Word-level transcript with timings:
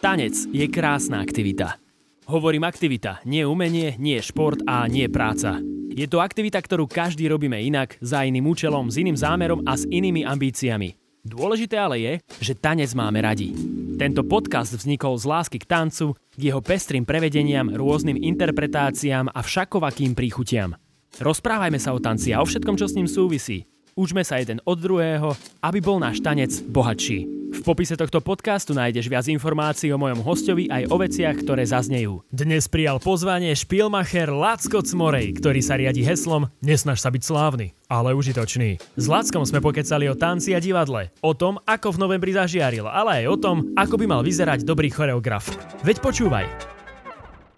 Tanec 0.00 0.48
je 0.48 0.64
krásna 0.64 1.20
aktivita. 1.20 1.76
Hovorím 2.24 2.64
aktivita, 2.64 3.20
nie 3.28 3.44
umenie, 3.44 4.00
nie 4.00 4.16
šport 4.24 4.64
a 4.64 4.88
nie 4.88 5.12
práca. 5.12 5.60
Je 5.92 6.08
to 6.08 6.24
aktivita, 6.24 6.56
ktorú 6.56 6.88
každý 6.88 7.28
robíme 7.28 7.60
inak, 7.60 8.00
za 8.00 8.24
iným 8.24 8.48
účelom, 8.48 8.88
s 8.88 8.96
iným 8.96 9.12
zámerom 9.12 9.60
a 9.68 9.76
s 9.76 9.84
inými 9.84 10.24
ambíciami. 10.24 10.96
Dôležité 11.20 11.76
ale 11.76 12.00
je, 12.00 12.12
že 12.40 12.56
tanec 12.56 12.96
máme 12.96 13.20
radi. 13.20 13.52
Tento 14.00 14.24
podcast 14.24 14.72
vznikol 14.72 15.20
z 15.20 15.28
lásky 15.28 15.60
k 15.60 15.68
tancu, 15.68 16.16
k 16.16 16.40
jeho 16.48 16.64
pestrým 16.64 17.04
prevedeniam, 17.04 17.68
rôznym 17.68 18.16
interpretáciám 18.16 19.28
a 19.28 19.44
všakovakým 19.44 20.16
príchutiam. 20.16 20.80
Rozprávajme 21.20 21.76
sa 21.76 21.92
o 21.92 22.00
tanci 22.00 22.32
a 22.32 22.40
o 22.40 22.48
všetkom, 22.48 22.80
čo 22.80 22.88
s 22.88 22.96
ním 22.96 23.04
súvisí. 23.04 23.68
Učme 24.00 24.24
sa 24.24 24.40
jeden 24.40 24.64
od 24.64 24.80
druhého, 24.80 25.36
aby 25.60 25.84
bol 25.84 26.00
náš 26.00 26.24
tanec 26.24 26.56
bohatší. 26.72 27.39
V 27.50 27.66
popise 27.66 27.98
tohto 27.98 28.22
podcastu 28.22 28.70
nájdeš 28.78 29.10
viac 29.10 29.26
informácií 29.26 29.90
o 29.90 29.98
mojom 29.98 30.22
hostovi 30.22 30.70
aj 30.70 30.86
o 30.86 30.96
veciach, 31.02 31.42
ktoré 31.42 31.66
zaznejú. 31.66 32.22
Dnes 32.30 32.70
prijal 32.70 33.02
pozvanie 33.02 33.50
špilmacher 33.58 34.30
Lacko 34.30 34.86
Cmorej, 34.86 35.34
ktorý 35.42 35.58
sa 35.58 35.74
riadi 35.74 36.06
heslom 36.06 36.46
Nesnaž 36.62 37.02
sa 37.02 37.10
byť 37.10 37.22
slávny, 37.26 37.74
ale 37.90 38.14
užitočný. 38.14 38.78
S 38.94 39.04
Lackom 39.10 39.42
sme 39.42 39.58
pokecali 39.58 40.06
o 40.06 40.14
tanci 40.14 40.54
a 40.54 40.62
divadle, 40.62 41.10
o 41.26 41.34
tom, 41.34 41.58
ako 41.66 41.98
v 41.98 42.00
novembri 42.06 42.30
zažiaril, 42.30 42.86
ale 42.86 43.26
aj 43.26 43.34
o 43.34 43.36
tom, 43.36 43.56
ako 43.74 43.98
by 43.98 44.06
mal 44.06 44.22
vyzerať 44.22 44.62
dobrý 44.62 44.86
choreograf. 44.86 45.50
Veď 45.82 46.00
počúvaj, 46.06 46.46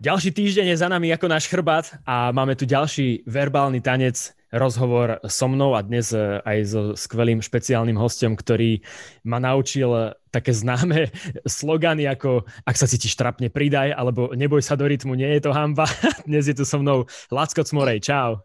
ďalší 0.01 0.33
týždeň 0.33 0.73
je 0.73 0.81
za 0.81 0.89
nami 0.89 1.13
ako 1.13 1.29
náš 1.29 1.53
chrbát 1.53 2.01
a 2.09 2.33
máme 2.33 2.57
tu 2.57 2.65
ďalší 2.65 3.29
verbálny 3.29 3.85
tanec 3.85 4.33
rozhovor 4.53 5.19
so 5.25 5.49
mnou 5.49 5.73
a 5.73 5.81
dnes 5.81 6.13
e, 6.13 6.39
aj 6.45 6.59
so 6.69 6.81
skvelým 6.93 7.41
špeciálnym 7.41 7.97
hostom, 7.97 8.37
ktorý 8.37 8.85
ma 9.25 9.41
naučil 9.41 9.91
e, 9.91 10.03
také 10.29 10.53
známe 10.53 11.09
slogany 11.49 12.05
ako 12.05 12.45
ak 12.69 12.77
sa 12.77 12.85
cítiš 12.85 13.17
trapne, 13.17 13.49
pridaj, 13.49 13.97
alebo 13.97 14.37
neboj 14.37 14.61
sa 14.61 14.77
do 14.77 14.85
rytmu, 14.85 15.17
nie 15.17 15.29
je 15.41 15.49
to 15.49 15.57
hamba. 15.57 15.89
Dnes 16.29 16.45
je 16.45 16.55
tu 16.55 16.69
so 16.69 16.79
mnou 16.79 17.09
Lacko 17.33 17.65
Cmorej, 17.65 18.05
čau. 18.05 18.45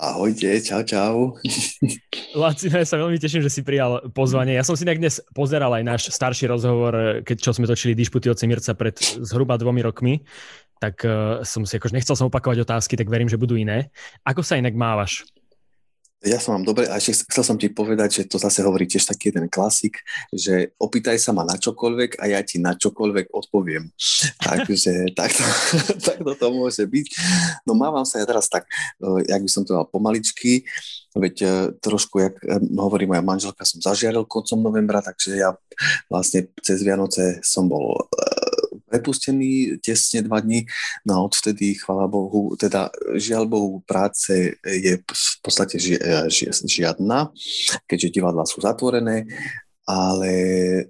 Ahojte, 0.00 0.64
čau, 0.64 0.80
čau. 0.80 1.16
Laci, 2.40 2.72
ja 2.72 2.88
sa 2.88 2.96
veľmi 2.96 3.20
teším, 3.20 3.44
že 3.44 3.52
si 3.52 3.60
prijal 3.60 4.00
pozvanie. 4.16 4.56
Ja 4.56 4.64
som 4.64 4.78
si 4.80 4.88
dnes 4.88 5.20
pozeral 5.36 5.68
aj 5.76 5.84
náš 5.84 6.02
starší 6.08 6.48
rozhovor, 6.48 6.92
e, 6.96 7.04
keď 7.20 7.36
čo 7.36 7.52
sme 7.52 7.68
točili 7.68 7.92
Dišputy 7.92 8.32
od 8.32 8.40
Mirca 8.48 8.72
pred 8.72 8.96
zhruba 9.20 9.60
dvomi 9.60 9.84
rokmi 9.84 10.24
tak 10.78 11.02
uh, 11.04 11.42
som 11.42 11.66
si 11.66 11.76
akože 11.78 11.94
nechcel 11.94 12.14
som 12.14 12.30
opakovať 12.30 12.64
otázky, 12.64 12.94
tak 12.94 13.10
verím, 13.10 13.30
že 13.30 13.38
budú 13.38 13.54
iné. 13.54 13.90
Ako 14.22 14.42
sa 14.42 14.58
inak 14.58 14.74
mávaš? 14.74 15.26
Ja 16.18 16.42
som 16.42 16.58
vám 16.58 16.66
dobre, 16.66 16.90
a 16.90 16.98
ešte 16.98 17.30
chcel 17.30 17.44
som 17.46 17.54
ti 17.54 17.70
povedať, 17.70 18.10
že 18.10 18.22
to 18.26 18.42
zase 18.42 18.66
hovorí 18.66 18.90
tiež 18.90 19.06
taký 19.06 19.30
jeden 19.30 19.46
klasik, 19.46 20.02
že 20.34 20.74
opýtaj 20.74 21.14
sa 21.14 21.30
ma 21.30 21.46
na 21.46 21.54
čokoľvek 21.54 22.18
a 22.18 22.34
ja 22.34 22.42
ti 22.42 22.58
na 22.58 22.74
čokoľvek 22.74 23.30
odpoviem. 23.30 23.86
Takže 24.50 25.14
takto, 25.14 25.46
takto 26.02 26.34
to 26.34 26.46
môže 26.58 26.82
byť. 26.82 27.06
No 27.62 27.78
mávam 27.78 28.02
sa 28.02 28.18
ja 28.18 28.26
teraz 28.26 28.50
tak, 28.50 28.66
e, 28.98 29.30
jak 29.30 29.38
by 29.38 29.50
som 29.50 29.62
to 29.62 29.78
mal 29.78 29.86
pomaličky, 29.86 30.66
veď 31.14 31.36
e, 31.38 31.48
trošku, 31.78 32.18
jak 32.18 32.34
hovorí 32.66 33.06
moja 33.06 33.22
manželka, 33.22 33.62
som 33.62 33.78
zažiaril 33.78 34.26
koncom 34.26 34.58
novembra, 34.58 34.98
takže 34.98 35.38
ja 35.38 35.54
vlastne 36.10 36.50
cez 36.66 36.82
Vianoce 36.82 37.38
som 37.46 37.70
bol 37.70 37.94
prepustený 38.88 39.78
tesne 39.84 40.24
dva 40.24 40.40
dní, 40.40 40.64
no 41.04 41.12
a 41.14 41.24
odvtedy, 41.28 41.76
chvala 41.76 42.08
Bohu, 42.08 42.56
teda 42.56 42.88
žiaľ 43.14 43.44
Bohu, 43.46 43.84
práce 43.84 44.56
je 44.64 44.98
v 44.98 45.36
podstate 45.44 45.76
ži, 45.76 46.00
ži, 46.32 46.48
žiadna, 46.50 47.30
keďže 47.84 48.16
divadla 48.16 48.48
sú 48.48 48.64
zatvorené, 48.64 49.28
ale 49.88 50.30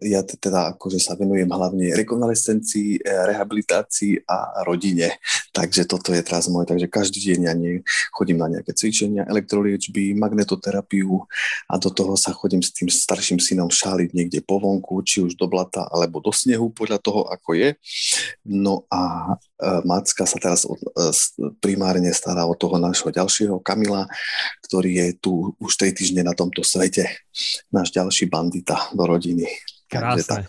ja 0.02 0.26
teda 0.26 0.74
akože 0.74 0.98
sa 0.98 1.14
venujem 1.14 1.46
hlavne 1.46 1.94
rekonvalescencii, 1.94 3.06
rehabilitácii 3.06 4.26
a 4.26 4.66
rodine. 4.66 5.22
Takže 5.54 5.86
toto 5.86 6.10
je 6.10 6.18
teraz 6.18 6.50
moje, 6.50 6.66
takže 6.66 6.90
každý 6.90 7.22
deň 7.22 7.40
ja 7.46 7.54
nie, 7.54 7.78
chodím 8.10 8.42
na 8.42 8.50
nejaké 8.50 8.74
cvičenia, 8.74 9.22
elektroliečby, 9.30 10.18
magnetoterapiu 10.18 11.14
a 11.70 11.78
do 11.78 11.94
toho 11.94 12.18
sa 12.18 12.34
chodím 12.34 12.58
s 12.58 12.74
tým 12.74 12.90
starším 12.90 13.38
synom 13.38 13.70
šáliť 13.70 14.10
niekde 14.18 14.42
po 14.42 14.58
vonku, 14.58 14.98
či 15.06 15.22
už 15.22 15.38
do 15.38 15.46
blata 15.46 15.86
alebo 15.94 16.18
do 16.18 16.34
snehu, 16.34 16.74
podľa 16.74 16.98
toho, 16.98 17.22
ako 17.30 17.54
je. 17.54 17.78
No 18.42 18.82
a 18.90 19.34
e, 19.62 19.78
Macka 19.86 20.26
sa 20.26 20.42
teraz 20.42 20.66
od, 20.66 20.82
e, 20.82 21.14
primárne 21.62 22.10
stará 22.10 22.42
o 22.50 22.58
toho 22.58 22.82
nášho 22.82 23.14
ďalšieho 23.14 23.62
Kamila, 23.62 24.10
ktorý 24.66 24.90
je 24.90 25.08
tu 25.22 25.54
už 25.62 25.72
3 25.78 25.94
týždne 25.94 26.26
na 26.26 26.34
tomto 26.34 26.66
svete. 26.66 27.06
Náš 27.70 27.94
ďalší 27.94 28.26
bandita 28.26 28.87
do 28.94 29.04
rodiny. 29.04 29.48
Krásne. 29.88 30.44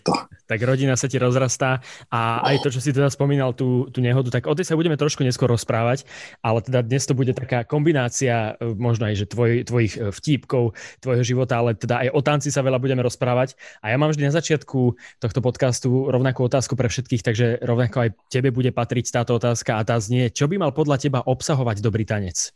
Tak 0.52 0.60
rodina 0.68 1.00
sa 1.00 1.08
ti 1.08 1.16
rozrastá 1.16 1.80
a 2.12 2.44
aj 2.44 2.60
to, 2.60 2.76
čo 2.76 2.84
si 2.84 2.92
teda 2.92 3.08
spomínal, 3.08 3.56
tú, 3.56 3.88
tú 3.88 4.04
nehodu, 4.04 4.28
tak 4.28 4.52
o 4.52 4.52
tej 4.52 4.68
sa 4.68 4.76
budeme 4.76 5.00
trošku 5.00 5.24
neskôr 5.24 5.48
rozprávať, 5.48 6.04
ale 6.44 6.60
teda 6.60 6.84
dnes 6.84 7.08
to 7.08 7.16
bude 7.16 7.32
taká 7.32 7.64
kombinácia 7.64 8.60
e, 8.60 8.76
možno 8.76 9.08
aj, 9.08 9.16
že 9.16 9.26
tvoj, 9.32 9.64
tvojich 9.64 9.96
e, 9.96 10.12
vtípkov, 10.12 10.76
tvojho 11.00 11.24
života, 11.24 11.56
ale 11.56 11.72
teda 11.80 12.04
aj 12.04 12.10
o 12.12 12.20
tanci 12.20 12.52
sa 12.52 12.60
veľa 12.60 12.84
budeme 12.84 13.00
rozprávať. 13.00 13.56
A 13.80 13.96
ja 13.96 13.96
mám 13.96 14.12
vždy 14.12 14.28
na 14.28 14.36
začiatku 14.36 15.00
tohto 15.24 15.40
podcastu 15.40 16.12
rovnakú 16.12 16.44
otázku 16.44 16.76
pre 16.76 16.92
všetkých, 16.92 17.24
takže 17.24 17.46
rovnako 17.64 18.12
aj 18.12 18.20
tebe 18.28 18.52
bude 18.52 18.76
patriť 18.76 19.24
táto 19.24 19.40
otázka 19.40 19.80
a 19.80 19.88
tá 19.88 19.96
znie, 20.04 20.28
čo 20.36 20.52
by 20.52 20.60
mal 20.60 20.76
podľa 20.76 21.00
teba 21.00 21.24
obsahovať 21.24 21.80
dobrý 21.80 22.04
tanec? 22.04 22.52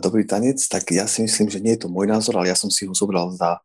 Dobrý 0.00 0.24
tanec, 0.24 0.60
tak 0.68 0.88
ja 0.94 1.04
si 1.04 1.24
myslím, 1.26 1.52
že 1.52 1.60
nie 1.60 1.76
je 1.76 1.84
to 1.84 1.92
môj 1.92 2.08
názor, 2.08 2.40
ale 2.40 2.48
ja 2.48 2.56
som 2.56 2.72
si 2.72 2.88
ho 2.88 2.94
zobral 2.96 3.28
za, 3.36 3.60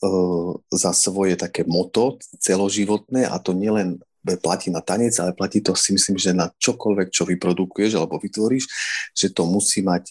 uh, 0.00 0.52
za 0.72 0.96
svoje 0.96 1.36
také 1.36 1.68
moto 1.68 2.16
celoživotné 2.40 3.28
a 3.28 3.36
to 3.36 3.52
nielen 3.52 4.00
platí 4.34 4.74
na 4.74 4.82
tanec, 4.82 5.14
ale 5.22 5.36
platí 5.38 5.62
to 5.62 5.78
si 5.78 5.94
myslím, 5.94 6.18
že 6.18 6.34
na 6.34 6.50
čokoľvek, 6.50 7.14
čo 7.14 7.22
vyprodukuješ 7.22 7.94
alebo 7.94 8.18
vytvoríš, 8.18 8.66
že 9.14 9.30
to 9.30 9.46
musí 9.46 9.86
mať 9.86 10.10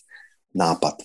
nápad. 0.56 1.04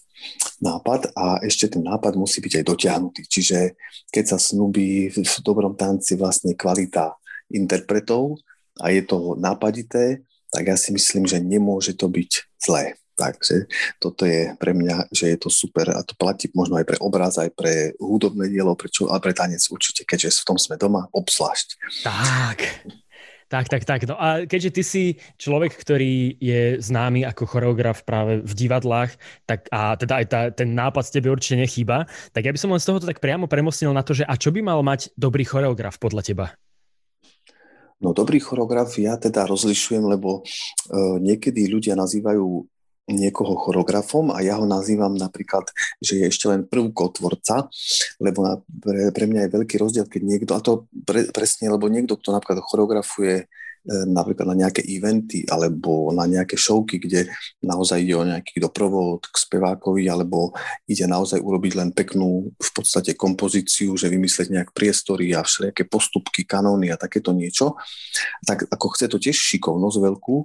Nápad 0.62 1.16
a 1.16 1.43
ešte 1.43 1.75
ten 1.75 1.82
nápad 1.82 2.15
musí 2.15 2.38
byť 2.38 2.62
aj 2.62 2.65
dotiahnutý. 2.70 3.22
Čiže 3.26 3.75
keď 4.15 4.37
sa 4.37 4.38
snubí 4.38 5.10
v 5.10 5.19
dobrom 5.43 5.75
tanci 5.75 6.15
vlastne 6.15 6.54
kvalita 6.54 7.19
interpretov 7.50 8.38
a 8.78 8.94
je 8.94 9.03
to 9.03 9.34
nápadité, 9.34 10.22
tak 10.53 10.70
ja 10.70 10.76
si 10.78 10.94
myslím, 10.94 11.26
že 11.26 11.43
nemôže 11.43 11.97
to 11.97 12.06
byť 12.06 12.31
zlé. 12.62 13.00
Takže 13.20 13.69
toto 14.00 14.25
je 14.25 14.56
pre 14.56 14.72
mňa, 14.72 15.12
že 15.12 15.36
je 15.36 15.36
to 15.36 15.53
super 15.53 15.92
a 15.92 16.00
to 16.00 16.16
platí 16.16 16.48
možno 16.56 16.81
aj 16.81 16.88
pre 16.88 16.97
obraz, 17.04 17.36
aj 17.36 17.53
pre 17.53 17.92
hudobné 18.00 18.48
dielo, 18.48 18.72
prečo, 18.72 19.12
ale 19.12 19.20
pre 19.20 19.36
tanec 19.36 19.60
určite, 19.69 20.08
keďže 20.08 20.41
v 20.41 20.47
tom 20.48 20.56
sme 20.56 20.81
doma, 20.81 21.04
obzvlášť. 21.12 21.69
Tak, 22.08 22.58
tak, 23.50 23.66
tak, 23.66 23.82
tak. 23.82 24.00
No 24.06 24.14
a 24.14 24.47
keďže 24.47 24.70
ty 24.70 24.82
si 24.86 25.04
človek, 25.34 25.75
ktorý 25.75 26.38
je 26.38 26.78
známy 26.78 27.26
ako 27.26 27.50
choreograf 27.50 28.06
práve 28.06 28.41
v 28.47 28.53
divadlách, 28.54 29.10
tak 29.42 29.66
a 29.75 29.98
teda 29.98 30.22
aj 30.22 30.26
tá, 30.31 30.41
ten 30.54 30.70
nápad 30.70 31.10
z 31.10 31.12
tebe 31.19 31.34
určite 31.34 31.58
nechýba, 31.58 32.06
tak 32.31 32.47
ja 32.47 32.54
by 32.54 32.58
som 32.62 32.70
len 32.70 32.78
z 32.78 32.87
tohoto 32.87 33.10
tak 33.10 33.19
priamo 33.19 33.50
premostnil 33.50 33.91
na 33.91 34.06
to, 34.06 34.14
že 34.14 34.22
a 34.22 34.38
čo 34.38 34.54
by 34.54 34.62
mal 34.62 34.81
mať 34.87 35.10
dobrý 35.19 35.42
choreograf 35.42 35.98
podľa 35.98 36.22
teba? 36.22 36.47
No 38.00 38.16
dobrý 38.16 38.41
choreograf 38.41 38.97
ja 38.97 39.20
teda 39.20 39.44
rozlišujem, 39.44 40.06
lebo 40.08 40.41
uh, 40.41 41.19
niekedy 41.20 41.69
ľudia 41.69 41.92
nazývajú 41.98 42.64
niekoho 43.12 43.59
choreografom 43.59 44.31
a 44.34 44.41
ja 44.41 44.59
ho 44.59 44.66
nazývam 44.66 45.15
napríklad, 45.15 45.71
že 45.98 46.22
je 46.22 46.25
ešte 46.31 46.47
len 46.50 46.66
prvkotvorca, 46.66 47.69
lebo 48.22 48.38
na, 48.43 48.54
pre, 48.62 49.10
pre 49.10 49.25
mňa 49.26 49.47
je 49.47 49.54
veľký 49.54 49.76
rozdiel, 49.78 50.06
keď 50.06 50.22
niekto, 50.22 50.53
a 50.56 50.60
to 50.62 50.91
pre, 51.04 51.28
presne, 51.31 51.70
lebo 51.70 51.91
niekto, 51.91 52.16
kto 52.16 52.32
napríklad 52.32 52.62
choreografuje 52.62 53.50
napríklad 53.86 54.52
na 54.52 54.66
nejaké 54.66 54.84
eventy 54.84 55.48
alebo 55.48 56.12
na 56.12 56.28
nejaké 56.28 56.56
showky, 56.60 57.00
kde 57.00 57.32
naozaj 57.64 58.04
ide 58.04 58.14
o 58.16 58.28
nejaký 58.28 58.60
doprovod 58.60 59.24
k 59.24 59.36
spevákovi 59.36 60.04
alebo 60.04 60.52
ide 60.84 61.08
naozaj 61.08 61.41
urobiť 61.41 61.72
len 61.80 61.90
peknú 61.96 62.52
v 62.52 62.70
podstate 62.76 63.16
kompozíciu, 63.16 63.96
že 63.96 64.12
vymyslieť 64.12 64.52
nejak 64.52 64.70
priestory 64.76 65.32
a 65.32 65.40
všelijaké 65.40 65.88
postupky, 65.88 66.44
kanóny 66.44 66.92
a 66.92 67.00
takéto 67.00 67.32
niečo, 67.32 67.81
tak 68.44 68.69
ako 68.69 68.87
chce 68.93 69.06
to 69.08 69.16
tiež 69.16 69.37
šikovnosť 69.37 69.96
veľkú, 69.96 70.37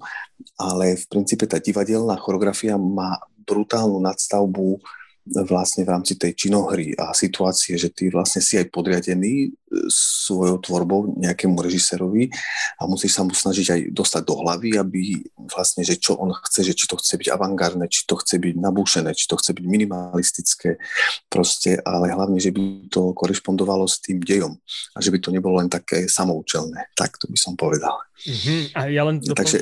ale 0.55 0.95
v 0.95 1.05
princípe 1.11 1.43
tá 1.43 1.59
divadelná 1.59 2.15
choreografia 2.15 2.79
má 2.79 3.19
brutálnu 3.45 3.99
nadstavbu 3.99 4.79
vlastne 5.25 5.81
v 5.81 5.89
rámci 5.89 6.13
tej 6.21 6.37
činohry 6.37 6.93
a 6.93 7.09
situácie, 7.17 7.81
že 7.81 7.89
ty 7.89 8.13
vlastne 8.13 8.45
si 8.45 8.61
aj 8.61 8.69
podriadený 8.69 9.33
e, 9.41 9.47
svojou 9.89 10.61
tvorbou 10.61 11.17
nejakému 11.17 11.57
režisérovi 11.57 12.29
a 12.77 12.85
musíš 12.85 13.17
sa 13.17 13.25
mu 13.25 13.33
snažiť 13.33 13.67
aj 13.73 13.81
dostať 13.89 14.21
do 14.21 14.35
hlavy, 14.45 14.77
aby 14.77 15.25
vlastne, 15.49 15.81
že 15.81 15.97
čo 15.97 16.13
on 16.21 16.29
chce, 16.29 16.69
že 16.69 16.77
či 16.77 16.85
to 16.85 17.01
chce 17.01 17.17
byť 17.17 17.33
avantgardné, 17.33 17.89
či 17.89 18.05
to 18.05 18.21
chce 18.21 18.37
byť 18.37 18.53
nabúšené, 18.53 19.17
či 19.17 19.25
to 19.25 19.35
chce 19.41 19.51
byť 19.57 19.65
minimalistické, 19.65 20.77
proste, 21.25 21.81
ale 21.81 22.13
hlavne, 22.13 22.37
že 22.37 22.53
by 22.53 22.93
to 22.93 23.09
korešpondovalo 23.17 23.89
s 23.89 24.05
tým 24.05 24.21
dejom 24.21 24.53
a 24.93 24.97
že 25.01 25.09
by 25.09 25.17
to 25.17 25.33
nebolo 25.33 25.57
len 25.57 25.73
také 25.73 26.05
samoučelné. 26.05 26.93
Tak 26.93 27.17
to 27.17 27.25
by 27.25 27.37
som 27.41 27.57
povedal. 27.57 27.97
Mm-hmm. 28.29 28.61
A 28.77 28.79
ja 28.93 29.01
len 29.09 29.17
doplňujúca, 29.17 29.41
Takže, 29.41 29.57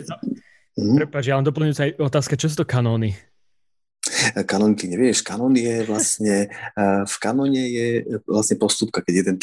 mm-hmm. 0.75 0.97
Prepáč, 1.07 1.23
ja 1.31 1.35
len 1.39 1.47
doplňujúca 1.47 1.83
otázka, 2.03 2.35
čo 2.35 2.51
sú 2.51 2.59
to 2.59 2.67
kanóny? 2.67 3.15
Kanon, 4.47 4.73
ty 4.77 4.87
nevieš, 4.87 5.21
kanon 5.25 5.53
je 5.55 5.83
vlastne, 5.83 6.47
v 7.03 7.15
kanone 7.19 7.63
je 7.63 7.87
vlastne 8.23 8.55
postupka, 8.57 9.03
keď 9.03 9.13
jeden 9.25 9.35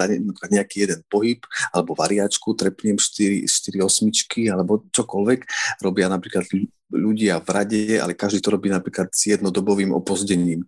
nejaký 0.50 0.88
jeden 0.88 1.00
pohyb 1.06 1.44
alebo 1.71 1.93
variačku 1.93 2.56
trepnem 2.56 2.97
4, 2.97 3.44
4 3.44 3.81
osmičky 3.85 4.49
alebo 4.49 4.87
čokoľvek, 4.91 5.41
robia 5.85 6.06
napríklad 6.09 6.49
ľudia 6.91 7.38
v 7.38 7.49
rade, 7.50 7.82
ale 7.99 8.19
každý 8.19 8.43
to 8.43 8.50
robí 8.50 8.67
napríklad 8.69 9.15
s 9.15 9.31
jednodobovým 9.31 9.94
opozdením. 9.94 10.67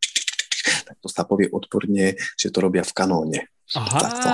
Tak 0.62 0.96
to 1.02 1.08
sa 1.10 1.26
povie 1.26 1.50
odporne, 1.50 2.14
že 2.38 2.54
to 2.54 2.62
robia 2.62 2.86
v 2.86 2.94
kanóne. 2.94 3.40
Aha, 3.72 4.00
Takto. 4.04 4.28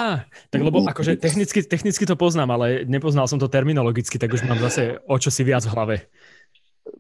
tak 0.51 0.61
lebo 0.67 0.83
akože 0.83 1.15
technicky, 1.15 1.63
technicky 1.63 2.03
to 2.03 2.19
poznám, 2.19 2.59
ale 2.59 2.83
nepoznal 2.91 3.31
som 3.31 3.39
to 3.39 3.47
terminologicky, 3.47 4.19
tak 4.19 4.35
už 4.35 4.43
mám 4.43 4.59
zase 4.59 4.99
o 5.07 5.15
čo 5.15 5.31
si 5.31 5.47
viac 5.47 5.63
v 5.63 5.73
hlave. 5.79 5.97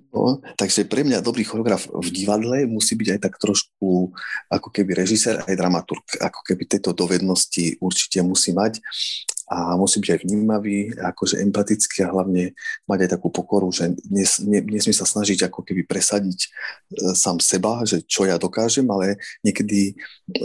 No, 0.08 0.40
takže 0.56 0.88
pre 0.88 1.04
mňa 1.04 1.20
dobrý 1.20 1.44
choreograf 1.44 1.84
v 1.84 2.08
divadle 2.08 2.64
musí 2.64 2.96
byť 2.96 3.08
aj 3.12 3.20
tak 3.28 3.34
trošku 3.36 4.08
ako 4.48 4.68
keby 4.72 5.04
režisér 5.04 5.44
aj 5.44 5.52
dramaturg. 5.52 6.00
Ako 6.16 6.40
keby 6.48 6.64
tieto 6.64 6.96
dovednosti 6.96 7.76
určite 7.84 8.24
musí 8.24 8.56
mať 8.56 8.80
a 9.48 9.76
musí 9.76 10.00
byť 10.00 10.10
aj 10.12 10.20
vnímavý, 10.24 10.92
akože 10.96 11.40
empatický 11.44 12.04
a 12.04 12.12
hlavne 12.12 12.56
mať 12.88 12.98
aj 13.04 13.10
takú 13.16 13.28
pokoru, 13.32 13.68
že 13.68 13.92
nes, 14.08 14.40
ne, 14.44 14.60
nesmie 14.64 14.96
sa 14.96 15.08
snažiť 15.08 15.48
ako 15.48 15.64
keby 15.64 15.88
presadiť 15.88 16.40
e, 16.40 16.48
sám 17.16 17.40
seba, 17.40 17.84
že 17.84 18.04
čo 18.04 18.28
ja 18.28 18.36
dokážem, 18.36 18.84
ale 18.88 19.16
niekedy 19.40 19.96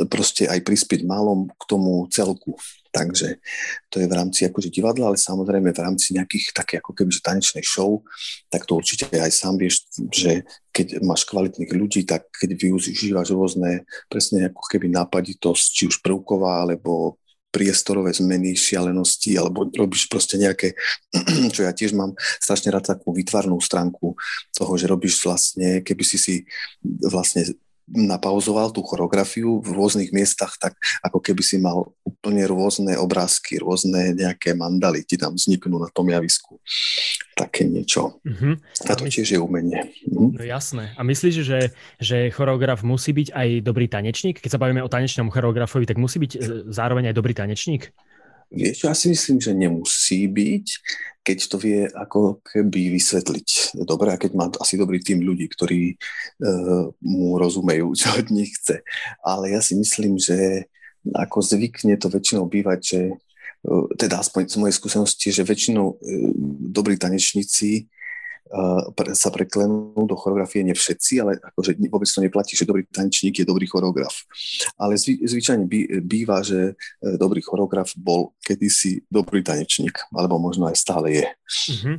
proste 0.07 0.47
aj 0.47 0.63
prispieť 0.63 1.03
malom 1.07 1.51
k 1.51 1.63
tomu 1.67 2.07
celku. 2.11 2.55
Takže 2.93 3.41
to 3.89 3.97
je 3.97 4.05
v 4.05 4.13
rámci 4.13 4.45
akože 4.45 4.69
divadla, 4.69 5.09
ale 5.09 5.17
samozrejme 5.17 5.73
v 5.73 5.81
rámci 5.81 6.13
nejakých 6.13 6.53
také 6.53 6.77
ako 6.77 6.93
keby 6.93 7.09
tanečnej 7.09 7.65
show, 7.65 8.05
tak 8.53 8.69
to 8.69 8.77
určite 8.77 9.09
aj 9.09 9.33
sám 9.33 9.57
vieš, 9.57 9.89
že 10.13 10.45
keď 10.69 11.01
máš 11.01 11.25
kvalitných 11.25 11.73
ľudí, 11.73 12.05
tak 12.05 12.29
keď 12.29 12.53
využívaš 12.53 13.33
rôzne 13.33 13.89
presne 14.05 14.53
ako 14.53 14.61
keby 14.69 14.93
nápaditosť, 14.93 15.65
či 15.73 15.83
už 15.89 16.05
prvková, 16.05 16.69
alebo 16.69 17.17
priestorové 17.53 18.13
zmeny, 18.13 18.57
šialenosti, 18.57 19.37
alebo 19.37 19.69
robíš 19.69 20.09
proste 20.09 20.41
nejaké, 20.41 20.73
čo 21.53 21.65
ja 21.65 21.73
tiež 21.73 21.93
mám 21.93 22.17
strašne 22.41 22.73
rád 22.73 22.97
takú 22.97 23.13
vytvarnú 23.13 23.61
stránku 23.61 24.17
toho, 24.53 24.73
že 24.77 24.89
robíš 24.89 25.21
vlastne, 25.21 25.85
keby 25.85 26.03
si 26.05 26.17
si 26.17 26.35
vlastne 26.81 27.45
napauzoval 27.89 28.71
tú 28.71 28.81
choreografiu 28.81 29.59
v 29.59 29.69
rôznych 29.75 30.15
miestach, 30.15 30.55
tak 30.55 30.79
ako 31.03 31.19
keby 31.19 31.43
si 31.43 31.59
mal 31.59 31.91
úplne 32.07 32.47
rôzne 32.47 32.95
obrázky, 32.95 33.59
rôzne 33.59 34.15
nejaké 34.15 34.55
mandaly 34.55 35.03
ti 35.03 35.19
tam 35.19 35.35
vzniknú 35.35 35.79
na 35.83 35.89
tom 35.91 36.07
javisku. 36.07 36.59
Také 37.35 37.67
niečo. 37.67 38.23
Uh-huh. 38.23 38.55
A 38.87 38.93
to 38.95 39.03
tiež 39.09 39.35
je 39.35 39.39
umenie. 39.41 39.91
Uh-huh. 40.07 40.31
No 40.31 40.43
jasné. 40.43 40.95
A 40.95 41.03
myslíš, 41.03 41.35
že, 41.43 41.59
že 41.99 42.31
choreograf 42.31 42.85
musí 42.85 43.11
byť 43.11 43.35
aj 43.35 43.49
dobrý 43.65 43.91
tanečník? 43.91 44.39
Keď 44.39 44.55
sa 44.55 44.61
bavíme 44.61 44.79
o 44.79 44.91
tanečnom 44.91 45.27
choreografovi, 45.27 45.83
tak 45.83 45.99
musí 45.99 46.23
byť 46.23 46.31
zároveň 46.71 47.11
aj 47.11 47.15
dobrý 47.17 47.35
tanečník? 47.35 47.91
Vieš, 48.53 48.85
ja 48.85 48.93
si 48.93 49.09
myslím, 49.09 49.41
že 49.41 49.51
nemusí 49.57 50.29
byť, 50.29 50.67
keď 51.25 51.37
to 51.49 51.57
vie 51.57 51.81
ako 51.89 52.43
keby 52.45 52.93
vysvetliť. 52.93 53.79
Dobre, 53.81 54.13
a 54.13 54.21
keď 54.21 54.31
má 54.37 54.45
asi 54.61 54.77
dobrý 54.77 55.01
tým 55.01 55.25
ľudí, 55.25 55.49
ktorí 55.49 55.97
uh, 55.97 56.91
mu 57.01 57.41
rozumejú, 57.41 57.95
čo 57.99 58.13
od 58.13 58.29
nich 58.29 58.53
chce. 58.61 58.85
Ale 59.25 59.49
ja 59.49 59.59
si 59.63 59.73
myslím, 59.73 60.21
že 60.21 60.69
ako 61.03 61.41
zvykne 61.41 61.97
to 61.97 62.13
väčšinou 62.13 62.45
bývať, 62.45 62.79
že 62.83 63.01
uh, 63.09 63.89
teda 63.97 64.21
aspoň 64.21 64.53
z 64.53 64.57
mojej 64.61 64.75
skúsenosti, 64.77 65.27
že 65.33 65.47
väčšinou 65.47 65.85
uh, 65.97 65.97
dobrí 66.69 66.99
tanečníci 67.01 67.89
sa 69.17 69.29
preklenú 69.33 69.97
do 70.05 70.13
choreografie 70.13 70.61
nie 70.61 70.77
všetci, 70.77 71.13
ale 71.23 71.41
akože 71.41 71.79
vôbec 71.89 72.05
to 72.05 72.21
neplatí, 72.21 72.53
že 72.53 72.69
dobrý 72.69 72.85
tanečník 72.85 73.41
je 73.41 73.49
dobrý 73.49 73.65
choreograf. 73.65 74.13
Ale 74.77 74.99
zvy, 74.99 75.25
zvyčajne 75.25 75.65
býva, 76.05 76.45
že 76.45 76.77
e, 77.01 77.17
dobrý 77.17 77.41
choreograf 77.41 77.97
bol 77.97 78.37
kedysi 78.45 79.09
dobrý 79.09 79.41
tanečník, 79.41 79.97
alebo 80.13 80.37
možno 80.37 80.69
aj 80.69 80.77
stále 80.77 81.07
je. 81.23 81.25
Mm-hmm. 81.73 81.95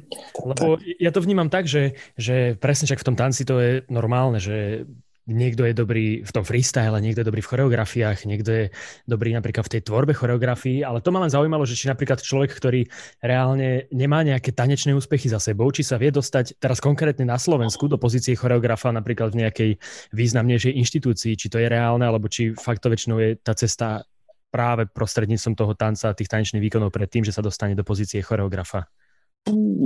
Lebo 0.54 0.78
ja 1.00 1.10
to 1.10 1.24
vnímam 1.24 1.50
tak, 1.50 1.66
že, 1.66 1.98
že 2.14 2.54
presne 2.60 2.86
však 2.86 3.02
v 3.02 3.08
tom 3.12 3.16
tanci 3.18 3.42
to 3.42 3.58
je 3.58 3.82
normálne, 3.90 4.38
že 4.38 4.86
niekto 5.24 5.64
je 5.64 5.72
dobrý 5.72 6.06
v 6.20 6.30
tom 6.32 6.44
freestyle, 6.44 6.96
niekto 7.00 7.24
je 7.24 7.28
dobrý 7.28 7.40
v 7.40 7.50
choreografiách, 7.50 8.28
niekto 8.28 8.50
je 8.52 8.64
dobrý 9.08 9.32
napríklad 9.32 9.64
v 9.64 9.72
tej 9.78 9.82
tvorbe 9.88 10.12
choreografii, 10.12 10.84
ale 10.84 11.00
to 11.00 11.08
ma 11.08 11.24
len 11.24 11.32
zaujímalo, 11.32 11.64
že 11.64 11.76
či 11.76 11.88
napríklad 11.88 12.20
človek, 12.20 12.52
ktorý 12.52 12.84
reálne 13.24 13.88
nemá 13.88 14.20
nejaké 14.20 14.52
tanečné 14.52 14.92
úspechy 14.92 15.32
za 15.32 15.40
sebou, 15.40 15.72
či 15.72 15.80
sa 15.80 15.96
vie 15.96 16.12
dostať 16.12 16.60
teraz 16.60 16.78
konkrétne 16.78 17.24
na 17.24 17.40
Slovensku 17.40 17.88
do 17.88 17.96
pozície 17.96 18.36
choreografa 18.36 18.92
napríklad 18.92 19.32
v 19.32 19.48
nejakej 19.48 19.70
významnejšej 20.12 20.76
inštitúcii, 20.76 21.32
či 21.40 21.46
to 21.48 21.56
je 21.56 21.68
reálne, 21.72 22.04
alebo 22.04 22.28
či 22.28 22.52
fakt 22.52 22.84
to 22.84 22.92
väčšinou 22.92 23.16
je 23.16 23.40
tá 23.40 23.56
cesta 23.56 24.04
práve 24.52 24.86
prostredníctvom 24.86 25.54
toho 25.56 25.72
tanca 25.74 26.12
a 26.12 26.16
tých 26.16 26.30
tanečných 26.30 26.62
výkonov 26.62 26.94
pred 26.94 27.10
tým, 27.10 27.26
že 27.26 27.34
sa 27.34 27.42
dostane 27.42 27.74
do 27.74 27.82
pozície 27.82 28.22
choreografa 28.22 28.86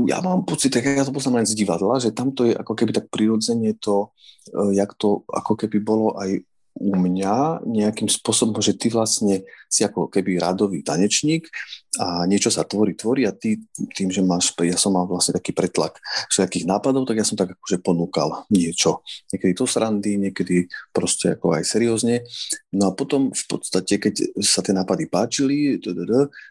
ja 0.07 0.23
mám 0.23 0.47
pocit, 0.47 0.71
tak 0.71 0.87
ja 0.87 1.03
to 1.03 1.11
poznám 1.11 1.43
len 1.43 1.49
z 1.51 1.59
divadla, 1.59 1.99
že 1.99 2.15
tamto 2.15 2.47
je 2.47 2.55
ako 2.55 2.79
keby 2.79 2.95
tak 2.95 3.11
prirodzene 3.11 3.75
to, 3.75 4.15
e, 4.55 4.79
jak 4.79 4.95
to 4.95 5.27
ako 5.27 5.59
keby 5.59 5.83
bolo 5.83 6.15
aj 6.15 6.47
u 6.79 6.95
mňa 6.95 7.67
nejakým 7.67 8.07
spôsobom, 8.07 8.63
že 8.63 8.79
ty 8.79 8.87
vlastne 8.87 9.43
si 9.67 9.83
ako 9.83 10.07
keby 10.07 10.39
radový 10.39 10.87
tanečník 10.87 11.51
a 11.99 12.23
niečo 12.25 12.55
sa 12.55 12.63
tvorí, 12.63 12.95
tvorí 12.95 13.27
a 13.27 13.35
ty 13.35 13.59
tým, 13.99 14.15
že 14.15 14.23
máš, 14.23 14.55
ja 14.63 14.79
som 14.79 14.95
mal 14.95 15.11
vlastne 15.11 15.35
taký 15.35 15.51
pretlak 15.51 15.99
všetkých 16.31 16.71
nápadov, 16.71 17.05
tak 17.11 17.19
ja 17.19 17.27
som 17.27 17.35
tak 17.35 17.59
akože 17.59 17.83
ponúkal 17.83 18.47
niečo. 18.55 19.03
Niekedy 19.35 19.53
to 19.59 19.67
srandy, 19.67 20.15
niekedy 20.17 20.71
proste 20.95 21.35
ako 21.35 21.59
aj 21.59 21.67
seriózne. 21.67 22.23
No 22.71 22.95
a 22.95 22.97
potom 22.97 23.35
v 23.35 23.45
podstate, 23.51 23.99
keď 23.99 24.39
sa 24.39 24.63
tie 24.63 24.73
nápady 24.73 25.11
páčili, 25.11 25.83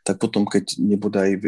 tak 0.03 0.19
potom, 0.19 0.43
keď 0.43 0.75
nebodaj 0.75 1.39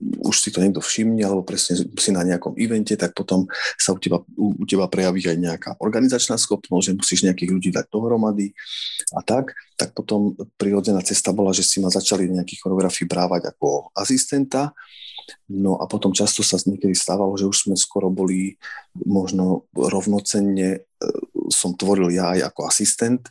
už 0.00 0.36
si 0.36 0.52
to 0.52 0.60
niekto 0.60 0.84
všimne, 0.84 1.24
alebo 1.24 1.40
presne 1.40 1.80
si 1.80 2.10
na 2.12 2.20
nejakom 2.20 2.52
evente, 2.60 2.92
tak 3.00 3.16
potom 3.16 3.48
sa 3.80 3.96
u 3.96 3.98
teba, 3.98 4.20
u, 4.36 4.52
u 4.52 4.64
teba 4.68 4.84
prejaví 4.92 5.24
aj 5.24 5.38
nejaká 5.40 5.70
organizačná 5.80 6.36
schopnosť, 6.36 6.84
že 6.92 6.96
musíš 7.00 7.20
nejakých 7.24 7.50
ľudí 7.56 7.70
dať 7.72 7.88
dohromady 7.88 8.52
a 9.16 9.24
tak, 9.24 9.56
tak 9.80 9.96
potom 9.96 10.36
prirodzená 10.60 11.00
cesta 11.00 11.32
bola, 11.32 11.56
že 11.56 11.64
si 11.64 11.80
ma 11.80 11.88
začali 11.88 12.28
nejakých 12.28 12.60
choreografii 12.60 13.08
brávať 13.08 13.56
ako 13.56 13.92
asistenta, 13.96 14.76
no 15.48 15.80
a 15.80 15.88
potom 15.88 16.12
často 16.12 16.44
sa 16.44 16.60
niekedy 16.60 16.92
stávalo, 16.92 17.32
že 17.40 17.48
už 17.48 17.68
sme 17.68 17.76
skoro 17.76 18.12
boli 18.12 18.60
možno 19.08 19.64
rovnocenne, 19.72 20.68
e, 20.76 21.08
som 21.50 21.74
tvoril 21.74 22.12
ja 22.14 22.34
aj 22.34 22.52
ako 22.52 22.60
asistent, 22.68 23.30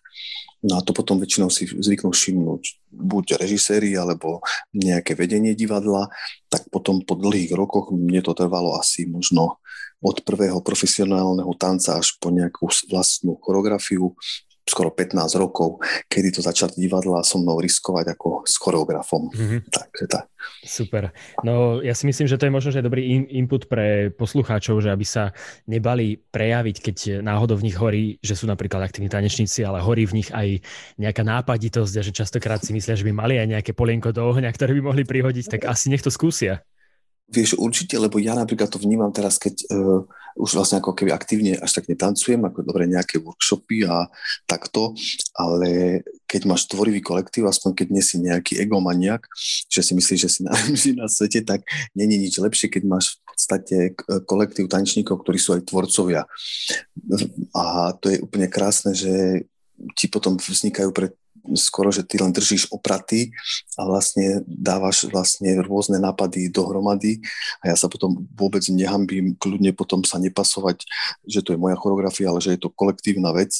No 0.66 0.80
a 0.80 0.82
to 0.82 0.98
potom 0.98 1.22
väčšinou 1.22 1.54
si 1.54 1.70
zvyknú 1.70 2.10
všimnúť 2.10 2.90
buď 2.90 3.38
režiséri 3.38 3.94
alebo 3.94 4.42
nejaké 4.74 5.14
vedenie 5.14 5.54
divadla, 5.54 6.10
tak 6.50 6.66
potom 6.74 7.06
po 7.06 7.14
dlhých 7.14 7.54
rokoch 7.54 7.94
mne 7.94 8.26
to 8.26 8.34
trvalo 8.34 8.74
asi 8.74 9.06
možno 9.06 9.62
od 10.02 10.26
prvého 10.26 10.58
profesionálneho 10.66 11.54
tanca 11.54 12.02
až 12.02 12.18
po 12.18 12.34
nejakú 12.34 12.66
vlastnú 12.90 13.38
choreografiu, 13.46 14.18
skoro 14.66 14.90
15 14.90 15.38
rokov, 15.38 15.78
kedy 16.10 16.34
to 16.34 16.42
začali 16.42 16.74
divadla 16.74 17.22
so 17.22 17.38
mnou 17.38 17.62
riskovať 17.62 18.18
ako 18.18 18.44
s 18.50 18.58
choreografom. 18.58 19.30
Mm-hmm. 19.30 19.60
Takže 19.70 20.06
tak. 20.10 20.26
Super. 20.66 21.14
No 21.46 21.82
ja 21.82 21.94
si 21.94 22.10
myslím, 22.10 22.26
že 22.26 22.38
to 22.38 22.50
je 22.50 22.54
možno 22.54 22.70
že 22.74 22.86
dobrý 22.86 23.14
in- 23.14 23.30
input 23.30 23.70
pre 23.70 24.10
poslucháčov, 24.14 24.82
že 24.82 24.90
aby 24.90 25.06
sa 25.06 25.34
nebali 25.70 26.18
prejaviť, 26.18 26.76
keď 26.82 26.98
náhodou 27.22 27.62
v 27.62 27.70
nich 27.70 27.78
horí, 27.78 28.18
že 28.22 28.34
sú 28.34 28.50
napríklad 28.50 28.82
aktívni 28.82 29.10
tanečníci, 29.10 29.62
ale 29.62 29.82
horí 29.86 30.10
v 30.10 30.22
nich 30.22 30.30
aj 30.34 30.62
nejaká 30.98 31.22
nápaditosť 31.22 31.94
a 31.98 32.06
že 32.06 32.14
častokrát 32.14 32.62
si 32.62 32.74
myslia, 32.74 32.98
že 32.98 33.06
by 33.06 33.14
mali 33.14 33.38
aj 33.38 33.48
nejaké 33.58 33.72
polienko 33.78 34.10
do 34.14 34.26
ohňa, 34.26 34.50
ktoré 34.54 34.74
by 34.78 34.82
mohli 34.82 35.04
prihodiť, 35.06 35.46
tak 35.58 35.62
asi 35.70 35.94
nech 35.94 36.02
to 36.02 36.10
skúsia. 36.10 36.66
Vieš, 37.26 37.58
určite, 37.58 37.98
lebo 37.98 38.22
ja 38.22 38.38
napríklad 38.38 38.70
to 38.70 38.78
vnímam 38.78 39.10
teraz, 39.10 39.42
keď 39.42 39.66
uh, 39.74 40.06
už 40.36 40.60
vlastne 40.60 40.84
ako 40.84 40.94
keby 40.94 41.10
aktívne 41.16 41.56
až 41.58 41.80
tak 41.80 41.90
netancujem, 41.90 42.44
ako 42.44 42.62
dobre 42.62 42.86
nejaké 42.86 43.24
workshopy 43.24 43.88
a 43.88 44.12
takto, 44.44 44.94
ale 45.34 46.04
keď 46.28 46.42
máš 46.46 46.68
tvorivý 46.68 47.00
kolektív, 47.00 47.48
aspoň 47.48 47.72
keď 47.72 47.88
nie 47.90 48.04
si 48.04 48.20
nejaký 48.20 48.60
egomaniak, 48.60 49.26
že 49.72 49.82
si 49.82 49.96
myslíš, 49.96 50.20
že 50.22 50.30
si 50.30 50.40
najlepší 50.44 50.92
na 51.00 51.08
svete, 51.08 51.42
tak 51.42 51.64
není 51.96 52.20
nič 52.20 52.38
lepšie, 52.38 52.68
keď 52.68 52.84
máš 52.84 53.18
v 53.18 53.20
podstate 53.32 53.78
kolektív 54.28 54.68
tanečníkov, 54.68 55.24
ktorí 55.24 55.40
sú 55.40 55.56
aj 55.56 55.66
tvorcovia. 55.66 56.28
A 57.56 57.96
to 57.98 58.12
je 58.12 58.22
úplne 58.22 58.52
krásne, 58.52 58.92
že 58.92 59.48
ti 59.96 60.12
potom 60.12 60.36
vznikajú 60.36 60.92
pre 60.92 61.16
skoro, 61.54 61.94
že 61.94 62.02
ty 62.02 62.18
len 62.18 62.34
držíš 62.34 62.74
opraty 62.74 63.30
a 63.78 63.86
vlastne 63.86 64.42
dávaš 64.50 65.06
vlastne 65.14 65.62
rôzne 65.62 66.02
nápady 66.02 66.50
dohromady 66.50 67.22
a 67.62 67.70
ja 67.70 67.76
sa 67.78 67.86
potom 67.86 68.26
vôbec 68.34 68.66
nehambím 68.74 69.38
kľudne 69.38 69.70
potom 69.78 70.02
sa 70.02 70.18
nepasovať, 70.18 70.82
že 71.30 71.46
to 71.46 71.54
je 71.54 71.62
moja 71.62 71.78
choreografia, 71.78 72.34
ale 72.34 72.42
že 72.42 72.58
je 72.58 72.66
to 72.66 72.74
kolektívna 72.74 73.30
vec, 73.36 73.54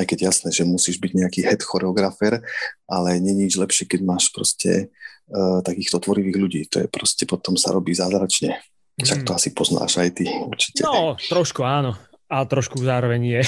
aj 0.00 0.04
keď 0.08 0.32
jasné, 0.32 0.48
že 0.50 0.64
musíš 0.64 0.96
byť 0.96 1.12
nejaký 1.12 1.40
head 1.44 1.60
choreografer, 1.60 2.40
ale 2.88 3.20
nie 3.20 3.36
nič 3.36 3.60
lepšie, 3.60 3.84
keď 3.84 4.00
máš 4.06 4.32
proste 4.32 4.88
uh, 5.28 5.60
takýchto 5.60 6.00
tvorivých 6.00 6.36
ľudí. 6.40 6.60
To 6.72 6.82
je 6.84 6.88
proste 6.88 7.28
potom 7.28 7.54
sa 7.60 7.70
robí 7.74 7.92
zázračne. 7.92 8.56
Však 8.96 9.28
to 9.28 9.32
mm. 9.32 9.36
asi 9.36 9.48
poznáš 9.52 9.92
aj 10.00 10.10
ty 10.16 10.24
určite. 10.24 10.80
No, 10.80 11.20
trošku 11.20 11.60
áno. 11.60 11.92
A 12.26 12.42
trošku 12.42 12.82
zároveň 12.82 13.20
nie. 13.22 13.40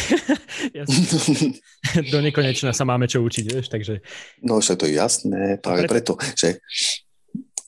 Do 2.13 2.19
nekonečna 2.23 2.71
sa 2.71 2.87
máme 2.87 3.11
čo 3.11 3.23
učiť, 3.27 3.45
vieš, 3.51 3.67
takže... 3.71 4.01
No 4.47 4.63
však 4.63 4.79
to 4.79 4.87
je 4.87 4.95
jasné, 4.95 5.59
práve 5.59 5.91
preto, 5.91 6.15
že 6.39 6.63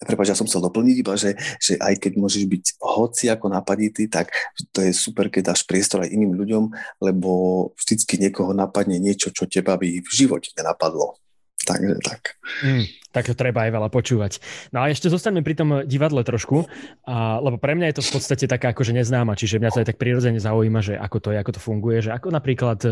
Prepač, 0.01 0.33
ja 0.33 0.39
som 0.39 0.49
chcel 0.49 0.65
doplniť 0.65 0.97
iba, 0.97 1.13
že, 1.13 1.37
že 1.61 1.77
aj 1.77 2.01
keď 2.01 2.13
môžeš 2.17 2.49
byť 2.49 2.65
hoci 2.81 3.29
ako 3.29 3.53
napaditý, 3.53 4.09
tak 4.09 4.33
to 4.73 4.81
je 4.81 4.97
super, 4.97 5.29
keď 5.29 5.53
dáš 5.53 5.69
priestor 5.69 6.01
aj 6.01 6.09
iným 6.09 6.41
ľuďom, 6.41 6.73
lebo 7.05 7.31
vždycky 7.77 8.17
niekoho 8.17 8.57
napadne 8.57 8.97
niečo, 8.97 9.29
čo 9.29 9.45
teba 9.45 9.77
by 9.77 10.01
v 10.01 10.09
živote 10.09 10.57
nenapadlo. 10.57 11.21
Takže 11.61 12.01
tak. 12.01 12.41
Mm, 12.65 12.89
tak 13.13 13.29
to 13.29 13.35
treba 13.37 13.69
aj 13.69 13.73
veľa 13.77 13.89
počúvať. 13.93 14.33
No 14.73 14.81
a 14.81 14.89
ešte 14.89 15.13
zostaneme 15.13 15.45
pri 15.45 15.61
tom 15.61 15.85
divadle 15.85 16.25
trošku, 16.25 16.65
a, 17.05 17.37
lebo 17.45 17.61
pre 17.61 17.77
mňa 17.77 17.93
je 17.93 17.97
to 18.01 18.07
v 18.09 18.13
podstate 18.17 18.47
taká 18.49 18.73
akože 18.73 18.97
neznáma, 18.97 19.37
čiže 19.37 19.61
mňa 19.61 19.71
to 19.71 19.81
aj 19.85 19.89
tak 19.93 20.01
prirodzene 20.01 20.41
zaujíma, 20.41 20.81
že 20.81 20.95
ako 20.97 21.19
to 21.21 21.29
je, 21.37 21.39
ako 21.39 21.53
to 21.53 21.61
funguje, 21.61 21.99
že 22.01 22.17
ako 22.17 22.33
napríklad 22.33 22.81
e, 22.89 22.91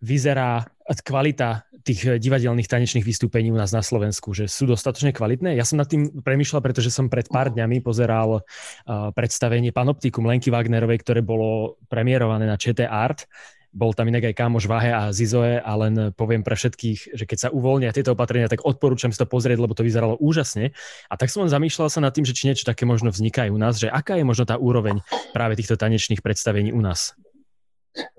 vyzerá 0.00 0.64
kvalita 1.04 1.66
tých 1.86 2.18
divadelných 2.18 2.66
tanečných 2.66 3.06
vystúpení 3.06 3.54
u 3.54 3.58
nás 3.58 3.70
na 3.70 3.78
Slovensku, 3.78 4.34
že 4.34 4.50
sú 4.50 4.66
dostatočne 4.66 5.14
kvalitné. 5.14 5.54
Ja 5.54 5.62
som 5.62 5.78
nad 5.78 5.86
tým 5.86 6.18
premyšľal, 6.18 6.58
pretože 6.58 6.90
som 6.90 7.06
pred 7.06 7.30
pár 7.30 7.54
dňami 7.54 7.78
pozeral 7.78 8.42
uh, 8.42 9.14
predstavenie 9.14 9.70
Panoptikum 9.70 10.26
Lenky 10.26 10.50
Wagnerovej, 10.50 11.06
ktoré 11.06 11.22
bolo 11.22 11.78
premiérované 11.86 12.50
na 12.50 12.58
ČT 12.58 12.90
Art 12.90 13.30
bol 13.76 13.92
tam 13.92 14.08
inak 14.08 14.32
aj 14.32 14.34
kámoš 14.40 14.64
Vahe 14.64 14.88
a 14.88 15.12
Zizoe 15.12 15.60
a 15.60 15.72
len 15.76 16.16
poviem 16.16 16.40
pre 16.40 16.56
všetkých, 16.56 17.12
že 17.12 17.24
keď 17.28 17.38
sa 17.38 17.48
uvoľnia 17.52 17.92
tieto 17.92 18.16
opatrenia, 18.16 18.48
tak 18.48 18.64
odporúčam 18.64 19.12
si 19.12 19.20
to 19.20 19.28
pozrieť, 19.28 19.60
lebo 19.60 19.76
to 19.76 19.84
vyzeralo 19.84 20.16
úžasne. 20.16 20.72
A 21.12 21.14
tak 21.20 21.28
som 21.28 21.44
len 21.44 21.52
zamýšľal 21.52 21.92
sa 21.92 22.00
nad 22.00 22.16
tým, 22.16 22.24
že 22.24 22.32
či 22.32 22.48
niečo 22.48 22.64
také 22.64 22.88
možno 22.88 23.12
vzniká 23.12 23.44
aj 23.44 23.52
u 23.52 23.58
nás, 23.60 23.76
že 23.76 23.92
aká 23.92 24.16
je 24.16 24.24
možno 24.24 24.48
tá 24.48 24.56
úroveň 24.56 25.04
práve 25.36 25.60
týchto 25.60 25.76
tanečných 25.76 26.24
predstavení 26.24 26.72
u 26.72 26.80
nás. 26.80 27.12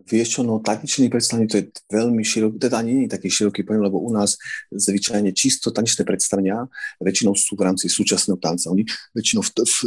Vieš 0.07 0.39
čo, 0.39 0.41
no 0.41 0.63
tanečný 0.63 1.11
predstavenie 1.11 1.51
to 1.51 1.59
je 1.59 1.65
veľmi 1.91 2.23
široký, 2.23 2.57
teda 2.63 2.79
nie 2.79 3.05
je 3.05 3.13
taký 3.13 3.27
široký 3.27 3.67
pojem, 3.67 3.83
lebo 3.83 3.99
u 3.99 4.09
nás 4.15 4.39
zvyčajne 4.71 5.35
čisto 5.35 5.69
tanečné 5.69 6.07
predstavenia 6.07 6.63
väčšinou 7.03 7.35
sú 7.35 7.59
v 7.59 7.67
rámci 7.67 7.91
súčasného 7.91 8.39
tanca. 8.39 8.71
Oni 8.71 8.87
väčšinou 9.11 9.43
v, 9.43 9.49
v, 9.67 9.77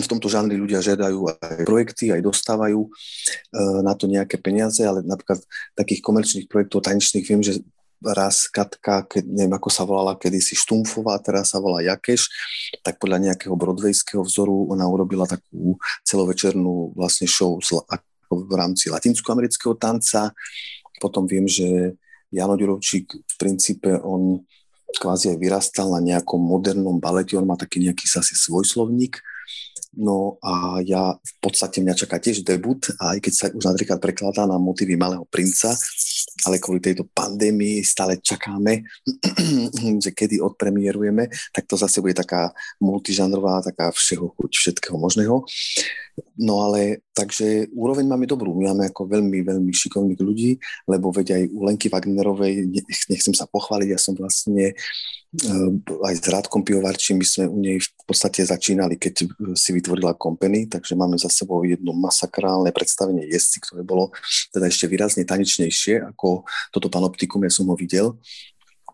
v 0.00 0.06
tomto 0.08 0.32
žánri 0.32 0.56
ľudia 0.56 0.80
žiadajú 0.80 1.28
aj 1.28 1.68
projekty, 1.68 2.08
aj 2.08 2.24
dostávajú 2.24 2.88
e, 2.88 2.90
na 3.84 3.92
to 3.92 4.08
nejaké 4.08 4.40
peniaze, 4.40 4.80
ale 4.80 5.04
napríklad 5.04 5.44
takých 5.76 6.00
komerčných 6.00 6.46
projektov 6.48 6.88
tanečných 6.88 7.26
viem, 7.28 7.44
že 7.44 7.60
raz 8.02 8.46
Katka, 8.46 9.02
keď, 9.10 9.26
neviem 9.26 9.54
ako 9.58 9.68
sa 9.70 9.82
volala 9.82 10.14
kedysi 10.14 10.54
Štumfová, 10.54 11.18
teraz 11.18 11.50
sa 11.50 11.58
volá 11.58 11.82
Jakeš, 11.82 12.30
tak 12.86 13.02
podľa 13.02 13.30
nejakého 13.30 13.54
brodvejského 13.58 14.22
vzoru 14.22 14.70
ona 14.70 14.86
urobila 14.86 15.26
takú 15.26 15.76
celovečernú 16.06 16.94
vlastne 16.94 17.26
show 17.26 17.58
v 18.30 18.52
rámci 18.54 18.92
latinskoamerického 18.92 19.74
tanca. 19.80 20.32
Potom 21.00 21.24
viem, 21.24 21.48
že 21.48 21.96
Jano 22.28 22.56
Ďurovčík 22.60 23.06
v 23.08 23.34
princípe 23.40 23.96
on 24.04 24.44
kvázi 24.96 25.36
aj 25.36 25.38
vyrastal 25.40 25.92
na 25.92 26.00
nejakom 26.00 26.40
modernom 26.40 26.96
balete, 26.96 27.36
on 27.36 27.44
má 27.44 27.56
taký 27.56 27.80
nejaký 27.84 28.08
asi 28.08 28.34
svoj 28.36 28.64
slovník. 28.64 29.20
No 29.98 30.36
a 30.44 30.84
ja 30.84 31.16
v 31.16 31.32
podstate 31.40 31.80
mňa 31.80 31.96
čaká 31.96 32.20
tiež 32.20 32.44
debut, 32.44 32.92
aj 33.00 33.18
keď 33.24 33.32
sa 33.32 33.46
už 33.50 33.64
napríklad 33.72 33.98
prekladá 33.98 34.44
na 34.44 34.60
motivy 34.60 34.94
Malého 35.00 35.24
princa, 35.26 35.72
ale 36.44 36.60
kvôli 36.60 36.78
tejto 36.78 37.08
pandémii 37.08 37.80
stále 37.82 38.20
čakáme, 38.20 38.84
že 40.04 40.10
kedy 40.12 40.44
odpremierujeme, 40.44 41.32
tak 41.50 41.64
to 41.64 41.74
zase 41.80 42.04
bude 42.04 42.14
taká 42.14 42.52
multižanrová, 42.78 43.64
taká 43.64 43.88
všeho 43.90 44.28
chuť, 44.36 44.50
všetkého 44.54 44.96
možného. 45.00 45.42
No 46.38 46.62
ale 46.62 47.02
takže 47.14 47.66
úroveň 47.74 48.06
máme 48.06 48.26
dobrú. 48.26 48.54
My 48.54 48.70
máme 48.70 48.90
ako 48.90 49.10
veľmi, 49.10 49.42
veľmi 49.42 49.72
šikovných 49.74 50.20
ľudí, 50.22 50.58
lebo 50.86 51.10
veď 51.10 51.34
aj 51.34 51.42
u 51.50 51.60
Lenky 51.66 51.90
Wagnerovej, 51.90 52.70
nechcem 53.10 53.34
sa 53.34 53.50
pochváliť, 53.50 53.88
ja 53.90 53.98
som 53.98 54.14
vlastne 54.14 54.72
eh, 54.72 55.70
aj 56.06 56.14
s 56.14 56.26
Rádkom 56.30 56.62
Pivovarčím, 56.62 57.18
my 57.18 57.26
sme 57.26 57.44
u 57.50 57.58
nej 57.58 57.82
v 57.82 58.04
podstate 58.06 58.46
začínali, 58.46 58.94
keď 58.94 59.26
si 59.58 59.70
vytvorila 59.74 60.14
company, 60.14 60.70
takže 60.70 60.94
máme 60.94 61.18
za 61.18 61.28
sebou 61.28 61.66
jedno 61.66 61.90
masakrálne 61.92 62.70
predstavenie 62.70 63.26
jesci, 63.26 63.58
ktoré 63.58 63.82
bolo 63.82 64.14
teda 64.54 64.70
ešte 64.70 64.86
výrazne 64.86 65.26
tanečnejšie 65.26 66.14
ako 66.14 66.46
toto 66.70 66.88
panoptikum, 66.88 67.42
ja 67.44 67.52
som 67.52 67.66
ho 67.68 67.74
videl 67.74 68.14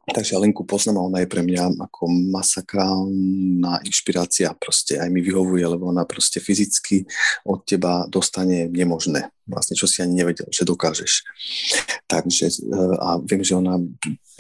Takže 0.05 0.37
Lenku 0.37 0.69
poznám 0.69 1.01
a 1.01 1.07
ona 1.09 1.19
je 1.25 1.33
pre 1.33 1.41
mňa 1.41 1.81
ako 1.81 2.13
masakrálna 2.29 3.81
inšpirácia. 3.89 4.53
Proste 4.53 5.01
aj 5.01 5.09
mi 5.09 5.25
vyhovuje, 5.25 5.65
lebo 5.65 5.89
ona 5.89 6.05
proste 6.05 6.45
fyzicky 6.45 7.09
od 7.49 7.65
teba 7.65 8.05
dostane 8.13 8.69
nemožné. 8.69 9.33
Vlastne, 9.49 9.77
čo 9.77 9.89
si 9.89 10.05
ani 10.05 10.21
nevedel, 10.21 10.49
že 10.53 10.69
dokážeš. 10.69 11.25
Takže 12.05 12.47
eh, 12.49 12.97
a 13.01 13.17
viem, 13.21 13.41
že 13.41 13.57
ona 13.57 13.81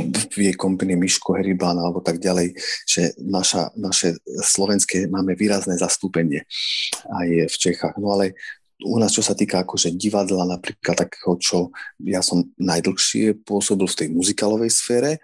v 0.00 0.38
jej 0.50 0.56
kompany 0.56 0.97
Miško 1.00 1.37
Heribán 1.38 1.80
alebo 1.80 2.04
tak 2.04 2.21
ďalej, 2.21 2.52
že 2.85 3.16
naša, 3.21 3.73
naše 3.78 4.21
slovenské 4.25 5.09
máme 5.09 5.33
výrazné 5.38 5.80
zastúpenie 5.80 6.44
aj 7.09 7.28
v 7.49 7.56
Čechách. 7.56 7.97
No 7.97 8.16
ale 8.16 8.37
u 8.85 8.99
nás, 8.99 9.14
čo 9.14 9.23
sa 9.23 9.38
týka 9.38 9.62
akože 9.62 9.94
divadla 9.94 10.44
napríklad 10.44 11.06
takého, 11.06 11.38
čo 11.38 11.59
ja 12.02 12.21
som 12.21 12.42
najdlhšie 12.59 13.47
pôsobil 13.47 13.87
v 13.87 13.99
tej 14.02 14.09
muzikálovej 14.11 14.73
sfére, 14.73 15.23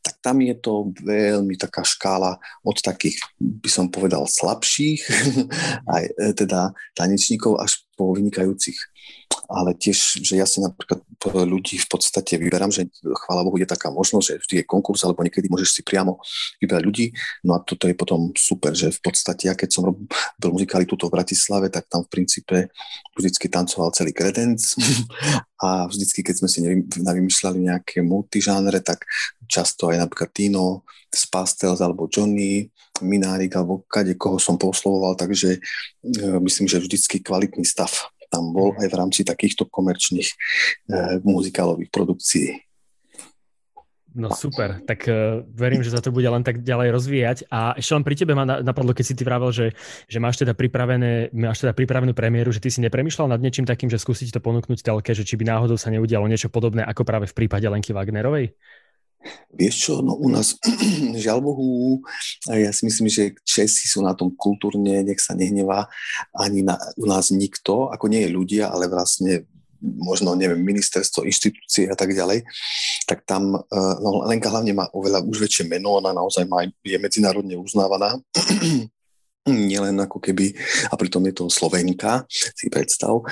tak 0.00 0.14
tam 0.24 0.40
je 0.40 0.54
to 0.56 0.90
veľmi 1.04 1.54
taká 1.60 1.84
škála 1.84 2.40
od 2.64 2.76
takých, 2.80 3.20
by 3.38 3.68
som 3.68 3.86
povedal, 3.92 4.24
slabších, 4.24 5.02
aj 5.96 6.02
e, 6.08 6.32
teda 6.32 6.72
tanečníkov 6.96 7.60
až 7.60 7.84
po 8.00 8.16
vynikajúcich. 8.16 8.80
Ale 9.50 9.76
tiež, 9.76 10.22
že 10.24 10.38
ja 10.38 10.46
si 10.46 10.62
napríklad 10.62 11.04
ľudí 11.28 11.76
v 11.76 11.88
podstate 11.90 12.40
vyberám, 12.40 12.72
že 12.72 12.88
chvála 13.26 13.44
Bohu 13.44 13.60
je 13.60 13.68
taká 13.68 13.92
možnosť, 13.92 14.24
že 14.24 14.34
vždy 14.40 14.54
je 14.62 14.64
konkurs, 14.64 15.04
alebo 15.04 15.20
niekedy 15.20 15.52
môžeš 15.52 15.70
si 15.76 15.82
priamo 15.84 16.16
vyberať 16.64 16.82
ľudí. 16.86 17.06
No 17.44 17.58
a 17.58 17.62
toto 17.62 17.84
je 17.90 17.94
potom 17.98 18.32
super, 18.32 18.72
že 18.72 18.94
v 18.94 19.00
podstate 19.04 19.52
ja 19.52 19.54
keď 19.58 19.68
som 19.68 19.84
robil 19.84 20.50
muzikály 20.54 20.88
tuto 20.88 21.10
v 21.10 21.20
Bratislave, 21.20 21.68
tak 21.68 21.90
tam 21.92 22.06
v 22.06 22.12
princípe 22.14 22.72
vždycky 23.18 23.52
tancoval 23.52 23.92
celý 23.92 24.16
kredenc 24.16 24.62
a 25.66 25.90
vždycky, 25.90 26.24
keď 26.24 26.34
sme 26.40 26.48
si 26.48 26.58
navymýšľali 27.02 27.58
nejaké 27.68 28.00
multižánre, 28.00 28.80
tak 28.80 29.04
často 29.50 29.90
aj 29.90 30.06
napríklad 30.06 30.30
Tino 30.30 30.86
z 31.10 31.26
Pastels 31.26 31.82
alebo 31.82 32.06
Johnny, 32.06 32.70
Minárik 33.02 33.50
alebo 33.58 33.82
kade 33.90 34.14
koho 34.14 34.38
som 34.38 34.54
poslovoval, 34.54 35.18
takže 35.18 35.58
e, 35.58 35.60
myslím, 36.38 36.70
že 36.70 36.78
vždycky 36.78 37.18
kvalitný 37.18 37.66
stav 37.66 37.90
tam 38.30 38.54
bol 38.54 38.78
aj 38.78 38.86
v 38.86 38.94
rámci 38.94 39.20
takýchto 39.26 39.66
komerčných 39.66 40.28
e, 40.30 40.34
muzikálových 41.26 41.90
produkcií. 41.90 42.70
No 44.10 44.34
super, 44.34 44.82
tak 44.82 45.06
uh, 45.06 45.46
verím, 45.54 45.86
že 45.86 45.94
sa 45.94 46.02
to 46.02 46.10
bude 46.10 46.26
len 46.26 46.42
tak 46.42 46.66
ďalej 46.66 46.88
rozvíjať. 46.90 47.38
A 47.46 47.78
ešte 47.78 47.94
len 47.94 48.02
pri 48.02 48.18
tebe 48.18 48.34
ma 48.34 48.42
napadlo, 48.42 48.90
keď 48.90 49.04
si 49.06 49.14
ty 49.14 49.22
vravel, 49.22 49.54
že, 49.54 49.70
že 50.10 50.18
máš, 50.18 50.42
teda 50.42 50.50
pripravené, 50.50 51.30
máš 51.30 51.62
teda 51.62 51.70
pripravenú 51.70 52.10
premiéru, 52.10 52.50
že 52.50 52.58
ty 52.58 52.74
si 52.74 52.82
nepremýšľal 52.82 53.30
nad 53.30 53.38
niečím 53.38 53.70
takým, 53.70 53.86
že 53.86 54.02
skúsiť 54.02 54.34
to 54.34 54.42
ponúknuť 54.42 54.82
telke, 54.82 55.14
že 55.14 55.22
či 55.22 55.38
by 55.38 55.54
náhodou 55.54 55.78
sa 55.78 55.94
neudialo 55.94 56.26
niečo 56.26 56.50
podobné 56.50 56.82
ako 56.82 57.06
práve 57.06 57.30
v 57.30 57.36
prípade 57.38 57.70
Lenky 57.70 57.94
Wagnerovej? 57.94 58.50
Vieš 59.52 59.74
čo, 59.76 59.94
no 60.00 60.16
u 60.16 60.32
nás, 60.32 60.56
žiaľ 61.24 61.44
Bohu, 61.44 62.00
ja 62.48 62.72
si 62.72 62.88
myslím, 62.88 63.12
že 63.12 63.36
Česi 63.44 63.90
sú 63.90 64.00
na 64.00 64.16
tom 64.16 64.32
kultúrne, 64.32 65.04
nech 65.04 65.20
sa 65.20 65.36
nehnevá, 65.36 65.90
ani 66.32 66.64
na, 66.64 66.80
u 66.96 67.04
nás 67.04 67.28
nikto, 67.28 67.92
ako 67.92 68.08
nie 68.08 68.24
je 68.24 68.34
ľudia, 68.34 68.72
ale 68.72 68.88
vlastne 68.88 69.44
možno, 69.80 70.36
neviem, 70.36 70.60
ministerstvo, 70.60 71.24
inštitúcie 71.24 71.88
a 71.88 71.96
tak 71.96 72.12
ďalej, 72.12 72.44
tak 73.08 73.24
tam, 73.24 73.56
eh, 73.56 73.94
no 74.00 74.24
Lenka 74.28 74.52
hlavne 74.52 74.76
má 74.76 74.86
oveľa 74.92 75.24
už 75.24 75.48
väčšie 75.48 75.64
meno, 75.68 76.00
ona 76.00 76.12
naozaj 76.12 76.44
má, 76.44 76.64
je 76.84 76.96
medzinárodne 77.00 77.56
uznávaná, 77.56 78.20
nielen 79.48 79.96
ako 80.04 80.20
keby, 80.20 80.52
a 80.92 80.94
pritom 81.00 81.24
je 81.28 81.34
to 81.34 81.44
Slovenka, 81.48 82.28
si 82.28 82.68
predstav, 82.68 83.24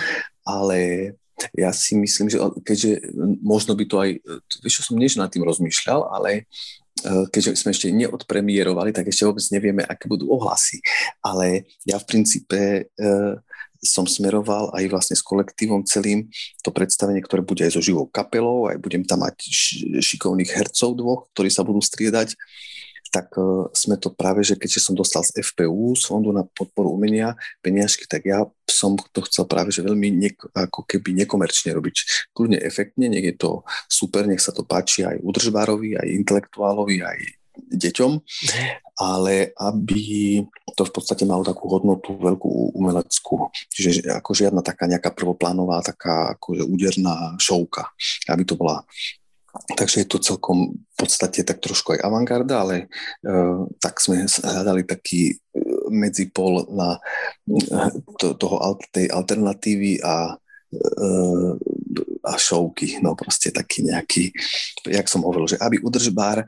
ale 0.48 1.12
ja 1.54 1.70
si 1.70 1.94
myslím, 1.94 2.26
že 2.30 2.38
keďže 2.66 3.14
možno 3.42 3.78
by 3.78 3.84
to 3.86 3.96
aj, 3.98 4.10
vieš 4.62 4.82
čo 4.82 4.92
som 4.92 4.96
než 4.98 5.16
nad 5.16 5.30
tým 5.30 5.46
rozmýšľal, 5.46 6.10
ale 6.10 6.30
e, 6.40 6.42
keďže 7.30 7.58
sme 7.58 7.70
ešte 7.70 7.88
neodpremierovali, 7.94 8.90
tak 8.90 9.10
ešte 9.10 9.26
vôbec 9.26 9.44
nevieme, 9.54 9.82
aké 9.86 10.10
budú 10.10 10.30
ohlasy. 10.34 10.82
Ale 11.22 11.68
ja 11.86 11.96
v 11.98 12.08
princípe 12.08 12.58
e, 12.58 12.82
som 13.78 14.10
smeroval 14.10 14.74
aj 14.74 14.84
vlastne 14.90 15.14
s 15.14 15.22
kolektívom 15.22 15.86
celým 15.86 16.26
to 16.66 16.74
predstavenie, 16.74 17.22
ktoré 17.22 17.46
bude 17.46 17.62
aj 17.62 17.78
so 17.78 17.82
živou 17.82 18.10
kapelou, 18.10 18.66
aj 18.66 18.82
budem 18.82 19.06
tam 19.06 19.22
mať 19.22 19.38
šikovných 20.02 20.50
hercov 20.50 20.98
dvoch, 20.98 21.30
ktorí 21.34 21.50
sa 21.50 21.62
budú 21.62 21.78
striedať 21.78 22.34
tak 23.10 23.32
uh, 23.38 23.70
sme 23.72 23.96
to 23.96 24.12
práve, 24.12 24.44
že 24.44 24.58
keďže 24.58 24.90
som 24.90 24.94
dostal 24.94 25.24
z 25.24 25.40
FPU, 25.40 25.96
z 25.96 26.02
Fondu 26.06 26.30
na 26.34 26.44
podporu 26.44 26.92
umenia, 26.92 27.38
peniažky, 27.64 28.04
tak 28.04 28.26
ja 28.28 28.44
som 28.68 28.94
to 28.94 29.24
chcel 29.26 29.48
práve, 29.48 29.74
že 29.74 29.82
veľmi 29.82 30.08
nek- 30.12 30.50
ako 30.54 30.86
keby 30.86 31.16
nekomerčne 31.24 31.74
robiť. 31.74 32.30
Kľudne 32.36 32.58
efektne, 32.62 33.10
nech 33.10 33.24
je 33.24 33.34
to 33.34 33.50
super, 33.88 34.28
nech 34.28 34.42
sa 34.42 34.54
to 34.54 34.62
páči 34.62 35.02
aj 35.02 35.18
udržbárovi, 35.24 35.98
aj 35.98 36.14
intelektuálovi, 36.14 37.02
aj 37.02 37.18
deťom, 37.58 38.12
ale 39.02 39.50
aby 39.58 40.02
to 40.78 40.82
v 40.86 40.92
podstate 40.94 41.26
malo 41.26 41.42
takú 41.42 41.66
hodnotu 41.66 42.14
veľkú 42.14 42.74
umeleckú. 42.78 43.50
Čiže 43.74 44.06
ako 44.14 44.30
žiadna 44.30 44.62
taká 44.62 44.86
nejaká 44.86 45.10
prvoplánová, 45.10 45.82
taká 45.82 46.38
akože 46.38 46.62
úderná 46.62 47.34
šovka, 47.42 47.90
aby 48.30 48.42
to 48.46 48.54
bola 48.54 48.86
Takže 49.48 50.04
je 50.04 50.08
to 50.08 50.18
celkom 50.20 50.76
v 50.76 50.94
podstate 50.96 51.40
tak 51.42 51.58
trošku 51.64 51.96
aj 51.96 52.04
avantgarda, 52.04 52.54
ale 52.62 52.76
uh, 53.24 53.64
tak 53.80 53.98
sme 53.98 54.28
hľadali 54.28 54.84
taký 54.84 55.34
uh, 55.34 55.88
medzipol 55.88 56.68
na 56.72 57.00
uh, 57.00 57.90
to, 58.20 58.36
toho, 58.36 58.56
tej 58.92 59.08
alternatívy 59.08 60.04
a 60.04 60.36
uh, 60.36 61.52
a 62.28 62.36
šovky, 62.36 63.00
no 63.00 63.16
proste 63.16 63.48
taký 63.48 63.88
nejaký, 63.88 64.28
jak 64.84 65.08
som 65.08 65.24
hovoril, 65.24 65.48
že 65.48 65.60
aby 65.60 65.80
udržbár 65.80 66.44
e, 66.44 66.46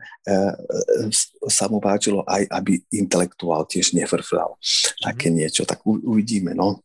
sa 1.48 1.72
mu 1.72 1.80
páčilo 1.80 2.20
aj, 2.28 2.44
aby 2.52 2.84
intelektuál 2.92 3.64
tiež 3.64 3.96
nefrfral. 3.96 4.60
Také 5.00 5.32
mhm. 5.32 5.36
niečo, 5.40 5.62
tak 5.64 5.80
u, 5.88 5.96
uvidíme, 6.04 6.52
no. 6.52 6.84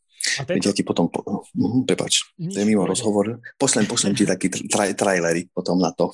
Ja 0.50 0.74
ti 0.74 0.84
potom, 0.84 1.08
po... 1.08 1.22
uh, 1.24 1.42
prepač, 1.88 2.26
to 2.36 2.58
je 2.58 2.66
mimo 2.66 2.84
rozhovor. 2.84 3.40
Pošlem, 3.56 3.86
pošlem 3.88 4.14
ti 4.18 4.26
taký 4.28 4.52
tra- 4.68 4.92
trailery 4.92 5.48
potom 5.52 5.80
na 5.80 5.94
to. 5.94 6.12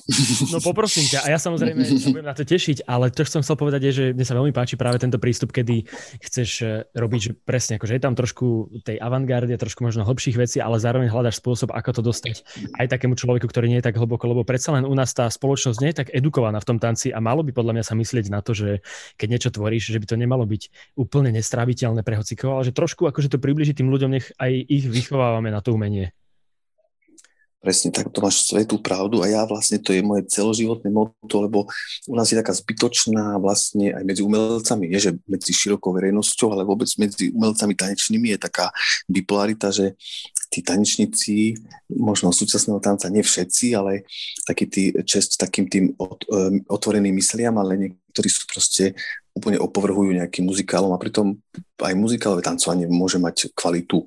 No 0.52 0.58
poprosím 0.60 1.06
ťa. 1.08 1.24
A 1.24 1.28
ja 1.32 1.38
samozrejme 1.40 1.80
sa 1.82 2.08
budem 2.12 2.28
na 2.28 2.36
to 2.36 2.44
tešiť, 2.44 2.84
ale 2.84 3.08
to, 3.08 3.24
čo 3.24 3.40
som 3.40 3.42
chcel 3.42 3.56
povedať, 3.56 3.80
je, 3.88 3.92
že 3.92 4.04
mne 4.12 4.26
sa 4.26 4.34
veľmi 4.36 4.52
páči 4.52 4.74
práve 4.74 4.98
tento 5.00 5.16
prístup, 5.16 5.54
kedy 5.54 5.86
chceš 6.20 6.50
eh, 6.62 6.84
robiť 6.92 7.20
že 7.22 7.30
presne, 7.38 7.78
akože 7.78 7.94
je 7.94 8.02
tam 8.02 8.14
trošku 8.18 8.82
tej 8.82 8.98
avantgardy, 8.98 9.54
trošku 9.54 9.86
možno 9.86 10.02
hlbších 10.02 10.34
vecí, 10.34 10.58
ale 10.58 10.82
zároveň 10.82 11.06
hľadaš 11.06 11.38
spôsob, 11.38 11.70
ako 11.70 11.90
to 11.94 12.02
dostať 12.02 12.42
aj 12.82 12.86
takému 12.90 13.14
človeku, 13.14 13.46
ktorý 13.46 13.70
nie 13.70 13.78
je 13.78 13.86
tak 13.86 13.94
hlboko, 13.94 14.26
lebo 14.26 14.42
predsa 14.42 14.74
len 14.74 14.82
u 14.82 14.94
nás 14.98 15.14
tá 15.14 15.30
spoločnosť 15.30 15.78
nie 15.78 15.90
je 15.94 15.98
tak 16.02 16.08
edukovaná 16.10 16.58
v 16.58 16.66
tom 16.66 16.78
tanci 16.82 17.14
a 17.14 17.22
malo 17.22 17.46
by 17.46 17.54
podľa 17.54 17.78
mňa 17.78 17.84
sa 17.86 17.94
myslieť 17.94 18.26
na 18.34 18.42
to, 18.42 18.58
že 18.58 18.82
keď 19.14 19.28
niečo 19.30 19.50
tvoríš, 19.54 19.94
že 19.94 20.02
by 20.02 20.06
to 20.10 20.16
nemalo 20.18 20.42
byť 20.42 20.94
úplne 20.98 21.30
nestráviteľné 21.30 22.02
pre 22.02 22.18
hocikov, 22.18 22.58
ale 22.58 22.66
že 22.66 22.74
trošku 22.74 23.06
akože 23.06 23.30
to 23.30 23.38
približí 23.38 23.78
tým 23.78 23.86
ľuďom 23.86 24.01
ľuďom 24.02 24.18
nech 24.18 24.34
aj 24.34 24.50
ich 24.66 24.90
vychovávame 24.90 25.54
na 25.54 25.62
to 25.62 25.78
umenie. 25.78 26.10
Presne 27.62 27.94
tak, 27.94 28.10
to 28.10 28.18
máš 28.18 28.50
svetú 28.50 28.82
pravdu 28.82 29.22
a 29.22 29.30
ja 29.30 29.46
vlastne 29.46 29.78
to 29.78 29.94
je 29.94 30.02
moje 30.02 30.26
celoživotné 30.26 30.90
motto, 30.90 31.36
lebo 31.38 31.70
u 32.10 32.14
nás 32.18 32.26
je 32.26 32.34
taká 32.34 32.50
zbytočná 32.50 33.38
vlastne 33.38 33.94
aj 33.94 34.02
medzi 34.02 34.26
umelcami, 34.26 34.90
nie 34.90 34.98
že 34.98 35.14
medzi 35.30 35.54
širokou 35.54 35.94
verejnosťou, 35.94 36.58
ale 36.58 36.66
vôbec 36.66 36.90
medzi 36.98 37.30
umelcami 37.30 37.78
tanečnými 37.78 38.34
je 38.34 38.38
taká 38.42 38.74
bipolarita, 39.06 39.70
že 39.70 39.94
tí 40.50 40.58
tanečníci, 40.58 41.54
možno 41.94 42.34
súčasného 42.34 42.82
tanca, 42.82 43.06
nie 43.06 43.22
všetci, 43.22 43.78
ale 43.78 44.10
taký 44.42 44.66
tí 44.66 44.82
čest 45.06 45.38
takým 45.38 45.70
tým 45.70 45.94
otvoreným 46.66 47.14
mysliam, 47.14 47.54
ale 47.62 47.78
niektorí 47.78 48.26
sú 48.26 48.42
proste 48.50 48.98
úplne 49.32 49.56
opovrhujú 49.56 50.12
nejakým 50.12 50.44
muzikálom 50.44 50.92
a 50.92 51.00
pritom 51.00 51.40
aj 51.80 51.94
muzikálové 51.96 52.44
tancovanie 52.44 52.84
môže 52.84 53.16
mať 53.16 53.50
kvalitu, 53.56 54.04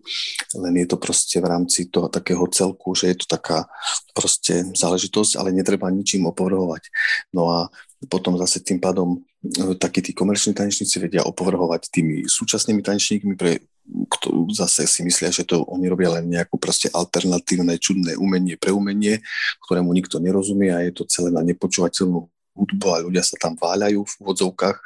len 0.62 0.74
je 0.77 0.88
to 0.88 0.98
proste 1.01 1.38
v 1.41 1.50
rámci 1.50 1.89
toho 1.89 2.08
takého 2.08 2.46
celku, 2.53 2.94
že 2.94 3.12
je 3.12 3.17
to 3.25 3.27
taká 3.27 3.65
proste 4.13 4.70
záležitosť, 4.77 5.41
ale 5.41 5.51
netreba 5.51 5.89
ničím 5.89 6.29
opovrhovať. 6.29 6.88
No 7.34 7.50
a 7.50 7.60
potom 8.05 8.38
zase 8.38 8.62
tým 8.62 8.77
pádom 8.77 9.17
e, 9.41 9.74
takí 9.75 10.05
tí 10.05 10.13
komerční 10.13 10.53
tanečníci 10.53 11.01
vedia 11.01 11.25
opovrhovať 11.25 11.89
tými 11.89 12.29
súčasnými 12.29 12.86
tanečníkmi, 12.86 13.34
pre, 13.34 13.65
kto 13.86 14.50
zase 14.53 14.86
si 14.86 15.01
myslia, 15.01 15.34
že 15.34 15.46
to 15.46 15.65
oni 15.65 15.89
robia 15.89 16.13
len 16.13 16.29
nejakú 16.29 16.62
proste 16.62 16.89
alternatívne, 16.94 17.82
čudné 17.82 18.13
umenie 18.13 18.62
pre 18.62 18.70
umenie, 18.70 19.25
ktorému 19.65 19.89
nikto 19.89 20.22
nerozumie 20.22 20.70
a 20.70 20.86
je 20.86 20.94
to 20.94 21.03
celé 21.10 21.34
na 21.34 21.41
nepočúvateľnú 21.41 22.29
hudbu 22.56 22.88
a 22.96 23.04
ľudia 23.04 23.24
sa 23.24 23.36
tam 23.36 23.60
váľajú 23.60 24.02
v 24.02 24.14
úvodzovkách 24.24 24.78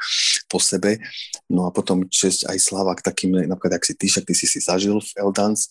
po 0.49 0.57
sebe. 0.57 0.97
No 1.45 1.69
a 1.69 1.69
potom 1.69 2.09
česť 2.09 2.49
aj 2.49 2.57
sláva 2.57 2.97
k 2.97 3.05
takým, 3.05 3.37
napríklad 3.45 3.77
ak 3.77 3.85
si 3.85 3.93
ty, 3.93 4.09
však 4.09 4.25
ty 4.25 4.33
si 4.33 4.49
si 4.49 4.59
zažil 4.59 4.97
v 4.97 5.11
Eldance, 5.21 5.69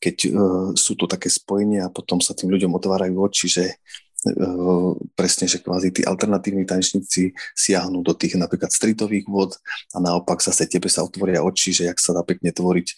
keď 0.00 0.16
uh, 0.28 0.68
sú 0.76 0.98
to 0.98 1.08
také 1.08 1.32
spojenia 1.32 1.86
a 1.86 1.92
potom 1.92 2.18
sa 2.20 2.36
tým 2.36 2.52
ľuďom 2.52 2.76
otvárajú 2.76 3.14
oči, 3.24 3.46
že 3.48 3.64
uh, 3.72 4.92
presne, 5.16 5.48
že 5.48 5.64
kvázi 5.64 5.94
tí 5.94 6.02
alternatívni 6.04 6.68
tanečníci 6.68 7.32
siahnu 7.56 8.04
do 8.04 8.12
tých 8.12 8.36
napríklad 8.36 8.68
streetových 8.68 9.24
vod 9.24 9.56
a 9.94 10.02
naopak 10.04 10.44
zase 10.44 10.68
tebe 10.68 10.92
sa 10.92 11.06
otvoria 11.06 11.40
oči, 11.40 11.72
že 11.72 11.88
jak 11.88 11.96
sa 12.00 12.12
dá 12.12 12.20
pekne 12.20 12.52
tvoriť 12.52 12.88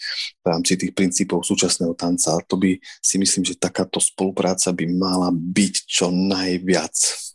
v 0.42 0.46
rámci 0.46 0.74
tých 0.74 0.92
princípov 0.98 1.46
súčasného 1.46 1.94
tanca. 1.94 2.34
A 2.34 2.42
to 2.42 2.58
by 2.58 2.74
si 2.98 3.16
myslím, 3.22 3.46
že 3.46 3.54
takáto 3.54 4.02
spolupráca 4.02 4.74
by 4.74 4.90
mala 4.90 5.30
byť 5.30 5.74
čo 5.86 6.10
najviac 6.10 7.25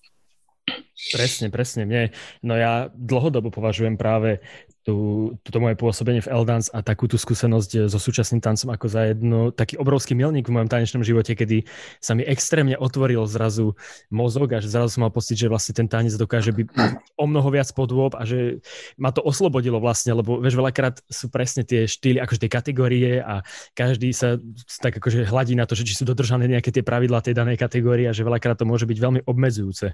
Presne, 1.11 1.49
presne. 1.49 1.83
Mne, 1.89 2.13
no 2.45 2.53
ja 2.53 2.93
dlhodobo 2.93 3.49
považujem 3.49 3.97
práve 3.97 4.39
toto 4.81 5.57
moje 5.61 5.77
pôsobenie 5.77 6.25
v 6.25 6.31
Eldance 6.33 6.73
a 6.73 6.81
takú 6.81 7.05
tú 7.05 7.13
skúsenosť 7.13 7.85
so 7.85 8.01
súčasným 8.01 8.41
tancom 8.41 8.73
ako 8.73 8.85
za 8.89 9.13
jedno 9.13 9.53
taký 9.53 9.77
obrovský 9.77 10.17
milník 10.17 10.49
v 10.49 10.57
mojom 10.57 10.69
tanečnom 10.73 11.05
živote, 11.05 11.37
kedy 11.37 11.69
sa 12.01 12.17
mi 12.17 12.25
extrémne 12.25 12.73
otvoril 12.81 13.21
zrazu 13.29 13.77
mozog 14.09 14.57
a 14.57 14.61
že 14.61 14.73
zrazu 14.73 14.97
som 14.97 15.05
mal 15.05 15.13
pocit, 15.13 15.37
že 15.37 15.53
vlastne 15.53 15.77
ten 15.77 15.85
tanec 15.85 16.17
dokáže 16.17 16.49
byť 16.49 16.67
o 17.13 17.25
mnoho 17.29 17.45
viac 17.53 17.69
podôb 17.77 18.17
a 18.17 18.25
že 18.25 18.65
ma 18.97 19.13
to 19.13 19.21
oslobodilo 19.21 19.77
vlastne, 19.77 20.17
lebo 20.17 20.41
vieš, 20.41 20.57
veľakrát 20.57 20.97
sú 21.13 21.29
presne 21.29 21.61
tie 21.61 21.85
štýly, 21.85 22.17
akože 22.17 22.41
tie 22.41 22.49
kategórie 22.49 23.21
a 23.21 23.45
každý 23.77 24.09
sa 24.17 24.41
tak 24.81 24.97
akože 24.97 25.29
hladí 25.29 25.53
na 25.53 25.69
to, 25.69 25.77
že 25.77 25.85
či 25.85 25.93
sú 25.93 26.09
dodržané 26.09 26.49
nejaké 26.49 26.73
tie 26.73 26.81
pravidlá 26.81 27.21
tej 27.21 27.37
danej 27.37 27.61
kategórie 27.61 28.09
a 28.09 28.17
že 28.17 28.25
veľakrát 28.25 28.57
to 28.57 28.65
môže 28.65 28.89
byť 28.89 28.97
veľmi 28.97 29.21
obmedzujúce. 29.29 29.93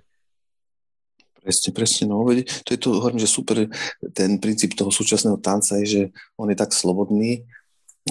Presne, 1.48 1.72
presne. 1.72 2.12
No, 2.12 2.28
to 2.28 2.76
je 2.76 2.80
to, 2.80 3.00
hovorím, 3.00 3.24
že 3.24 3.32
super, 3.32 3.72
ten 4.12 4.36
princíp 4.36 4.76
toho 4.76 4.92
súčasného 4.92 5.40
tanca 5.40 5.80
je, 5.80 5.86
že 5.88 6.02
on 6.36 6.52
je 6.52 6.60
tak 6.60 6.76
slobodný, 6.76 7.48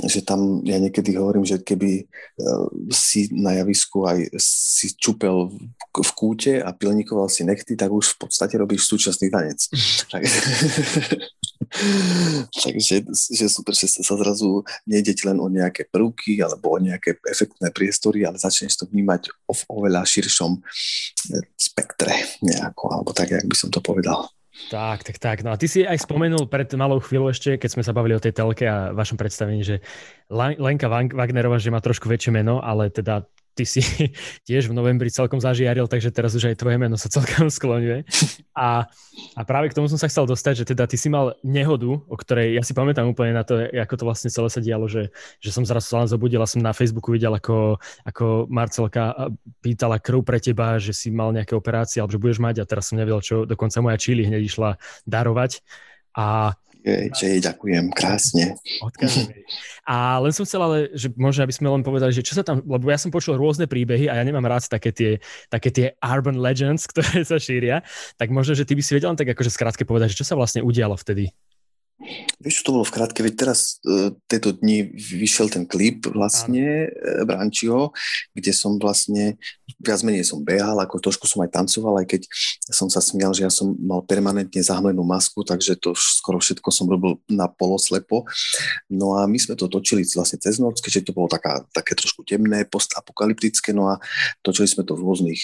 že 0.04 0.20
tam 0.20 0.61
ja 0.66 0.76
niekedy 0.76 1.16
hovorím, 1.16 1.48
že 1.48 1.64
keby 1.64 2.04
uh, 2.04 2.68
si 2.92 3.32
na 3.32 3.56
javisku 3.56 4.04
aj 4.04 4.37
si 4.37 4.92
čupel 4.92 5.48
v, 5.48 5.72
v 5.96 6.11
kúte 6.12 6.52
a 6.61 6.68
pilníkoval 6.76 7.32
si 7.32 7.48
nechty, 7.48 7.72
tak 7.72 7.88
už 7.88 8.16
v 8.16 8.28
podstate 8.28 8.61
robíš 8.61 8.85
súčasný 8.90 9.32
tanec. 9.32 9.64
Takže 12.64 13.04
že 13.11 13.46
super, 13.48 13.74
že 13.74 13.88
sa 13.88 14.14
zrazu 14.16 14.62
nejde 14.87 15.16
len 15.26 15.38
o 15.40 15.48
nejaké 15.48 15.88
prvky 15.88 16.40
alebo 16.40 16.76
o 16.76 16.78
nejaké 16.78 17.18
efektné 17.26 17.72
priestory, 17.72 18.24
ale 18.24 18.40
začneš 18.40 18.76
to 18.76 18.85
vnímať 18.88 19.32
o, 19.48 19.54
oveľa 19.80 20.06
širšom 20.06 20.52
eh, 20.56 21.44
spektre 21.56 22.14
nejako, 22.42 22.92
alebo 22.92 23.11
tak, 23.12 23.35
jak 23.35 23.46
by 23.46 23.56
som 23.56 23.70
to 23.72 23.80
povedal. 23.82 24.30
Tak, 24.66 25.04
tak, 25.04 25.16
tak. 25.20 25.38
No 25.44 25.54
a 25.54 25.60
ty 25.60 25.68
si 25.68 25.84
aj 25.84 26.08
spomenul 26.08 26.48
pred 26.50 26.66
malou 26.74 26.98
chvíľou 26.98 27.30
ešte, 27.30 27.60
keď 27.60 27.70
sme 27.70 27.82
sa 27.86 27.94
bavili 27.94 28.16
o 28.16 28.22
tej 28.22 28.34
telke 28.34 28.64
a 28.66 28.90
vašom 28.90 29.20
predstavení, 29.20 29.62
že 29.62 29.84
Lenka 30.32 30.88
Wagnerová, 30.90 31.60
že 31.60 31.70
má 31.70 31.78
trošku 31.78 32.08
väčšie 32.10 32.34
meno, 32.34 32.58
ale 32.64 32.90
teda 32.90 33.28
ty 33.56 33.64
si 33.64 33.80
tiež 34.48 34.68
v 34.68 34.76
novembri 34.76 35.08
celkom 35.08 35.40
zažiaril, 35.40 35.88
takže 35.88 36.12
teraz 36.12 36.36
už 36.36 36.52
aj 36.52 36.60
tvoje 36.60 36.76
meno 36.76 37.00
sa 37.00 37.08
celkom 37.08 37.48
skloňuje. 37.48 38.04
A, 38.52 38.84
a 39.32 39.40
práve 39.48 39.72
k 39.72 39.76
tomu 39.76 39.88
som 39.88 39.96
sa 39.96 40.12
chcel 40.12 40.28
dostať, 40.28 40.62
že 40.62 40.76
teda 40.76 40.84
ty 40.84 41.00
si 41.00 41.08
mal 41.08 41.32
nehodu, 41.40 41.88
o 41.88 42.16
ktorej 42.16 42.52
ja 42.52 42.62
si 42.62 42.76
pamätám 42.76 43.08
úplne 43.08 43.32
na 43.32 43.42
to, 43.42 43.56
ako 43.72 43.94
to 43.96 44.04
vlastne 44.04 44.28
celé 44.28 44.52
sa 44.52 44.60
dialo, 44.60 44.84
že, 44.86 45.08
že 45.40 45.50
som 45.50 45.64
zrazu 45.64 45.88
sa 45.88 46.04
len 46.04 46.08
zobudil 46.12 46.44
a 46.44 46.46
som 46.46 46.60
na 46.60 46.76
Facebooku 46.76 47.16
videl, 47.16 47.32
ako, 47.32 47.80
ako 48.04 48.46
Marcelka 48.52 49.32
pýtala 49.64 49.96
krv 49.96 50.20
pre 50.20 50.38
teba, 50.38 50.76
že 50.76 50.92
si 50.92 51.08
mal 51.08 51.32
nejaké 51.32 51.56
operácie, 51.56 52.04
alebo 52.04 52.12
že 52.12 52.20
budeš 52.20 52.38
mať 52.44 52.60
a 52.60 52.68
teraz 52.68 52.92
som 52.92 53.00
nevedel, 53.00 53.24
čo 53.24 53.48
dokonca 53.48 53.80
moja 53.80 53.96
čili 53.96 54.28
hneď 54.28 54.42
išla 54.44 54.70
darovať. 55.08 55.64
A 56.16 56.56
jej 56.87 57.40
ďakujem 57.42 57.90
krásne. 57.90 58.55
A 59.87 60.22
len 60.22 60.31
som 60.31 60.46
chcel 60.46 60.62
ale, 60.62 60.79
že 60.94 61.11
možno 61.18 61.42
aby 61.42 61.55
sme 61.55 61.70
len 61.70 61.83
povedali, 61.83 62.14
že 62.14 62.22
čo 62.22 62.38
sa 62.38 62.46
tam, 62.46 62.62
lebo 62.62 62.87
ja 62.90 62.99
som 62.99 63.11
počul 63.11 63.35
rôzne 63.35 63.66
príbehy 63.66 64.07
a 64.07 64.18
ja 64.18 64.25
nemám 64.27 64.46
rád 64.46 64.70
také 64.70 64.94
tie, 64.94 65.11
také 65.51 65.70
tie 65.75 65.87
urban 66.03 66.38
legends, 66.38 66.87
ktoré 66.90 67.27
sa 67.27 67.38
šíria, 67.38 67.83
tak 68.14 68.31
možno, 68.31 68.55
že 68.55 68.66
ty 68.66 68.79
by 68.79 68.83
si 68.83 68.94
vedel 68.94 69.14
len 69.14 69.18
tak 69.18 69.31
akože 69.31 69.51
skrátke 69.51 69.83
povedať, 69.83 70.14
že 70.14 70.22
čo 70.22 70.27
sa 70.27 70.38
vlastne 70.38 70.62
udialo 70.62 70.94
vtedy? 70.94 71.31
Vieš, 72.37 72.61
čo 72.61 72.64
to 72.68 72.74
bolo 72.76 72.85
v 72.85 72.92
krátke, 72.92 73.24
veď 73.24 73.35
teraz 73.40 73.80
uh, 73.88 74.12
tieto 74.28 74.52
dni 74.52 74.92
vyšiel 74.92 75.48
ten 75.48 75.64
klip 75.64 76.04
vlastne 76.04 76.92
uh, 76.92 77.24
Brančiho, 77.24 77.96
kde 78.37 78.52
som 78.52 78.76
vlastne, 78.76 79.40
viac 79.80 80.04
menej 80.04 80.28
som 80.28 80.44
behal, 80.44 80.76
ako 80.76 81.00
trošku 81.00 81.24
som 81.24 81.40
aj 81.40 81.56
tancoval, 81.56 82.04
aj 82.04 82.06
keď 82.12 82.22
som 82.68 82.92
sa 82.92 83.00
smial, 83.00 83.32
že 83.32 83.48
ja 83.48 83.52
som 83.52 83.72
mal 83.80 84.04
permanentne 84.04 84.61
zahmlenú 84.61 85.09
masku, 85.09 85.40
takže 85.40 85.80
to 85.80 85.96
skoro 85.96 86.37
všetko 86.37 86.68
som 86.68 86.85
robil 86.85 87.16
na 87.32 87.48
poloslepo. 87.48 88.28
No 88.92 89.16
a 89.16 89.24
my 89.24 89.40
sme 89.40 89.56
to 89.56 89.64
točili 89.64 90.04
vlastne 90.12 90.37
cez 90.37 90.61
noc, 90.61 90.76
keďže 90.85 91.09
to 91.09 91.16
bolo 91.16 91.32
taká, 91.32 91.64
také 91.72 91.96
trošku 91.96 92.28
temné, 92.28 92.68
postapokalyptické, 92.68 93.72
no 93.72 93.88
a 93.88 93.96
točili 94.44 94.68
sme 94.68 94.85
to 94.85 94.92
v 94.92 95.00
rôznych 95.00 95.40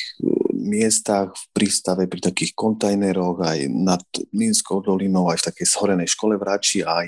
miestach, 0.62 1.34
v 1.34 1.44
prístave, 1.52 2.06
pri 2.06 2.22
takých 2.22 2.54
kontajneroch, 2.54 3.42
aj 3.42 3.58
nad 3.68 4.02
Minskou 4.30 4.78
dolinou, 4.78 5.28
aj 5.28 5.42
v 5.42 5.46
takej 5.50 5.66
schorenej 5.66 6.08
škole 6.14 6.38
v 6.38 6.46
Rači, 6.46 6.80
aj 6.86 7.06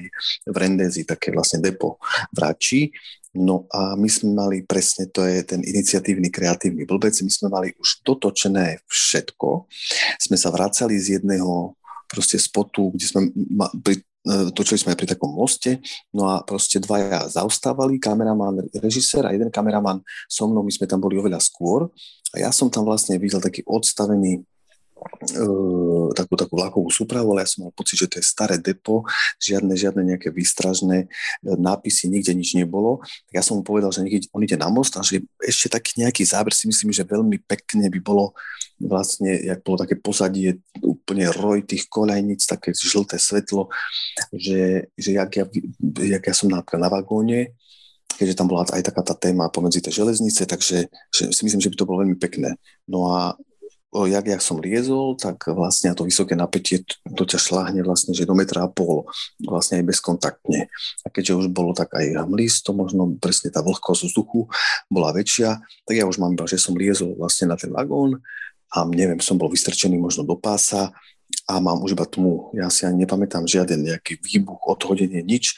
v 0.51 0.57
Rendezi, 0.59 1.07
také 1.07 1.31
vlastne 1.31 1.63
depo 1.63 2.03
v 2.35 2.39
Rači. 2.39 2.83
No 3.35 3.67
a 3.75 3.99
my 3.99 4.07
sme 4.07 4.31
mali 4.31 4.63
presne, 4.63 5.11
to 5.11 5.27
je 5.27 5.43
ten 5.43 5.59
iniciatívny 5.59 6.31
kreatívny 6.31 6.87
blbec, 6.87 7.19
my 7.19 7.33
sme 7.33 7.51
mali 7.51 7.75
už 7.83 8.07
dotočené 8.07 8.79
všetko. 8.87 9.67
Sme 10.23 10.39
sa 10.39 10.55
vracali 10.55 10.95
z 10.95 11.19
jedného 11.19 11.75
proste 12.07 12.39
spotu, 12.39 12.95
kde 12.95 13.07
sme 13.11 13.21
ma, 13.35 13.67
pri, 13.75 13.99
e, 14.23 14.55
točili 14.55 14.79
sme 14.79 14.95
aj 14.95 14.99
pri 15.03 15.09
takom 15.11 15.35
moste, 15.35 15.83
no 16.15 16.31
a 16.31 16.47
proste 16.47 16.79
dvaja 16.79 17.27
zaostávali, 17.27 17.99
kameraman, 17.99 18.71
režisér 18.79 19.27
a 19.27 19.35
jeden 19.35 19.51
kameraman 19.51 19.99
so 20.31 20.47
mnou, 20.47 20.63
my 20.63 20.71
sme 20.71 20.87
tam 20.87 21.03
boli 21.03 21.19
oveľa 21.19 21.43
skôr 21.43 21.91
a 22.35 22.43
ja 22.43 22.51
som 22.51 22.67
tam 22.67 22.83
vlastne 22.83 23.15
videl 23.23 23.39
taký 23.39 23.63
odstavený 23.63 24.43
uh, 25.39 26.11
takú, 26.13 26.35
takú 26.35 26.55
vlakovú 26.59 26.91
súpravu, 26.91 27.35
ale 27.35 27.47
ja 27.47 27.49
som 27.51 27.67
mal 27.67 27.73
pocit, 27.75 27.95
že 27.95 28.11
to 28.11 28.19
je 28.19 28.27
staré 28.27 28.59
depo, 28.59 29.07
žiadne, 29.39 29.75
žiadne 29.75 30.03
nejaké 30.15 30.35
výstražné 30.35 31.07
e, 31.07 31.07
nápisy, 31.43 32.11
nikde 32.11 32.35
nič 32.35 32.59
nebolo. 32.59 33.03
Ja 33.31 33.43
som 33.43 33.61
mu 33.61 33.63
povedal, 33.63 33.91
že 33.95 34.03
nech 34.03 34.27
on 34.35 34.43
ide 34.43 34.59
na 34.59 34.67
most 34.71 34.99
a 34.99 35.07
že 35.07 35.23
ešte 35.43 35.73
taký 35.73 36.03
nejaký 36.03 36.27
záber 36.27 36.55
si 36.55 36.67
myslím, 36.67 36.91
že 36.91 37.07
veľmi 37.07 37.39
pekne 37.47 37.87
by 37.91 38.01
bolo 38.03 38.35
vlastne, 38.79 39.39
jak 39.39 39.63
bolo 39.63 39.87
také 39.87 39.95
pozadie, 39.95 40.59
úplne 40.83 41.31
roj 41.31 41.63
tých 41.63 41.87
koľajnic, 41.87 42.43
také 42.43 42.75
žlté 42.75 43.17
svetlo, 43.23 43.71
že, 44.35 44.91
že 44.99 45.11
jak, 45.15 45.31
ja, 45.31 45.45
jak 46.03 46.25
ja 46.27 46.35
som 46.35 46.51
napríklad 46.51 46.83
na 46.83 46.91
vagóne, 46.91 47.55
keďže 48.17 48.39
tam 48.39 48.49
bola 48.49 48.65
aj 48.67 48.83
taká 48.87 49.03
tá 49.03 49.15
téma 49.15 49.51
pomedzi 49.51 49.85
tie 49.85 49.93
železnice, 49.93 50.47
takže 50.47 50.89
že 51.11 51.23
si 51.31 51.43
myslím, 51.45 51.61
že 51.61 51.71
by 51.71 51.77
to 51.77 51.89
bolo 51.89 52.03
veľmi 52.07 52.19
pekné. 52.19 52.57
No 52.89 53.11
a 53.13 53.35
jak, 53.95 54.27
jak 54.27 54.43
som 54.43 54.59
liezol, 54.59 55.15
tak 55.15 55.47
vlastne 55.55 55.95
to 55.95 56.03
vysoké 56.03 56.35
napätie 56.35 56.83
to 57.15 57.23
ťa 57.23 57.39
šláhne 57.39 57.79
vlastne, 57.87 58.11
že 58.11 58.27
do 58.27 58.35
metra 58.35 58.67
a 58.67 58.69
pol, 58.71 59.07
vlastne 59.39 59.79
aj 59.79 59.87
bezkontaktne. 59.87 60.67
A 61.03 61.07
keďže 61.15 61.47
už 61.47 61.47
bolo 61.55 61.71
tak 61.71 61.95
aj 61.95 62.27
mlisto, 62.27 62.75
možno 62.75 63.15
presne 63.23 63.55
tá 63.55 63.63
vlhkosť 63.63 64.11
vzduchu 64.11 64.51
bola 64.91 65.15
väčšia, 65.15 65.63
tak 65.87 65.95
ja 65.95 66.11
už 66.11 66.19
mám 66.19 66.35
iba, 66.35 66.43
že 66.51 66.59
som 66.59 66.75
liezol 66.75 67.15
vlastne 67.15 67.55
na 67.55 67.55
ten 67.55 67.71
vagón 67.71 68.19
a 68.75 68.83
neviem, 68.83 69.23
som 69.23 69.39
bol 69.39 69.47
vystrčený 69.47 69.95
možno 69.95 70.27
do 70.27 70.35
pása 70.35 70.91
a 71.45 71.61
mám 71.61 71.85
už 71.85 71.93
iba 71.93 72.09
tmu. 72.09 72.57
Ja 72.57 72.73
si 72.73 72.89
ani 72.89 73.05
nepamätám 73.05 73.45
žiaden 73.45 73.85
nejaký 73.85 74.17
výbuch, 74.17 74.65
odhodenie, 74.65 75.21
nič, 75.21 75.53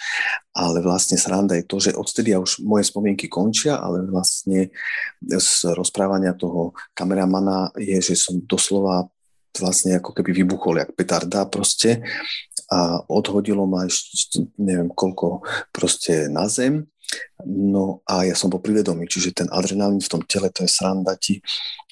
ale 0.50 0.82
vlastne 0.82 1.14
sranda 1.14 1.54
je 1.54 1.64
to, 1.66 1.78
že 1.78 1.94
odtedy 1.94 2.34
ja 2.34 2.42
už 2.42 2.58
moje 2.66 2.90
spomienky 2.90 3.30
končia, 3.30 3.78
ale 3.78 4.02
vlastne 4.02 4.74
z 5.22 5.50
rozprávania 5.78 6.34
toho 6.34 6.74
kameramana 6.90 7.70
je, 7.78 8.02
že 8.02 8.18
som 8.18 8.42
doslova 8.42 9.06
vlastne 9.56 9.96
ako 9.96 10.10
keby 10.12 10.42
vybuchol 10.42 10.82
jak 10.82 10.92
petarda 10.92 11.46
proste. 11.46 12.02
A 12.66 12.98
odhodilo 13.06 13.62
ma 13.70 13.86
ešte 13.86 14.42
neviem 14.58 14.90
koľko 14.90 15.46
proste 15.70 16.26
na 16.26 16.50
zem 16.50 16.90
No 17.46 18.02
a 18.08 18.26
ja 18.26 18.34
som 18.34 18.50
bol 18.50 18.58
privedomý, 18.58 19.06
čiže 19.06 19.36
ten 19.44 19.48
adrenalín 19.52 20.02
v 20.02 20.10
tom 20.10 20.22
tele, 20.26 20.50
to 20.50 20.66
je 20.66 20.70
sranda 20.72 21.14
ti, 21.14 21.38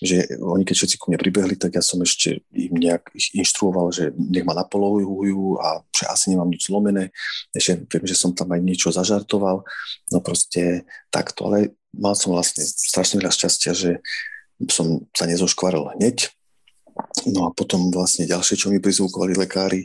že 0.00 0.27
oni 0.40 0.66
keď 0.66 0.74
všetci 0.74 0.96
ku 0.98 1.12
mne 1.12 1.20
pribehli, 1.20 1.55
tak 1.55 1.79
ja 1.79 1.83
som 1.85 2.03
ešte 2.03 2.42
im 2.50 2.74
nejak 2.74 3.14
inštruoval, 3.14 3.94
že 3.94 4.11
nech 4.16 4.42
ma 4.42 4.57
napolovujú 4.57 5.62
a 5.62 5.85
že 5.94 6.05
asi 6.11 6.35
nemám 6.35 6.50
nič 6.50 6.66
zlomené. 6.66 7.14
Ešte 7.55 7.87
viem, 7.87 8.05
že 8.09 8.18
som 8.18 8.35
tam 8.35 8.50
aj 8.50 8.61
niečo 8.64 8.90
zažartoval. 8.90 9.62
No 10.11 10.18
proste 10.18 10.88
takto, 11.14 11.46
ale 11.46 11.79
mal 11.94 12.18
som 12.18 12.35
vlastne 12.35 12.66
strašne 12.66 13.22
veľa 13.22 13.31
šťastia, 13.31 13.72
že 13.77 13.90
som 14.66 15.07
sa 15.14 15.29
nezoškvaril 15.29 15.94
hneď, 15.98 16.35
No 17.27 17.50
a 17.50 17.55
potom 17.55 17.90
vlastne 17.90 18.29
ďalšie, 18.29 18.55
čo 18.55 18.70
mi 18.70 18.79
prizvukovali 18.79 19.35
lekári, 19.35 19.83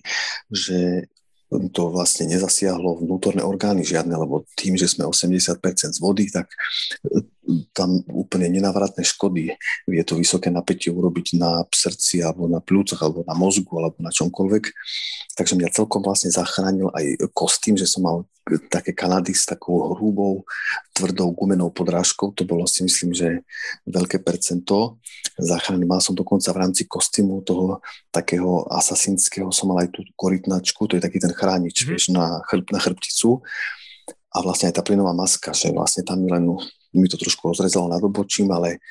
že 0.50 1.10
to 1.50 1.90
vlastne 1.90 2.30
nezasiahlo 2.30 3.02
vnútorné 3.02 3.42
orgány 3.42 3.82
žiadne, 3.82 4.14
lebo 4.14 4.46
tým, 4.54 4.78
že 4.78 4.86
sme 4.86 5.10
80% 5.10 5.58
z 5.98 6.00
vody, 6.00 6.30
tak 6.30 6.54
tam 7.74 8.02
úplne 8.10 8.50
nenavratné 8.50 9.02
škody 9.02 9.54
vie 9.88 10.02
to 10.06 10.18
vysoké 10.18 10.54
napätie 10.54 10.94
urobiť 10.94 11.38
na 11.40 11.66
srdci 11.70 12.22
alebo 12.22 12.46
na 12.46 12.62
plúcoch 12.62 13.00
alebo 13.02 13.26
na 13.26 13.34
mozgu 13.34 13.74
alebo 13.80 13.98
na 14.00 14.14
čomkoľvek. 14.14 14.64
Takže 15.36 15.58
mňa 15.58 15.76
celkom 15.76 16.04
vlastne 16.04 16.30
zachránil 16.30 16.92
aj 16.94 17.30
kostým, 17.34 17.76
že 17.80 17.90
som 17.90 18.06
mal 18.06 18.18
také 18.70 18.98
Kanady 18.98 19.38
s 19.38 19.46
takou 19.46 19.94
hrubou, 19.94 20.42
tvrdou 20.94 21.30
gumenou 21.38 21.70
podrážkou. 21.70 22.34
To 22.34 22.44
bolo 22.50 22.66
si 22.66 22.82
myslím, 22.82 23.14
že 23.14 23.46
veľké 23.86 24.26
percento 24.26 24.98
záchrany. 25.38 25.86
Mal 25.86 26.02
som 26.02 26.18
dokonca 26.18 26.50
v 26.50 26.62
rámci 26.66 26.90
kostýmu 26.90 27.46
toho 27.46 27.84
takého 28.10 28.66
asasinského, 28.74 29.54
som 29.54 29.70
mal 29.70 29.86
aj 29.86 29.94
tú 29.94 30.02
korytnačku, 30.18 30.90
to 30.90 30.98
je 30.98 31.04
taký 31.06 31.22
ten 31.22 31.34
chránič, 31.34 31.86
mm-hmm. 31.86 31.90
vieš, 31.94 32.10
na, 32.10 32.42
chrb, 32.50 32.66
na 32.74 32.80
chrbticu. 32.82 33.46
A 34.30 34.46
vlastne 34.46 34.70
aj 34.70 34.78
tá 34.78 34.84
plynová 34.86 35.14
maska, 35.14 35.54
že 35.54 35.74
vlastne 35.74 36.06
tam 36.06 36.22
len 36.26 36.46
mi 36.93 37.08
to 37.08 37.17
trošku 37.17 37.54
rozrezalo 37.54 37.89
nad 37.89 38.02
obočím, 38.02 38.49
ale 38.52 38.82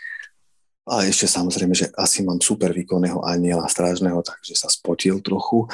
a 0.89 1.05
ešte 1.05 1.29
samozrejme, 1.29 1.77
že 1.77 1.93
asi 2.01 2.25
mám 2.25 2.41
super 2.41 2.73
výkonného 2.73 3.21
aniela 3.21 3.69
strážneho, 3.69 4.25
takže 4.25 4.57
sa 4.57 4.73
spotil 4.73 5.21
trochu. 5.21 5.69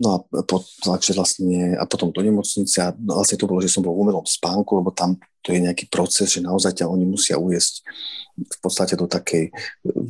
No 0.00 0.16
a, 0.16 0.18
po, 0.48 0.64
vlastne, 1.12 1.76
a 1.76 1.84
potom 1.84 2.08
do 2.08 2.24
nemocnice 2.24 2.80
a 2.80 2.96
vlastne 2.96 3.36
to 3.36 3.44
bolo, 3.44 3.60
že 3.60 3.68
som 3.68 3.84
bol 3.84 3.92
v 3.92 4.08
umelom 4.08 4.24
spánku, 4.24 4.80
lebo 4.80 4.96
tam 4.96 5.20
to 5.46 5.54
je 5.54 5.62
nejaký 5.62 5.86
proces, 5.86 6.34
že 6.34 6.42
naozaj 6.42 6.82
ťa 6.82 6.90
oni 6.90 7.06
musia 7.06 7.38
ujesť 7.38 7.86
v 8.34 8.58
podstate 8.58 8.98
do 8.98 9.06
takej 9.06 9.54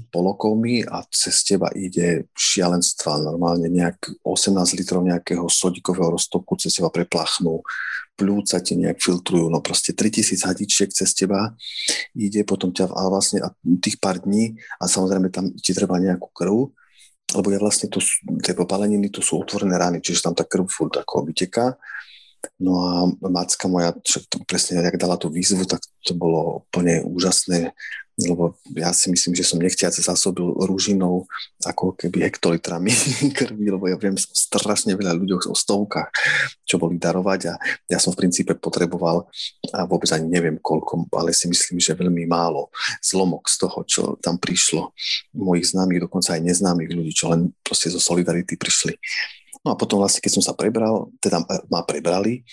polokomy 0.09 0.89
a 0.89 1.05
cez 1.13 1.45
teba 1.45 1.69
ide 1.77 2.25
šialenstva. 2.33 3.21
Normálne 3.21 3.69
nejak 3.69 4.25
18 4.25 4.81
litrov 4.81 5.05
nejakého 5.05 5.45
sodikového 5.45 6.17
roztoku 6.17 6.57
cez 6.57 6.73
teba 6.81 6.89
preplachnú 6.89 7.61
plúca 8.17 8.57
ti 8.65 8.81
nejak 8.81 8.97
filtrujú, 8.97 9.53
no 9.53 9.61
proste 9.61 9.93
3000 9.93 10.49
hadičiek 10.49 10.89
cez 10.89 11.13
teba 11.13 11.53
ide, 12.17 12.49
potom 12.49 12.73
ťa 12.73 12.89
a 12.89 13.03
vlastne 13.13 13.45
a 13.45 13.53
tých 13.85 14.01
pár 14.01 14.25
dní 14.25 14.57
a 14.81 14.89
samozrejme 14.89 15.29
tam 15.29 15.53
ti 15.53 15.77
treba 15.77 16.01
nejakú 16.01 16.33
krv, 16.33 16.73
lebo 17.37 17.49
ja 17.53 17.61
vlastne 17.61 17.93
to, 17.93 18.01
tie 18.41 18.57
popaleniny, 18.57 19.13
to 19.13 19.21
sú 19.21 19.37
otvorené 19.37 19.77
rány, 19.77 20.01
čiže 20.01 20.25
tam 20.25 20.33
tá 20.33 20.49
krv 20.49 20.65
furt 20.65 20.97
ako 20.97 21.29
vyteká. 21.29 21.77
No 22.57 22.73
a 22.81 22.91
macka 23.29 23.69
moja, 23.69 23.93
čo 24.01 24.25
to 24.29 24.41
presne, 24.49 24.81
jak 24.81 24.97
dala 24.97 25.21
tú 25.21 25.29
výzvu, 25.29 25.69
tak 25.69 25.83
to 26.05 26.17
bolo 26.17 26.65
úplne 26.65 27.05
úžasné 27.05 27.77
lebo 28.17 28.57
ja 28.73 28.97
si 28.97 29.13
myslím, 29.13 29.37
že 29.37 29.45
som 29.45 29.61
nechtiace 29.61 30.01
zásobil 30.01 30.49
rúžinou 30.65 31.29
ako 31.61 31.93
keby 31.93 32.25
hektolitrami 32.25 32.89
krvi, 33.37 33.69
lebo 33.69 33.85
ja 33.93 34.01
viem 34.01 34.17
strašne 34.17 34.97
veľa 34.97 35.13
ľudí 35.13 35.37
o 35.37 35.53
stovkách, 35.53 36.09
čo 36.65 36.81
boli 36.81 36.97
darovať 36.97 37.41
a 37.53 37.55
ja 37.93 38.01
som 38.01 38.17
v 38.17 38.25
princípe 38.25 38.57
potreboval 38.57 39.29
a 39.77 39.85
vôbec 39.85 40.09
ani 40.17 40.33
neviem 40.33 40.57
koľko, 40.57 41.13
ale 41.13 41.37
si 41.37 41.45
myslím, 41.53 41.77
že 41.77 41.93
veľmi 41.93 42.25
málo 42.25 42.73
zlomok 43.05 43.53
z 43.53 43.57
toho, 43.61 43.79
čo 43.85 44.03
tam 44.25 44.41
prišlo 44.41 44.97
mojich 45.37 45.77
známych, 45.77 46.09
dokonca 46.09 46.41
aj 46.41 46.41
neznámych 46.41 46.97
ľudí, 46.97 47.13
čo 47.13 47.29
len 47.29 47.53
proste 47.61 47.93
zo 47.93 48.01
Solidarity 48.01 48.57
prišli. 48.57 48.97
No 49.67 49.75
a 49.75 49.77
potom 49.77 49.99
vlastne, 49.99 50.23
keď 50.23 50.39
som 50.39 50.45
sa 50.47 50.55
prebral, 50.55 51.11
teda 51.19 51.43
ma 51.67 51.83
prebrali, 51.83 52.47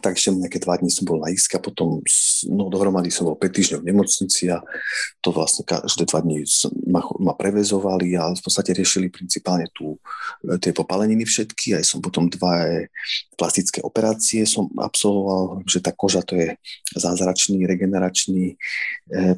takže 0.00 0.30
nejaké 0.30 0.62
dva 0.62 0.78
dní 0.78 0.92
som 0.92 1.08
bol 1.08 1.18
na 1.18 1.32
iska, 1.32 1.58
potom 1.58 1.98
no, 2.46 2.64
dohromady 2.70 3.10
som 3.10 3.26
bol 3.26 3.34
5 3.34 3.50
týždňov 3.50 3.80
v 3.82 3.88
nemocnici 3.90 4.46
a 4.52 4.62
to 5.24 5.34
vlastne 5.34 5.66
každé 5.66 6.06
dva 6.06 6.20
dní 6.22 6.46
ma, 6.86 7.02
ma 7.18 7.34
prevezovali 7.34 8.14
a 8.14 8.30
v 8.30 8.42
podstate 8.42 8.76
riešili 8.76 9.10
principálne 9.10 9.66
tu 9.74 9.98
e, 10.46 10.58
tie 10.62 10.70
popaleniny 10.70 11.26
všetky, 11.26 11.76
aj 11.80 11.84
som 11.84 11.98
potom 11.98 12.30
dva 12.30 12.64
e, 12.66 12.88
plastické 13.34 13.82
operácie 13.82 14.46
som 14.46 14.70
absolvoval, 14.78 15.64
že 15.66 15.82
tá 15.82 15.90
koža 15.90 16.22
to 16.22 16.38
je 16.38 16.54
zázračný, 16.94 17.66
regeneračný 17.66 18.54
e, 18.54 18.56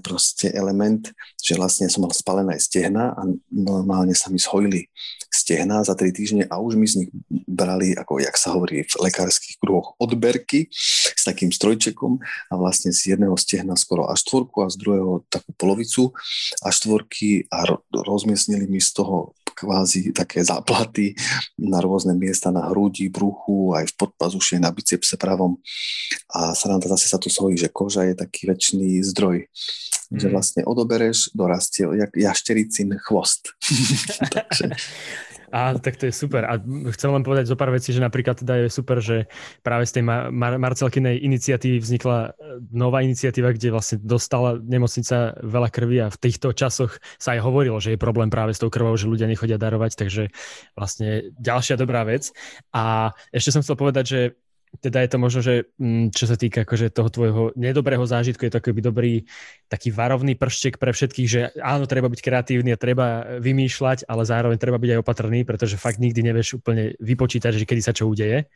proste 0.04 0.52
element, 0.52 1.08
že 1.40 1.56
vlastne 1.56 1.88
som 1.88 2.04
mal 2.04 2.12
spalené 2.12 2.60
stehna 2.60 3.16
a 3.16 3.20
normálne 3.48 4.12
sa 4.12 4.28
mi 4.28 4.36
zhojili 4.36 4.86
stehna 5.32 5.80
za 5.80 5.96
3 5.96 6.12
týždne 6.12 6.42
a 6.44 6.60
už 6.60 6.76
mi 6.76 6.84
z 6.84 7.04
nich 7.04 7.10
brali, 7.48 7.96
ako 7.96 8.20
jak 8.20 8.36
sa 8.36 8.52
hovorí 8.52 8.84
v 8.84 8.94
lekárskych 9.08 9.56
kruhoch, 9.56 9.96
odberky 10.32 10.72
s 11.12 11.22
takým 11.28 11.52
strojčekom 11.52 12.16
a 12.48 12.54
vlastne 12.56 12.88
z 12.88 13.14
jedného 13.14 13.36
stehna 13.36 13.76
skoro 13.76 14.08
až 14.08 14.24
štvorku 14.24 14.64
a 14.64 14.72
z 14.72 14.80
druhého 14.80 15.28
takú 15.28 15.52
polovicu 15.60 16.16
a 16.64 16.72
štvorky 16.72 17.52
a 17.52 17.68
rozmiestnili 17.92 18.64
mi 18.64 18.80
z 18.80 18.96
toho 18.96 19.36
kvázi 19.52 20.16
také 20.16 20.40
záplaty 20.40 21.12
na 21.60 21.84
rôzne 21.84 22.16
miesta 22.16 22.48
na 22.48 22.72
hrudi, 22.72 23.12
bruchu, 23.12 23.76
aj 23.76 23.92
v 23.92 23.94
podpazušie, 24.00 24.56
na 24.56 24.72
bicepse 24.72 25.20
pravom. 25.20 25.60
A 26.32 26.56
to 26.56 26.88
zase 26.96 27.06
sa 27.12 27.20
to 27.20 27.28
svojí, 27.28 27.60
že 27.60 27.68
koža 27.68 28.08
je 28.08 28.16
taký 28.16 28.48
väčší 28.48 29.04
zdroj. 29.12 29.44
Mm. 30.08 30.18
Že 30.18 30.28
vlastne 30.32 30.62
odobereš, 30.64 31.36
dorastie, 31.36 31.84
jak 31.84 32.16
jaštericin 32.16 32.96
chvost. 33.00 33.52
Takže, 34.36 34.72
a 35.52 35.76
tak 35.76 36.00
to 36.00 36.08
je 36.08 36.14
super. 36.16 36.48
A 36.48 36.56
chcem 36.96 37.12
len 37.12 37.20
povedať 37.20 37.52
zo 37.52 37.60
pár 37.60 37.68
vecí, 37.68 37.92
že 37.92 38.00
napríklad 38.00 38.40
teda 38.40 38.64
je 38.64 38.72
super, 38.72 39.04
že 39.04 39.28
práve 39.60 39.84
z 39.84 40.00
tej 40.00 40.04
Mar- 40.08 40.32
Mar- 40.32 40.56
Marcelkinej 40.56 41.20
iniciatívy 41.20 41.76
vznikla 41.76 42.16
e, 42.24 42.30
nová 42.72 43.04
iniciatíva, 43.04 43.52
kde 43.52 43.68
vlastne 43.68 44.00
dostala 44.00 44.56
nemocnica 44.56 45.36
veľa 45.44 45.68
krvi 45.68 45.96
a 46.00 46.08
v 46.08 46.16
týchto 46.16 46.56
časoch 46.56 46.96
sa 47.20 47.36
aj 47.36 47.44
hovorilo, 47.44 47.76
že 47.84 47.92
je 47.92 48.00
problém 48.00 48.32
práve 48.32 48.56
s 48.56 48.64
tou 48.64 48.72
krvou, 48.72 48.96
že 48.96 49.04
ľudia 49.04 49.28
nechodia 49.28 49.60
darovať, 49.60 49.92
takže 49.92 50.32
vlastne 50.72 51.28
ďalšia 51.36 51.76
dobrá 51.76 52.08
vec. 52.08 52.32
A 52.72 53.12
ešte 53.28 53.52
som 53.52 53.60
chcel 53.60 53.76
povedať, 53.76 54.04
že 54.08 54.20
teda 54.80 55.04
je 55.04 55.10
to 55.12 55.18
možno, 55.20 55.40
že 55.44 55.54
mm, 55.76 56.16
čo 56.16 56.24
sa 56.24 56.36
týka 56.40 56.64
akože 56.64 56.88
toho 56.88 57.12
tvojho 57.12 57.42
nedobrého 57.60 58.02
zážitku, 58.08 58.48
je 58.48 58.52
to 58.56 58.60
akoby 58.64 58.80
dobrý 58.80 59.12
taký 59.68 59.92
varovný 59.92 60.32
prštek 60.32 60.80
pre 60.80 60.96
všetkých, 60.96 61.28
že 61.28 61.40
áno, 61.60 61.84
treba 61.84 62.08
byť 62.08 62.20
kreatívny 62.24 62.72
a 62.72 62.80
treba 62.80 63.36
vymýšľať, 63.36 64.08
ale 64.08 64.22
zároveň 64.24 64.56
treba 64.56 64.80
byť 64.80 64.90
aj 64.96 65.00
opatrný, 65.04 65.44
pretože 65.44 65.76
fakt 65.76 66.00
nikdy 66.00 66.24
nevieš 66.24 66.64
úplne 66.64 66.96
vypočítať, 66.96 67.52
že 67.52 67.68
kedy 67.68 67.82
sa 67.84 67.92
čo 67.92 68.08
udeje. 68.08 68.48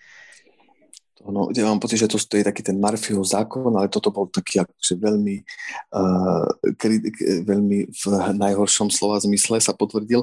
No, 1.25 1.49
ja 1.49 1.65
mám 1.65 1.81
pocit, 1.81 1.97
že 1.97 2.13
to 2.13 2.37
je 2.37 2.45
taký 2.45 2.61
ten 2.61 2.77
Marfiho 2.77 3.25
zákon, 3.25 3.73
ale 3.73 3.89
toto 3.89 4.13
bol 4.13 4.29
taký 4.29 4.61
akože 4.61 5.01
veľmi, 5.01 5.37
uh, 5.97 6.45
kri, 6.77 7.01
veľmi 7.41 7.89
v 7.89 8.05
najhoršom 8.37 8.93
slova 8.93 9.17
zmysle 9.25 9.57
sa 9.57 9.73
potvrdil, 9.73 10.21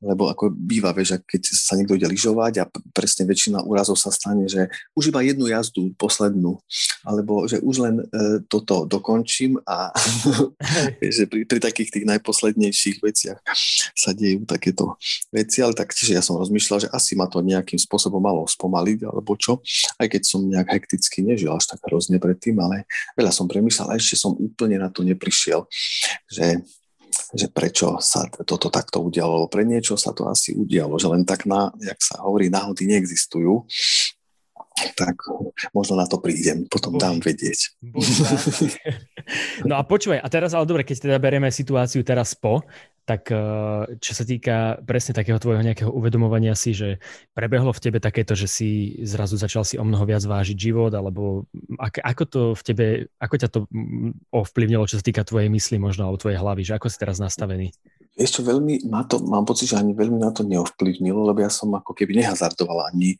lebo 0.00 0.32
ako 0.32 0.48
býva, 0.48 0.96
vieš, 0.96 1.20
keď 1.28 1.42
sa 1.52 1.76
niekto 1.76 2.00
ide 2.00 2.08
lyžovať 2.08 2.64
a 2.64 2.68
presne 2.96 3.28
väčšina 3.28 3.60
úrazov 3.60 4.00
sa 4.00 4.08
stane, 4.08 4.48
že 4.48 4.72
už 4.96 5.12
iba 5.12 5.20
jednu 5.20 5.52
jazdu, 5.52 5.92
poslednú, 6.00 6.56
alebo 7.04 7.44
že 7.44 7.60
už 7.60 7.76
len 7.84 7.96
uh, 8.00 8.40
toto 8.48 8.88
dokončím 8.88 9.60
a 9.68 9.92
že 11.16 11.28
pri, 11.28 11.44
pri 11.44 11.60
takých 11.60 12.00
tých 12.00 12.08
najposlednejších 12.08 13.04
veciach 13.04 13.38
sa 13.92 14.16
dejú 14.16 14.48
takéto 14.48 14.96
veci, 15.28 15.60
ale 15.60 15.76
tak 15.76 15.92
tiež 15.92 16.16
ja 16.16 16.24
som 16.24 16.40
rozmýšľal, 16.40 16.88
že 16.88 16.92
asi 16.92 17.20
ma 17.20 17.28
to 17.28 17.44
nejakým 17.44 17.76
spôsobom 17.76 18.18
malo 18.18 18.48
spomaliť, 18.48 19.04
alebo 19.04 19.36
čo, 19.36 19.60
aj 20.00 20.08
keď 20.08 20.21
som 20.24 20.46
nejak 20.46 20.70
hekticky 20.70 21.22
nežil 21.22 21.52
až 21.52 21.74
tak 21.74 21.82
hrozne 21.86 22.18
predtým, 22.22 22.58
ale 22.58 22.88
veľa 23.18 23.32
som 23.34 23.46
premyslel 23.50 23.92
a 23.92 23.98
ešte 23.98 24.18
som 24.18 24.34
úplne 24.38 24.78
na 24.78 24.88
to 24.88 25.02
neprišiel, 25.02 25.66
že 26.30 26.62
že 27.12 27.48
prečo 27.52 28.00
sa 28.00 28.24
toto 28.44 28.72
takto 28.72 29.04
udialo, 29.04 29.48
pre 29.52 29.68
niečo 29.68 30.00
sa 30.00 30.16
to 30.16 30.32
asi 30.32 30.56
udialo, 30.56 30.96
že 30.96 31.12
len 31.12 31.28
tak, 31.28 31.44
na, 31.44 31.68
jak 31.76 32.00
sa 32.00 32.24
hovorí, 32.24 32.48
náhody 32.48 32.88
neexistujú 32.88 33.68
tak 34.96 35.14
možno 35.76 36.00
na 36.00 36.06
to 36.08 36.18
prídem, 36.18 36.66
potom 36.66 36.96
dám 36.96 37.20
vedieť. 37.20 37.60
No 39.62 39.78
a 39.78 39.86
počúvaj, 39.86 40.18
a 40.18 40.26
teraz 40.26 40.50
ale 40.50 40.66
dobre, 40.66 40.82
keď 40.82 41.06
teda 41.06 41.16
bereme 41.22 41.46
situáciu 41.46 42.02
teraz 42.02 42.34
po, 42.34 42.66
tak 43.02 43.34
eh, 43.34 43.98
čo 43.98 44.12
sa 44.14 44.22
týka 44.22 44.78
presne 44.86 45.12
takého 45.12 45.38
tvojho 45.42 45.62
nejakého 45.62 45.90
uvedomovania 45.90 46.54
si, 46.54 46.70
že 46.70 47.02
prebehlo 47.34 47.74
v 47.74 47.82
tebe 47.82 47.98
takéto, 47.98 48.38
že 48.38 48.46
si 48.46 48.70
zrazu 49.02 49.34
začal 49.34 49.66
si 49.66 49.74
o 49.74 49.84
mnoho 49.84 50.06
viac 50.06 50.22
vážiť 50.22 50.54
život, 50.54 50.94
alebo 50.94 51.50
ako, 51.82 51.98
ako 51.98 52.24
to 52.30 52.40
v 52.54 52.62
tebe, 52.62 52.86
ako 53.18 53.34
ťa 53.38 53.48
to 53.50 53.60
ovplyvnilo, 54.30 54.86
čo 54.86 55.02
sa 55.02 55.04
týka 55.04 55.26
tvojej 55.26 55.50
mysli 55.50 55.82
možno, 55.82 56.06
alebo 56.06 56.22
tvojej 56.22 56.38
hlavy, 56.38 56.62
že 56.62 56.78
ako 56.78 56.86
si 56.86 56.96
teraz 57.02 57.18
nastavený? 57.18 57.74
Čo, 58.12 58.44
veľmi 58.44 58.84
ma 58.92 59.08
to, 59.08 59.24
mám 59.24 59.48
pocit, 59.48 59.72
že 59.72 59.80
ani 59.80 59.96
veľmi 59.96 60.20
na 60.20 60.28
to 60.28 60.44
neovplyvnilo, 60.44 61.24
lebo 61.32 61.40
ja 61.40 61.48
som 61.48 61.72
ako 61.72 61.96
keby 61.96 62.20
nehazardoval 62.20 62.92
ani 62.92 63.16
e, 63.16 63.18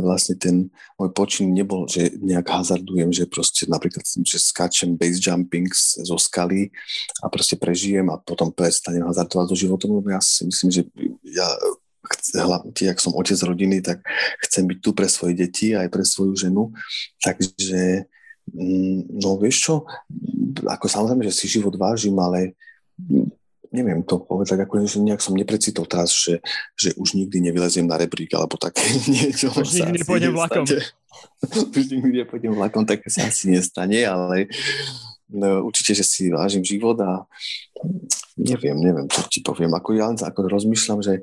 vlastne 0.00 0.32
ten 0.40 0.72
môj 0.96 1.12
počin 1.12 1.52
nebol, 1.52 1.84
že 1.84 2.16
nejak 2.16 2.48
hazardujem, 2.48 3.12
že 3.12 3.28
proste 3.28 3.68
napríklad, 3.68 4.00
že 4.00 4.38
skáčem 4.40 4.96
base 4.96 5.20
jumping 5.20 5.68
zo 5.76 6.16
skaly 6.16 6.72
a 7.20 7.28
proste 7.28 7.60
prežijem 7.60 8.08
a 8.08 8.16
potom 8.16 8.48
prestanem 8.48 9.04
hazardovať 9.04 9.46
do 9.52 9.56
životom, 9.60 10.00
lebo 10.00 10.08
ja 10.08 10.24
si 10.24 10.48
myslím, 10.48 10.72
že 10.72 10.82
ja 11.28 11.44
hlavne, 12.40 12.72
ak 12.72 12.96
som 12.96 13.12
otec 13.12 13.36
rodiny, 13.44 13.84
tak 13.84 14.00
chcem 14.48 14.64
byť 14.64 14.78
tu 14.80 14.96
pre 14.96 15.04
svoje 15.04 15.36
deti 15.36 15.76
aj 15.76 15.92
pre 15.92 16.00
svoju 16.00 16.32
ženu, 16.48 16.72
takže 17.20 18.08
mm, 18.56 19.20
no 19.20 19.36
vieš 19.36 19.56
čo, 19.68 19.74
ako 20.64 20.88
samozrejme, 20.88 21.28
že 21.28 21.36
si 21.36 21.60
život 21.60 21.76
vážim, 21.76 22.16
ale 22.16 22.56
neviem 23.70 24.02
to 24.02 24.18
povedať, 24.18 24.66
ako 24.66 24.82
že 24.82 24.98
nejak 24.98 25.22
som 25.22 25.38
neprecitol 25.38 25.86
teraz, 25.86 26.10
že, 26.10 26.42
že 26.74 26.90
už 26.98 27.14
nikdy 27.14 27.50
nevyleziem 27.50 27.86
na 27.86 27.96
rebrík, 27.96 28.34
alebo 28.34 28.58
také 28.58 28.82
niečo. 29.14 29.50
Už 29.54 29.80
nikdy 29.80 30.02
nepôjdem 30.02 30.34
vlakom. 30.34 30.66
už 31.78 31.84
nikdy 31.90 32.26
nepôjdem 32.26 32.52
vlakom, 32.54 32.84
tak 32.84 33.06
sa 33.06 33.30
asi 33.30 33.54
nestane, 33.54 34.02
ale 34.02 34.50
no, 35.30 35.70
určite, 35.70 35.94
že 35.94 36.04
si 36.04 36.28
vážim 36.28 36.66
život 36.66 36.98
a 37.00 37.24
neviem, 38.36 38.76
neviem, 38.76 39.06
čo 39.06 39.22
ti 39.30 39.40
poviem. 39.40 39.72
Ako 39.76 39.94
ja 39.94 40.10
ako 40.10 40.50
rozmýšľam, 40.50 41.00
že 41.00 41.20
e, 41.20 41.22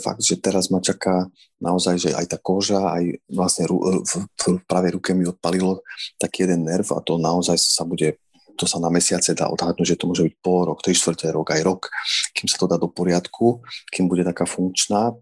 fakt, 0.00 0.24
že 0.24 0.40
teraz 0.40 0.72
ma 0.72 0.80
čaká 0.80 1.28
naozaj, 1.60 1.96
že 2.00 2.10
aj 2.16 2.26
tá 2.32 2.38
koža, 2.40 2.80
aj 2.80 3.20
vlastne 3.28 3.68
ru, 3.68 4.02
v, 4.02 4.12
v 4.24 4.44
pravej 4.64 4.96
ruke 4.98 5.12
mi 5.12 5.28
odpalilo 5.28 5.84
taký 6.16 6.48
jeden 6.48 6.64
nerv 6.66 6.86
a 6.96 7.04
to 7.04 7.20
naozaj 7.20 7.58
sa 7.60 7.84
bude 7.84 8.16
to 8.56 8.64
sa 8.64 8.80
na 8.80 8.88
mesiace 8.88 9.36
dá 9.36 9.52
odhadnúť, 9.52 9.94
že 9.94 9.98
to 10.00 10.08
môže 10.08 10.24
byť 10.26 10.34
pol 10.40 10.66
rok, 10.66 10.80
3 10.80 10.96
čtvrté 10.96 11.30
rok, 11.30 11.52
aj 11.52 11.62
rok, 11.62 11.92
kým 12.32 12.48
sa 12.48 12.56
to 12.56 12.66
dá 12.66 12.80
do 12.80 12.88
poriadku, 12.88 13.60
kým 13.92 14.08
bude 14.08 14.24
taká 14.24 14.48
funkčná, 14.48 15.12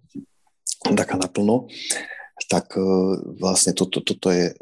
taká 0.95 1.19
naplno, 1.19 1.67
tak 2.47 2.77
e, 2.77 2.83
vlastne 3.39 3.73
toto, 3.75 4.03
to, 4.03 4.15
toto 4.15 4.31
je 4.35 4.55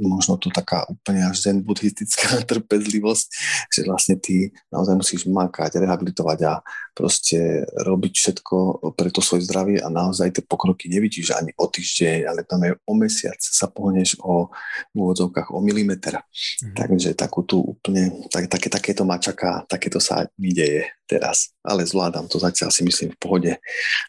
možno 0.00 0.40
to 0.40 0.48
taká 0.48 0.88
úplne 0.88 1.28
až 1.28 1.44
zen 1.44 1.60
buddhistická 1.60 2.40
trpezlivosť, 2.50 3.26
že 3.68 3.80
vlastne 3.84 4.16
ty 4.16 4.50
naozaj 4.72 4.96
musíš 4.96 5.20
makať, 5.28 5.80
rehabilitovať 5.80 6.38
a 6.48 6.52
proste 6.96 7.64
robiť 7.80 8.12
všetko 8.12 8.56
pre 8.96 9.08
to 9.12 9.24
svoje 9.24 9.48
zdravie 9.48 9.80
a 9.80 9.88
naozaj 9.88 10.36
tie 10.36 10.44
pokroky 10.44 10.90
nevidíš 10.92 11.32
ani 11.32 11.54
o 11.56 11.64
týždeň, 11.64 12.28
ale 12.28 12.40
tam 12.44 12.60
aj 12.66 12.76
o 12.84 12.92
mesiac 12.96 13.38
sa 13.40 13.68
pohneš 13.70 14.20
o 14.20 14.52
v 14.92 14.96
úvodzovkách 14.96 15.54
o 15.54 15.58
milimeter. 15.64 16.20
Mm. 16.60 16.74
Takže 16.76 17.16
takú 17.16 17.46
tu 17.46 17.60
úplne, 17.60 18.26
tak, 18.28 18.50
také, 18.52 18.68
takéto 18.68 19.02
ma 19.08 19.16
čaká, 19.16 19.64
takéto 19.64 20.02
sa 20.02 20.26
mi 20.36 20.52
deje 20.52 20.88
teraz. 21.10 21.50
Ale 21.66 21.82
zvládam 21.82 22.30
to 22.30 22.38
zatiaľ 22.38 22.70
si 22.70 22.86
myslím 22.86 23.10
v 23.12 23.20
pohode, 23.20 23.52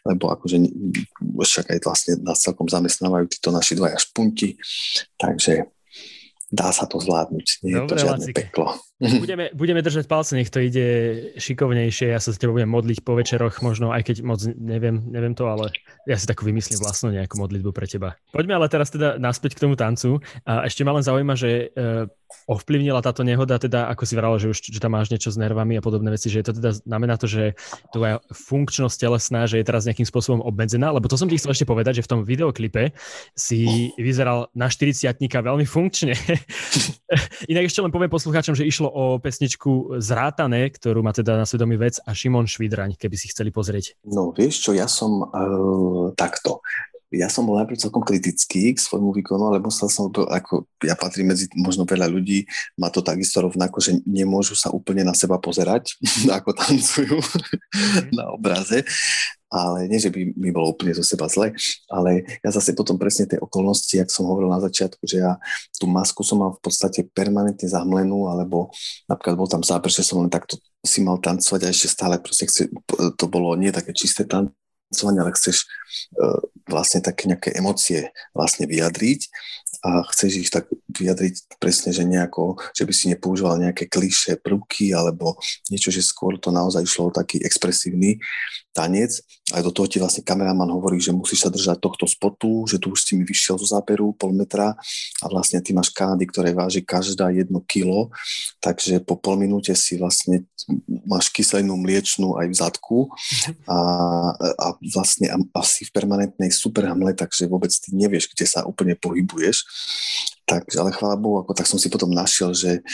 lebo 0.06 0.30
akože 0.30 0.56
však 1.34 1.74
aj 1.74 1.78
vlastne 1.82 2.12
nás 2.22 2.40
celkom 2.40 2.70
zamestnávajú 2.70 3.26
títo 3.28 3.50
naši 3.50 3.74
dvaja 3.76 3.98
špunti, 3.98 4.56
takže 5.18 5.66
dá 6.52 6.68
sa 6.70 6.84
to 6.84 7.00
zvládnuť. 7.00 7.64
Nie 7.64 7.80
Dobre, 7.80 7.80
je 7.80 7.88
to 7.88 7.94
žiadne 7.96 8.26
Lacike. 8.28 8.36
peklo. 8.36 8.66
Budeme, 9.02 9.50
budeme 9.50 9.82
držať 9.82 10.06
palce, 10.06 10.38
nech 10.38 10.46
to 10.46 10.62
ide 10.62 10.86
šikovnejšie. 11.34 12.14
Ja 12.14 12.22
sa 12.22 12.30
s 12.30 12.38
tebou 12.38 12.54
budem 12.54 12.70
modliť 12.70 13.02
po 13.02 13.18
večeroch, 13.18 13.58
možno 13.58 13.90
aj 13.90 14.06
keď 14.06 14.16
moc 14.22 14.38
neviem, 14.46 15.02
neviem 15.10 15.34
to, 15.34 15.50
ale 15.50 15.74
ja 16.06 16.14
si 16.14 16.30
takú 16.30 16.46
vymyslím 16.46 16.78
vlastnú 16.78 17.10
nejakú 17.10 17.34
modlitbu 17.34 17.70
pre 17.74 17.90
teba. 17.90 18.14
Poďme 18.30 18.62
ale 18.62 18.70
teraz 18.70 18.94
teda 18.94 19.18
naspäť 19.18 19.58
k 19.58 19.62
tomu 19.66 19.74
tancu. 19.74 20.22
A 20.46 20.70
ešte 20.70 20.86
ma 20.86 20.94
len 20.94 21.02
zaujíma, 21.02 21.34
že 21.34 21.74
uh, 21.74 22.06
ovplyvnila 22.46 23.02
táto 23.04 23.22
nehoda, 23.22 23.58
teda 23.58 23.90
ako 23.92 24.02
si 24.06 24.14
vrala, 24.16 24.36
že 24.38 24.50
už 24.50 24.58
že 24.62 24.80
tam 24.80 24.94
máš 24.94 25.12
niečo 25.12 25.30
s 25.30 25.38
nervami 25.38 25.78
a 25.78 25.82
podobné 25.84 26.14
veci, 26.14 26.30
že 26.32 26.46
to 26.46 26.54
teda 26.56 26.74
znamená 26.74 27.18
to, 27.18 27.26
že 27.28 27.58
tvoja 27.92 28.22
funkčnosť 28.30 28.96
telesná, 28.96 29.44
že 29.46 29.60
je 29.60 29.66
teraz 29.66 29.84
nejakým 29.84 30.06
spôsobom 30.06 30.40
obmedzená, 30.42 30.90
lebo 30.94 31.06
to 31.10 31.18
som 31.18 31.28
ti 31.28 31.36
chcel 31.36 31.52
ešte 31.52 31.68
povedať, 31.68 32.00
že 32.00 32.04
v 32.06 32.10
tom 32.10 32.20
videoklipe 32.22 32.94
si 33.34 33.90
vyzeral 33.98 34.48
na 34.56 34.70
40 34.70 35.18
veľmi 35.18 35.66
funkčne. 35.66 36.14
Inak 37.52 37.68
ešte 37.68 37.82
len 37.82 37.92
poviem 37.92 38.10
poslucháčom, 38.12 38.54
že 38.56 38.68
išlo 38.68 38.91
o 38.92 39.16
pesničku 39.16 39.96
Zrátané, 39.98 40.68
ktorú 40.68 41.00
má 41.00 41.16
teda 41.16 41.40
na 41.40 41.48
svedomí 41.48 41.80
vec 41.80 41.96
a 42.04 42.12
Šimon 42.12 42.44
Švidraň, 42.44 42.94
keby 43.00 43.16
si 43.16 43.32
chceli 43.32 43.48
pozrieť. 43.48 43.96
No 44.04 44.36
vieš 44.36 44.68
čo, 44.68 44.70
ja 44.76 44.84
som 44.84 45.32
uh, 45.32 46.12
takto 46.12 46.60
ja 47.12 47.28
som 47.28 47.44
bol 47.44 47.60
najprv 47.60 47.76
celkom 47.76 48.00
kritický 48.00 48.72
k 48.72 48.80
svojmu 48.80 49.12
výkonu, 49.12 49.52
ale 49.52 49.60
musel 49.60 49.92
som 49.92 50.08
to, 50.08 50.24
ako 50.24 50.64
ja 50.80 50.96
patrím 50.96 51.36
medzi 51.36 51.46
možno 51.52 51.84
veľa 51.84 52.08
ľudí, 52.08 52.48
má 52.80 52.88
to 52.88 53.04
takisto 53.04 53.44
rovnako, 53.44 53.84
že 53.84 54.00
nemôžu 54.08 54.56
sa 54.56 54.72
úplne 54.72 55.04
na 55.04 55.12
seba 55.12 55.36
pozerať, 55.36 56.00
ako 56.40 56.56
tancujú 56.56 57.20
mm. 57.20 58.08
na 58.18 58.32
obraze. 58.32 58.82
Ale 59.52 59.84
nie, 59.84 60.00
že 60.00 60.08
by 60.08 60.32
mi 60.32 60.48
bolo 60.48 60.72
úplne 60.72 60.96
zo 60.96 61.04
seba 61.04 61.28
zle, 61.28 61.52
ale 61.92 62.24
ja 62.40 62.48
zase 62.48 62.72
potom 62.72 62.96
presne 62.96 63.28
tej 63.28 63.36
okolnosti, 63.44 63.92
jak 63.92 64.08
som 64.08 64.24
hovoril 64.24 64.48
na 64.48 64.64
začiatku, 64.64 65.04
že 65.04 65.20
ja 65.20 65.36
tú 65.76 65.84
masku 65.84 66.24
som 66.24 66.40
mal 66.40 66.56
v 66.56 66.64
podstate 66.64 67.04
permanentne 67.12 67.68
zahmlenú, 67.68 68.32
alebo 68.32 68.72
napríklad 69.12 69.36
bol 69.36 69.48
tam 69.52 69.60
záber, 69.60 69.92
že 69.92 70.00
som 70.00 70.24
len 70.24 70.32
takto 70.32 70.56
si 70.80 71.04
mal 71.04 71.20
tancovať 71.20 71.68
a 71.68 71.72
ešte 71.72 71.92
stále 71.92 72.16
proste 72.16 72.48
chce, 72.48 72.72
to 73.20 73.24
bolo 73.28 73.52
nie 73.60 73.68
také 73.68 73.92
čisté 73.92 74.24
tancovanie, 74.24 75.20
ale 75.20 75.36
chceš 75.36 75.68
uh, 76.16 76.40
vlastne 76.64 77.04
také 77.04 77.28
nejaké 77.28 77.52
emócie 77.52 78.08
vlastne 78.32 78.64
vyjadriť 78.64 79.28
a 79.82 80.06
chceš 80.14 80.32
ich 80.46 80.50
tak 80.52 80.70
vyjadriť 80.94 81.58
presne, 81.58 81.90
že 81.90 82.06
nejako, 82.06 82.54
že 82.70 82.86
by 82.86 82.92
si 82.94 83.10
nepoužíval 83.10 83.58
nejaké 83.58 83.90
kliše, 83.90 84.38
prvky 84.38 84.94
alebo 84.94 85.34
niečo, 85.72 85.90
že 85.90 86.06
skôr 86.06 86.38
to 86.38 86.54
naozaj 86.54 86.86
išlo 86.86 87.10
o 87.10 87.14
taký 87.14 87.42
expresívny 87.42 88.22
tanec. 88.70 89.18
A 89.52 89.60
do 89.60 89.70
toho 89.70 89.84
ti 89.86 90.00
vlastne 90.00 90.24
kameraman 90.24 90.68
hovorí, 90.72 90.96
že 90.98 91.12
musíš 91.12 91.44
sa 91.44 91.50
držať 91.52 91.78
tohto 91.78 92.08
spotu, 92.08 92.64
že 92.64 92.80
tu 92.80 92.92
už 92.92 93.00
si 93.04 93.12
mi 93.14 93.24
vyšiel 93.28 93.60
zo 93.60 93.68
záberu 93.68 94.16
pol 94.16 94.32
metra 94.32 94.72
a 95.20 95.24
vlastne 95.28 95.60
ty 95.60 95.76
máš 95.76 95.92
kády, 95.92 96.24
ktoré 96.24 96.56
váži 96.56 96.80
každá 96.80 97.28
jedno 97.28 97.60
kilo, 97.64 98.08
takže 98.64 99.04
po 99.04 99.20
pol 99.20 99.36
minúte 99.36 99.76
si 99.76 100.00
vlastne 100.00 100.48
máš 101.04 101.28
kyselinu 101.28 101.76
mliečnú 101.76 102.38
aj 102.38 102.46
v 102.48 102.54
zadku 102.54 102.98
a, 103.68 103.78
a 104.38 104.66
vlastne 104.94 105.28
asi 105.52 105.84
v 105.84 105.94
permanentnej 105.94 106.50
superhamle, 106.54 107.12
takže 107.12 107.50
vôbec 107.50 107.70
ty 107.70 107.92
nevieš, 107.92 108.30
kde 108.32 108.46
sa 108.46 108.64
úplne 108.64 108.96
pohybuješ. 108.96 109.66
Takže, 110.52 110.76
ale 110.84 110.92
chvála 110.92 111.16
Bohu, 111.16 111.40
ako 111.40 111.56
tak 111.56 111.64
som 111.64 111.80
si 111.80 111.88
potom 111.88 112.12
našiel, 112.12 112.52
že 112.52 112.84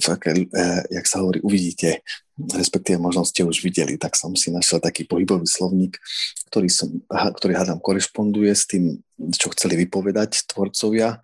fakt, 0.00 0.24
e, 0.32 0.48
jak 0.88 1.04
sa 1.04 1.20
hovorí, 1.20 1.44
uvidíte, 1.44 2.00
respektíve 2.40 2.96
možno 2.96 3.28
ste 3.28 3.44
už 3.44 3.60
videli, 3.60 4.00
tak 4.00 4.16
som 4.16 4.32
si 4.32 4.48
našiel 4.48 4.80
taký 4.80 5.04
pohybový 5.04 5.44
slovník, 5.44 6.00
ktorý, 6.48 6.72
som, 6.72 6.88
ktorý 7.12 7.52
hádam 7.52 7.84
korešponduje 7.84 8.48
s 8.48 8.64
tým, 8.64 8.96
čo 9.36 9.52
chceli 9.52 9.84
vypovedať 9.84 10.48
tvorcovia. 10.48 11.20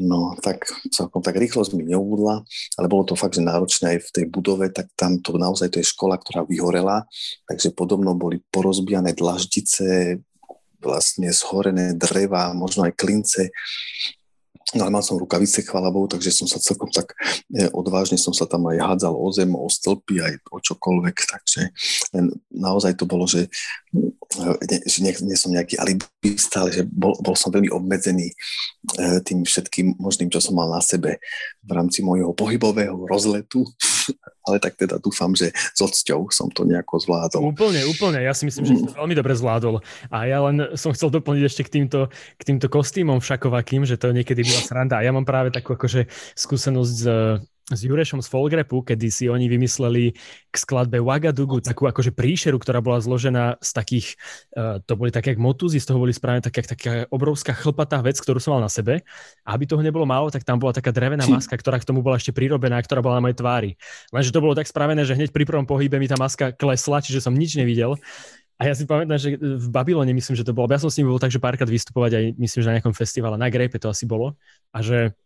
No, 0.00 0.32
tak 0.40 0.64
celkom 0.88 1.20
tak 1.20 1.36
rýchlosť 1.36 1.76
mi 1.76 1.84
neubudla, 1.84 2.40
ale 2.80 2.86
bolo 2.88 3.04
to 3.04 3.12
fakt, 3.12 3.36
že 3.36 3.44
náročné 3.44 4.00
aj 4.00 4.08
v 4.08 4.12
tej 4.16 4.24
budove, 4.32 4.72
tak 4.72 4.88
tam 4.96 5.20
to 5.20 5.36
naozaj 5.36 5.68
to 5.68 5.84
je 5.84 5.92
škola, 5.92 6.16
ktorá 6.16 6.48
vyhorela, 6.48 7.04
takže 7.44 7.76
podobno 7.76 8.16
boli 8.16 8.40
porozbijané 8.48 9.12
dlaždice, 9.12 10.16
vlastne 10.80 11.28
zhorené 11.28 11.92
dreva, 11.92 12.56
možno 12.56 12.88
aj 12.88 12.96
klince, 12.96 13.52
No 14.72 14.88
ale 14.88 14.92
mal 14.92 15.04
som 15.04 15.20
rukavice, 15.20 15.60
chvála 15.60 15.92
Bohu, 15.92 16.08
takže 16.08 16.32
som 16.32 16.48
sa 16.48 16.56
celkom 16.56 16.88
tak 16.88 17.12
e, 17.52 17.68
odvážne 17.76 18.16
som 18.16 18.32
sa 18.32 18.48
tam 18.48 18.64
aj 18.72 18.80
hádzal 18.80 19.12
o 19.12 19.28
zem, 19.28 19.52
o 19.52 19.68
stĺpy, 19.68 20.24
aj 20.24 20.34
o 20.48 20.58
čokoľvek, 20.64 21.16
takže 21.28 21.60
len 22.16 22.32
naozaj 22.48 22.96
to 22.96 23.04
bolo, 23.04 23.28
že, 23.28 23.52
e, 23.92 24.76
že 24.88 24.98
nie, 25.04 25.12
nie 25.28 25.36
som 25.36 25.52
nejaký 25.52 25.76
alibista, 25.76 26.64
ale 26.64 26.72
že 26.72 26.82
bol, 26.88 27.12
bol 27.20 27.36
som 27.36 27.52
veľmi 27.52 27.68
obmedzený 27.68 28.32
e, 28.32 28.34
tým 29.20 29.44
všetkým 29.44 30.00
možným, 30.00 30.32
čo 30.32 30.40
som 30.40 30.56
mal 30.56 30.72
na 30.72 30.80
sebe 30.80 31.20
v 31.60 31.70
rámci 31.70 32.00
môjho 32.00 32.32
pohybového 32.32 32.96
rozletu, 33.04 33.68
ale 34.42 34.56
tak 34.58 34.74
teda 34.74 34.98
dúfam, 34.98 35.30
že 35.36 35.54
s 35.54 35.80
odsťou 35.80 36.32
som 36.34 36.50
to 36.50 36.66
nejako 36.66 36.98
zvládol. 36.98 37.54
Úplne, 37.54 37.86
úplne, 37.86 38.18
ja 38.22 38.34
si 38.34 38.48
myslím, 38.48 38.64
že 38.66 38.74
to 38.90 38.98
veľmi 38.98 39.14
dobre 39.14 39.34
zvládol. 39.38 39.78
A 40.10 40.26
ja 40.26 40.42
len 40.42 40.74
som 40.74 40.90
chcel 40.90 41.14
doplniť 41.14 41.44
ešte 41.46 41.62
k 41.66 41.70
týmto, 41.80 42.10
k 42.10 42.42
týmto 42.42 42.66
kostýmom 42.66 43.22
všakovakým, 43.22 43.86
že 43.86 44.00
to 44.00 44.10
niekedy 44.10 44.42
byla 44.42 44.60
sranda. 44.66 44.98
A 44.98 45.06
ja 45.06 45.14
mám 45.14 45.26
práve 45.28 45.54
takú 45.54 45.78
akože 45.78 46.10
skúsenosť 46.34 46.90
s, 46.90 47.04
s 47.70 47.80
Jurešom 47.86 48.18
z 48.18 48.28
Folgrepu, 48.28 48.82
kedy 48.82 49.06
si 49.06 49.24
oni 49.30 49.46
vymysleli 49.46 50.18
k 50.50 50.54
skladbe 50.58 50.98
Wagadugu 50.98 51.62
takú 51.62 51.86
akože 51.86 52.10
príšeru, 52.10 52.58
ktorá 52.58 52.82
bola 52.82 52.98
zložená 52.98 53.62
z 53.62 53.70
takých, 53.70 54.06
uh, 54.58 54.82
to 54.82 54.98
boli 54.98 55.14
také 55.14 55.36
jak 55.36 55.40
motúzy, 55.40 55.78
z 55.78 55.86
toho 55.86 56.02
boli 56.02 56.10
spravené 56.10 56.42
taká, 56.42 56.66
taká 56.66 57.06
obrovská 57.14 57.54
chlpatá 57.54 58.02
vec, 58.02 58.18
ktorú 58.18 58.42
som 58.42 58.58
mal 58.58 58.66
na 58.66 58.72
sebe. 58.72 59.06
A 59.46 59.54
aby 59.54 59.70
toho 59.70 59.84
nebolo 59.84 60.02
málo, 60.02 60.34
tak 60.34 60.42
tam 60.42 60.58
bola 60.58 60.74
taká 60.74 60.90
drevená 60.90 61.22
hm. 61.22 61.38
maska, 61.38 61.54
ktorá 61.54 61.78
k 61.78 61.86
tomu 61.86 62.02
bola 62.02 62.18
ešte 62.18 62.34
prirobená, 62.34 62.82
ktorá 62.82 62.98
bola 62.98 63.22
na 63.22 63.30
mojej 63.30 63.38
tvári. 63.38 63.70
Lenže 64.10 64.34
to 64.34 64.42
bolo 64.42 64.58
tak 64.58 64.66
spravené, 64.66 65.06
že 65.06 65.14
hneď 65.14 65.30
pri 65.30 65.46
prvom 65.46 65.66
pohybe 65.68 66.02
mi 66.02 66.10
tá 66.10 66.18
maska 66.18 66.50
klesla, 66.50 66.98
čiže 66.98 67.22
som 67.22 67.34
nič 67.36 67.54
nevidel. 67.54 67.94
A 68.60 68.70
ja 68.70 68.78
si 68.78 68.86
pamätám, 68.86 69.18
že 69.18 69.34
v 69.42 69.66
Babylone 69.74 70.14
myslím, 70.14 70.38
že 70.38 70.46
to 70.46 70.54
bolo, 70.54 70.70
ja 70.70 70.78
som 70.78 70.86
s 70.86 70.94
ním 70.94 71.10
bol 71.10 71.18
tak, 71.18 71.34
že 71.34 71.42
párkrát 71.42 71.66
vystupovať 71.66 72.10
aj 72.14 72.24
myslím, 72.38 72.60
že 72.62 72.68
na 72.70 72.74
nejakom 72.78 72.94
festivale, 72.94 73.34
na 73.34 73.50
Grape 73.50 73.74
to 73.74 73.90
asi 73.90 74.06
bolo. 74.06 74.38
A 74.70 74.78
že 74.86 75.18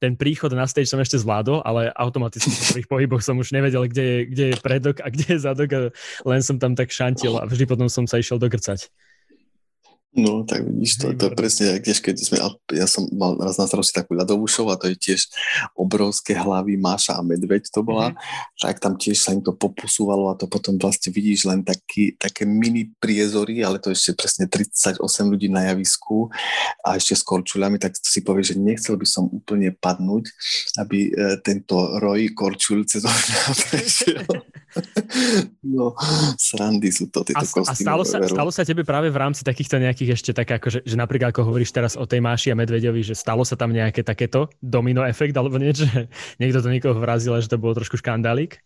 ten 0.00 0.16
príchod 0.16 0.48
na 0.56 0.64
stage 0.64 0.88
som 0.88 0.96
ešte 0.96 1.20
zvládol, 1.20 1.60
ale 1.60 1.92
automaticky 1.92 2.48
v 2.48 2.68
prvých 2.72 2.88
pohyboch 2.88 3.22
som 3.22 3.36
už 3.36 3.52
nevedel, 3.52 3.84
kde 3.84 4.02
je, 4.02 4.18
kde 4.32 4.44
je 4.50 4.56
predok 4.56 5.04
a 5.04 5.12
kde 5.12 5.36
je 5.36 5.38
zadok 5.44 5.70
a 5.76 5.80
len 6.24 6.40
som 6.40 6.56
tam 6.56 6.72
tak 6.72 6.88
šantil 6.88 7.36
a 7.36 7.44
vždy 7.44 7.68
potom 7.68 7.86
som 7.92 8.08
sa 8.08 8.16
išiel 8.16 8.40
dogrcať. 8.40 8.88
No, 10.10 10.42
tak 10.42 10.66
vidíš, 10.66 10.98
to, 10.98 11.14
to 11.14 11.30
je 11.30 11.38
presne, 11.38 11.66
tiež 11.78 12.02
keď 12.02 12.18
sme, 12.18 12.42
ja 12.74 12.90
som 12.90 13.06
mal 13.14 13.38
raz 13.38 13.62
na 13.62 13.70
starosti 13.70 13.94
takú 13.94 14.18
ľadovú 14.18 14.50
show 14.50 14.66
a 14.66 14.74
to 14.74 14.90
je 14.90 14.98
tiež 14.98 15.30
obrovské 15.78 16.34
hlavy 16.34 16.74
Máša 16.74 17.14
a 17.14 17.22
Medveď 17.22 17.70
to 17.70 17.86
bola, 17.86 18.10
mm-hmm. 18.10 18.58
tak 18.58 18.82
tam 18.82 18.98
tiež 18.98 19.22
sa 19.22 19.30
im 19.30 19.38
to 19.38 19.54
poposúvalo 19.54 20.26
a 20.26 20.34
to 20.34 20.50
potom 20.50 20.74
vlastne 20.82 21.14
vidíš 21.14 21.46
len 21.46 21.62
taký, 21.62 22.18
také 22.18 22.42
mini 22.42 22.90
priezory, 22.98 23.62
ale 23.62 23.78
to 23.78 23.94
ešte 23.94 24.18
presne 24.18 24.50
38 24.50 24.98
ľudí 25.30 25.46
na 25.46 25.70
javisku 25.70 26.26
a 26.82 26.98
ešte 26.98 27.14
s 27.14 27.22
korčuľami, 27.22 27.78
tak 27.78 27.94
si 27.94 28.26
povie, 28.26 28.42
že 28.42 28.58
nechcel 28.58 28.98
by 28.98 29.06
som 29.06 29.30
úplne 29.30 29.70
padnúť, 29.78 30.26
aby 30.82 31.06
e, 31.06 31.38
tento 31.46 31.78
roj 32.02 32.34
korčuľ 32.34 32.82
cez 32.82 33.06
prešiel. 33.70 34.26
No, 35.76 35.92
srandy 36.38 36.90
sú 36.94 37.10
to 37.10 37.26
tieto 37.26 37.38
a, 37.38 37.44
A 37.44 37.74
stalo 37.74 38.02
sa, 38.06 38.22
stalo 38.22 38.50
sa 38.54 38.62
tebe 38.62 38.86
práve 38.86 39.10
v 39.10 39.18
rámci 39.18 39.42
takýchto 39.42 39.82
nejakých 39.82 40.14
ešte 40.14 40.30
tak 40.30 40.48
ako, 40.48 40.66
že, 40.70 40.80
že 40.86 40.96
napríklad 40.96 41.34
ako 41.34 41.50
hovoríš 41.50 41.74
teraz 41.74 41.92
o 41.98 42.06
tej 42.06 42.22
Máši 42.22 42.54
a 42.54 42.58
Medveďovi, 42.58 43.02
že 43.02 43.18
stalo 43.18 43.42
sa 43.42 43.58
tam 43.58 43.74
nejaké 43.74 44.06
takéto 44.06 44.50
domino 44.62 45.02
efekt 45.02 45.34
alebo 45.34 45.58
niečo, 45.58 45.86
že 45.90 46.06
niekto 46.38 46.62
to 46.62 46.68
niekoho 46.70 46.96
vrazil 46.98 47.34
že 47.40 47.50
to 47.50 47.58
bolo 47.58 47.78
trošku 47.78 47.98
škandálik? 47.98 48.62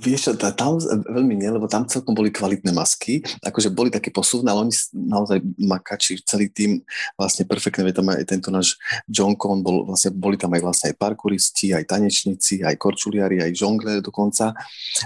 Vieš, 0.00 0.40
tam 0.56 0.80
veľmi 0.80 1.36
nie, 1.36 1.50
lebo 1.52 1.68
tam 1.68 1.84
celkom 1.84 2.16
boli 2.16 2.32
kvalitné 2.32 2.72
masky, 2.72 3.20
akože 3.44 3.68
boli 3.68 3.92
také 3.92 4.08
posúvne, 4.08 4.48
ale 4.48 4.64
oni 4.64 4.74
naozaj 4.96 5.44
makači, 5.60 6.16
celý 6.24 6.48
tým 6.48 6.80
vlastne 7.20 7.44
perfektne, 7.44 7.92
tam 7.92 8.08
aj 8.08 8.24
tento 8.24 8.48
náš 8.48 8.80
John 9.04 9.36
Con, 9.36 9.60
bol, 9.60 9.84
vlastne, 9.84 10.14
boli 10.16 10.40
tam 10.40 10.56
aj 10.56 10.62
vlastne 10.64 10.86
aj 10.92 10.96
parkouristi, 10.96 11.76
aj 11.76 11.84
tanečníci, 11.92 12.64
aj 12.64 12.80
korčuliari, 12.80 13.44
aj 13.44 13.52
žongle 13.52 14.00
dokonca. 14.00 14.56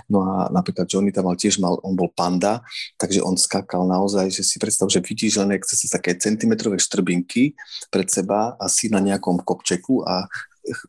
No 0.06 0.22
a 0.22 0.46
napríklad 0.54 0.86
Johnny 0.86 1.10
tam 1.10 1.26
mal 1.26 1.34
tiež 1.34 1.58
mal, 1.58 1.82
on 1.82 1.98
bol 1.98 2.12
panda, 2.14 2.62
takže 2.94 3.24
on 3.26 3.34
skakal 3.34 3.90
naozaj, 3.90 4.30
že 4.30 4.46
si 4.46 4.62
predstav, 4.62 4.86
že 4.86 5.02
vidíš 5.02 5.42
len 5.42 5.50
cez 5.66 5.90
také 5.90 6.14
centimetrové 6.14 6.78
štrbinky 6.78 7.58
pred 7.90 8.06
seba 8.06 8.54
asi 8.62 8.86
na 8.86 9.02
nejakom 9.02 9.42
kopčeku 9.42 10.06
a 10.06 10.30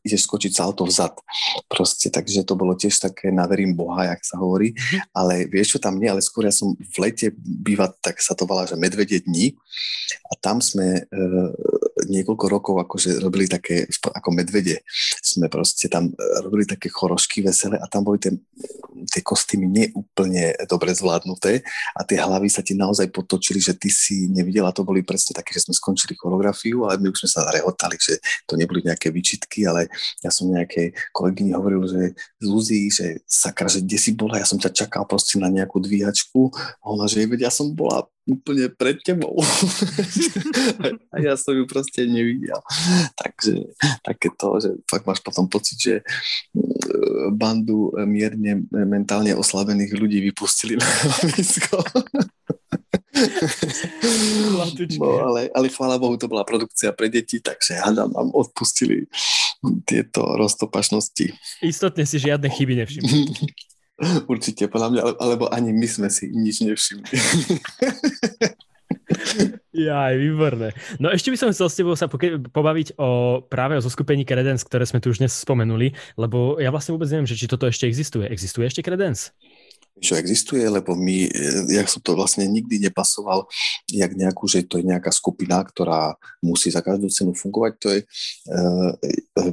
ideš 0.02 0.26
skočiť 0.26 0.52
salto 0.54 0.84
vzad. 0.88 1.14
Proste, 1.70 2.10
takže 2.10 2.44
to 2.44 2.58
bolo 2.58 2.74
tiež 2.74 2.98
také 2.98 3.30
na 3.30 3.46
verím 3.46 3.78
Boha, 3.78 4.10
jak 4.14 4.22
sa 4.26 4.42
hovorí. 4.42 4.74
Mhm. 4.74 4.98
Ale 5.14 5.34
vieš 5.46 5.78
čo 5.78 5.80
tam 5.80 6.02
nie, 6.02 6.10
ale 6.10 6.24
skôr 6.24 6.50
ja 6.50 6.54
som 6.54 6.74
v 6.74 6.96
lete 6.98 7.34
býva, 7.38 7.90
tak 8.02 8.18
sa 8.20 8.34
to 8.34 8.50
volá, 8.50 8.66
že 8.66 8.80
medvedie 8.80 9.22
dní. 9.22 9.54
A 10.28 10.34
tam 10.40 10.60
sme 10.60 11.04
e, 11.04 11.24
niekoľko 12.06 12.46
rokov 12.46 12.76
akože 12.86 13.18
robili 13.18 13.50
také, 13.50 13.90
ako 13.90 14.30
medvede, 14.30 14.86
sme 15.22 15.50
proste 15.50 15.90
tam 15.90 16.14
e, 16.14 16.14
robili 16.46 16.70
také 16.70 16.94
chorošky 16.94 17.42
veselé 17.42 17.82
a 17.82 17.90
tam 17.90 18.06
boli 18.06 18.22
tie, 18.22 18.38
tie 19.10 19.22
kostýmy 19.26 19.66
neúplne 19.66 20.54
dobre 20.70 20.94
zvládnuté 20.94 21.66
a 21.98 22.02
tie 22.06 22.22
hlavy 22.22 22.52
sa 22.54 22.62
ti 22.62 22.78
naozaj 22.78 23.10
potočili, 23.10 23.58
že 23.58 23.74
ty 23.74 23.90
si 23.90 24.30
nevidela, 24.30 24.76
to 24.76 24.86
boli 24.86 25.02
presne 25.02 25.34
také, 25.34 25.58
že 25.58 25.66
sme 25.66 25.74
skončili 25.74 26.14
choreografiu, 26.14 26.86
ale 26.86 27.02
my 27.02 27.10
už 27.10 27.26
sme 27.26 27.30
sa 27.34 27.50
rehotali, 27.50 27.98
že 27.98 28.22
to 28.46 28.54
neboli 28.54 28.86
nejaké 28.86 29.10
výčitky, 29.10 29.66
ale 29.66 29.90
ja 30.22 30.30
som 30.30 30.50
nejakej 30.54 30.94
kolegyni 31.16 31.58
hovoril, 31.58 31.88
že 31.90 32.02
Zuzi, 32.38 32.94
že 32.94 33.26
sakra, 33.26 33.66
že 33.66 33.82
kde 33.82 33.98
si 33.98 34.12
bola, 34.14 34.38
ja 34.38 34.48
som 34.48 34.62
ťa 34.62 34.86
čakal 34.86 35.08
proste 35.10 35.42
na 35.42 35.50
nejakú 35.50 35.82
dvíhačku. 35.82 36.54
A 36.82 36.86
ona, 36.92 37.10
že 37.10 37.26
ja 37.26 37.52
som 37.52 37.74
bola 37.74 38.06
úplne 38.28 38.68
pred 38.76 39.00
tebou. 39.00 39.40
a 41.14 41.18
ja 41.24 41.34
som 41.40 41.56
ju 41.56 41.64
proste 41.64 42.04
nevidel. 42.04 42.60
Takže 43.16 43.72
také 44.04 44.28
to, 44.36 44.60
že 44.60 44.70
fakt 44.86 45.08
máš 45.08 45.24
potom 45.24 45.48
pocit, 45.48 45.80
že 45.80 45.94
mm, 46.52 47.32
bandu 47.34 47.96
mierne 48.04 48.68
mentálne 48.70 49.32
oslabených 49.34 49.96
ľudí 49.96 50.20
vypustili 50.28 50.76
na 50.76 50.86
hľadisko. 50.86 51.80
no, 55.00 55.10
ale, 55.24 55.50
ale 55.56 55.68
chvála 55.72 55.98
Bohu, 55.98 56.20
to 56.20 56.30
bola 56.30 56.46
produkcia 56.46 56.92
pre 56.94 57.10
deti, 57.10 57.40
takže 57.40 57.80
hádam, 57.80 58.14
nám 58.14 58.30
odpustili 58.36 59.08
tieto 59.88 60.22
roztopašnosti. 60.38 61.34
Istotne 61.66 62.04
si 62.06 62.18
žiadne 62.22 62.52
chyby 62.52 62.74
nevšimli. 62.84 63.18
Určite, 64.32 64.70
podľa 64.70 64.90
mňa, 64.94 65.02
alebo 65.18 65.50
ani 65.50 65.74
my 65.74 65.88
sme 65.90 66.08
si 66.14 66.30
nič 66.30 66.62
nevšimli. 66.62 67.10
Ja, 69.78 70.10
aj 70.12 70.16
výborné. 70.20 70.74
No 70.98 71.14
ešte 71.14 71.30
by 71.30 71.38
som 71.38 71.54
chcel 71.54 71.70
s 71.70 71.78
tebou 71.78 71.96
sa 71.96 72.10
pobaviť 72.10 72.98
o 72.98 73.40
práve 73.46 73.78
o 73.78 73.84
zoskupení 73.84 74.26
Credence, 74.26 74.66
ktoré 74.66 74.84
sme 74.90 75.00
tu 75.00 75.14
už 75.14 75.22
dnes 75.22 75.32
spomenuli, 75.32 75.94
lebo 76.18 76.58
ja 76.58 76.74
vlastne 76.74 76.98
vôbec 76.98 77.08
neviem, 77.14 77.30
že 77.30 77.38
či 77.38 77.46
toto 77.46 77.70
ešte 77.70 77.86
existuje. 77.86 78.26
Existuje 78.28 78.66
ešte 78.68 78.82
Credence? 78.82 79.38
Čo 79.98 80.14
existuje, 80.16 80.62
lebo 80.66 80.94
my, 80.94 81.18
e, 81.26 81.30
ja 81.74 81.84
som 81.90 82.02
to 82.02 82.14
vlastne 82.14 82.46
nikdy 82.46 82.78
nepasoval, 82.78 83.50
jak 83.90 84.14
nejakú, 84.14 84.46
že 84.46 84.66
to 84.66 84.78
je 84.78 84.86
nejaká 84.86 85.10
skupina, 85.10 85.62
ktorá 85.66 86.14
musí 86.42 86.70
za 86.70 86.86
každú 86.86 87.10
cenu 87.10 87.34
fungovať, 87.34 87.72
to 87.82 87.88
je, 87.94 88.00
uh, 88.54 88.92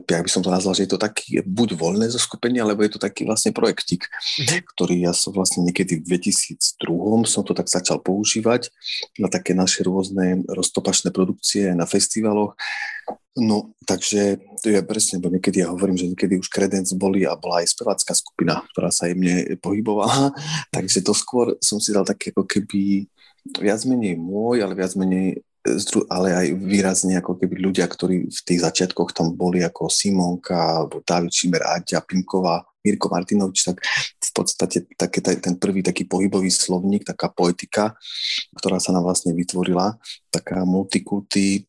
ja 0.05 0.21
by 0.21 0.31
som 0.31 0.45
to 0.45 0.53
nazval, 0.53 0.77
že 0.77 0.85
je 0.85 0.93
to 0.93 1.01
taký 1.01 1.41
buď 1.43 1.77
voľné 1.81 2.07
zo 2.13 2.21
skupenia, 2.21 2.63
alebo 2.63 2.85
je 2.85 2.93
to 2.93 3.01
taký 3.01 3.25
vlastne 3.25 3.57
projektik, 3.57 4.05
mm-hmm. 4.07 4.61
ktorý 4.77 4.95
ja 5.09 5.13
som 5.17 5.33
vlastne 5.33 5.65
niekedy 5.65 6.01
v 6.05 6.21
2002 6.21 7.25
som 7.25 7.43
to 7.43 7.57
tak 7.57 7.67
začal 7.67 7.99
používať 8.05 8.69
na 9.17 9.33
také 9.33 9.57
naše 9.57 9.81
rôzne 9.83 10.45
roztopačné 10.47 11.11
produkcie 11.11 11.73
na 11.73 11.89
festivaloch, 11.89 12.55
No, 13.35 13.75
takže 13.83 14.39
to 14.63 14.71
je 14.71 14.79
presne, 14.87 15.19
bo 15.19 15.27
niekedy 15.27 15.67
ja 15.67 15.75
hovorím, 15.75 15.99
že 15.99 16.07
niekedy 16.07 16.39
už 16.39 16.47
Credence 16.47 16.95
boli 16.95 17.27
a 17.27 17.35
bola 17.35 17.67
aj 17.67 17.75
spevácká 17.75 18.15
skupina, 18.15 18.63
ktorá 18.71 18.95
sa 18.95 19.11
jemne 19.11 19.59
pohybovala, 19.59 20.31
takže 20.75 21.03
to 21.03 21.11
skôr 21.11 21.59
som 21.59 21.83
si 21.83 21.91
dal 21.91 22.07
také 22.07 22.31
ako 22.31 22.47
keby 22.47 23.11
viac 23.59 23.83
menej 23.85 24.15
môj, 24.15 24.63
ale 24.63 24.79
viac 24.79 24.95
menej 24.95 25.43
ale 26.13 26.37
aj 26.37 26.47
výrazne 26.61 27.17
ako 27.17 27.41
keby 27.41 27.57
ľudia, 27.57 27.89
ktorí 27.89 28.29
v 28.29 28.41
tých 28.45 28.61
začiatkoch 28.61 29.17
tam 29.17 29.33
boli 29.33 29.65
ako 29.65 29.89
Simonka, 29.89 30.85
alebo 30.85 31.01
David 31.01 31.33
Šimer, 31.33 31.65
Aďa, 31.65 32.05
Pinková, 32.05 32.61
Mirko 32.85 33.09
Martinovič, 33.09 33.73
tak 33.73 33.81
v 34.21 34.31
podstate 34.37 34.85
také, 34.93 35.25
ten 35.25 35.57
prvý 35.57 35.81
taký 35.81 36.05
pohybový 36.05 36.53
slovník, 36.53 37.09
taká 37.09 37.33
poetika, 37.33 37.97
ktorá 38.53 38.77
sa 38.77 38.93
nám 38.93 39.09
vlastne 39.09 39.33
vytvorila, 39.33 39.97
taká 40.29 40.69
multikulty, 40.69 41.65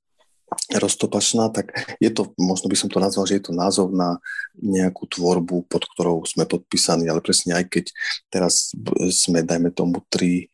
roztopačná, 0.74 1.50
tak 1.54 1.72
je 2.02 2.10
to, 2.10 2.34
možno 2.36 2.68
by 2.68 2.78
som 2.78 2.90
to 2.90 3.00
nazval, 3.00 3.26
že 3.30 3.38
je 3.40 3.44
to 3.50 3.54
názov 3.54 3.94
na 3.94 4.18
nejakú 4.58 5.08
tvorbu, 5.08 5.70
pod 5.70 5.84
ktorou 5.96 6.26
sme 6.26 6.50
podpísaní, 6.50 7.08
ale 7.08 7.22
presne 7.24 7.56
aj 7.56 7.66
keď 7.70 7.86
teraz 8.28 8.74
sme, 9.14 9.46
dajme 9.46 9.72
tomu, 9.72 10.04
tri 10.10 10.46
e, 10.46 10.48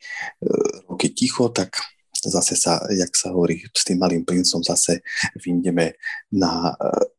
roky 0.89 1.10
ticho, 1.12 1.49
tak 1.49 1.80
zase 2.22 2.54
sa, 2.54 2.86
jak 2.93 3.10
sa 3.18 3.34
hovorí, 3.34 3.66
s 3.74 3.82
tým 3.82 3.97
malým 3.97 4.22
princom 4.22 4.62
zase 4.62 5.02
vyjdeme 5.41 5.97
na, 6.38 6.76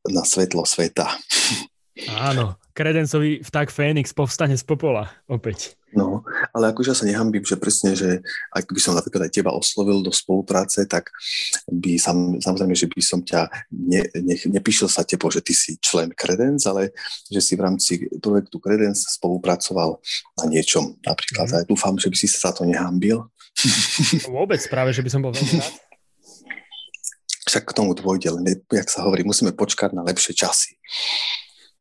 na 0.07 0.23
svetlo 0.23 0.63
sveta. 0.63 1.11
Áno, 2.09 2.62
kredencový 2.73 3.45
vták 3.45 3.69
Fénix 3.71 4.17
povstane 4.17 4.57
z 4.57 4.65
popola 4.65 5.09
opäť. 5.29 5.77
No, 5.93 6.25
ale 6.57 6.73
akože 6.73 6.89
ja 6.89 6.97
sa 6.97 7.05
nehambím, 7.05 7.45
že 7.45 7.61
presne, 7.61 7.93
že 7.93 8.25
ak 8.49 8.65
by 8.65 8.81
som 8.81 8.97
napríklad 8.97 9.29
aj 9.29 9.33
teba 9.37 9.53
oslovil 9.53 10.01
do 10.01 10.09
spolupráce, 10.09 10.89
tak 10.89 11.13
by 11.69 12.01
sam, 12.01 12.41
samozrejme, 12.41 12.73
že 12.73 12.89
by 12.89 13.03
som 13.05 13.21
ťa 13.21 13.53
ne, 13.69 14.01
ne, 14.25 14.37
nepíšel 14.57 14.89
sa 14.89 15.05
tepo, 15.05 15.29
že 15.29 15.45
ty 15.45 15.53
si 15.53 15.77
člen 15.85 16.17
Credence, 16.17 16.65
ale 16.65 16.97
že 17.29 17.45
si 17.45 17.61
v 17.61 17.69
rámci 17.69 18.09
projektu 18.25 18.57
Credence 18.57 19.05
spolupracoval 19.21 20.01
na 20.41 20.45
niečom. 20.49 20.97
Napríklad, 21.05 21.53
mm. 21.53 21.57
aj 21.61 21.65
dúfam, 21.69 21.95
že 22.01 22.09
by 22.09 22.17
si 22.17 22.25
sa 22.25 22.57
to 22.57 22.65
nehambil. 22.65 23.29
Vôbec 24.33 24.65
práve, 24.73 24.97
že 24.97 25.05
by 25.05 25.11
som 25.13 25.21
bol 25.21 25.37
veľmi 25.37 25.61
rád. 25.61 25.77
Však 27.53 27.69
k 27.69 27.77
tomu 27.77 27.93
dôjde, 27.93 28.33
len 28.33 28.65
jak 28.65 28.89
sa 28.89 29.05
hovorí, 29.05 29.29
musíme 29.29 29.53
počkať 29.53 29.93
na 29.93 30.01
lepšie 30.09 30.33
časy. 30.33 30.81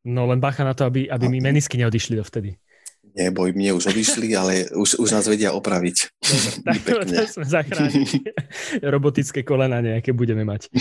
No 0.01 0.25
len 0.25 0.41
bacha 0.41 0.65
na 0.65 0.73
to, 0.73 0.89
aby, 0.89 1.05
aby 1.05 1.29
mi 1.29 1.37
menisky 1.37 1.77
neodišli 1.77 2.17
dovtedy. 2.17 2.57
Neboj, 3.11 3.51
mne 3.51 3.75
už 3.75 3.91
odišli, 3.91 4.31
ale 4.39 4.71
už, 4.71 4.95
už 4.95 5.09
nás 5.11 5.27
vedia 5.27 5.51
opraviť. 5.51 6.15
Dobre, 6.63 7.11
tak 7.11 7.27
to 7.27 7.27
sme 7.27 7.45
zachránili. 7.49 8.23
Robotické 8.95 9.43
kolena 9.43 9.83
nejaké 9.83 10.15
budeme 10.15 10.47
mať. 10.47 10.71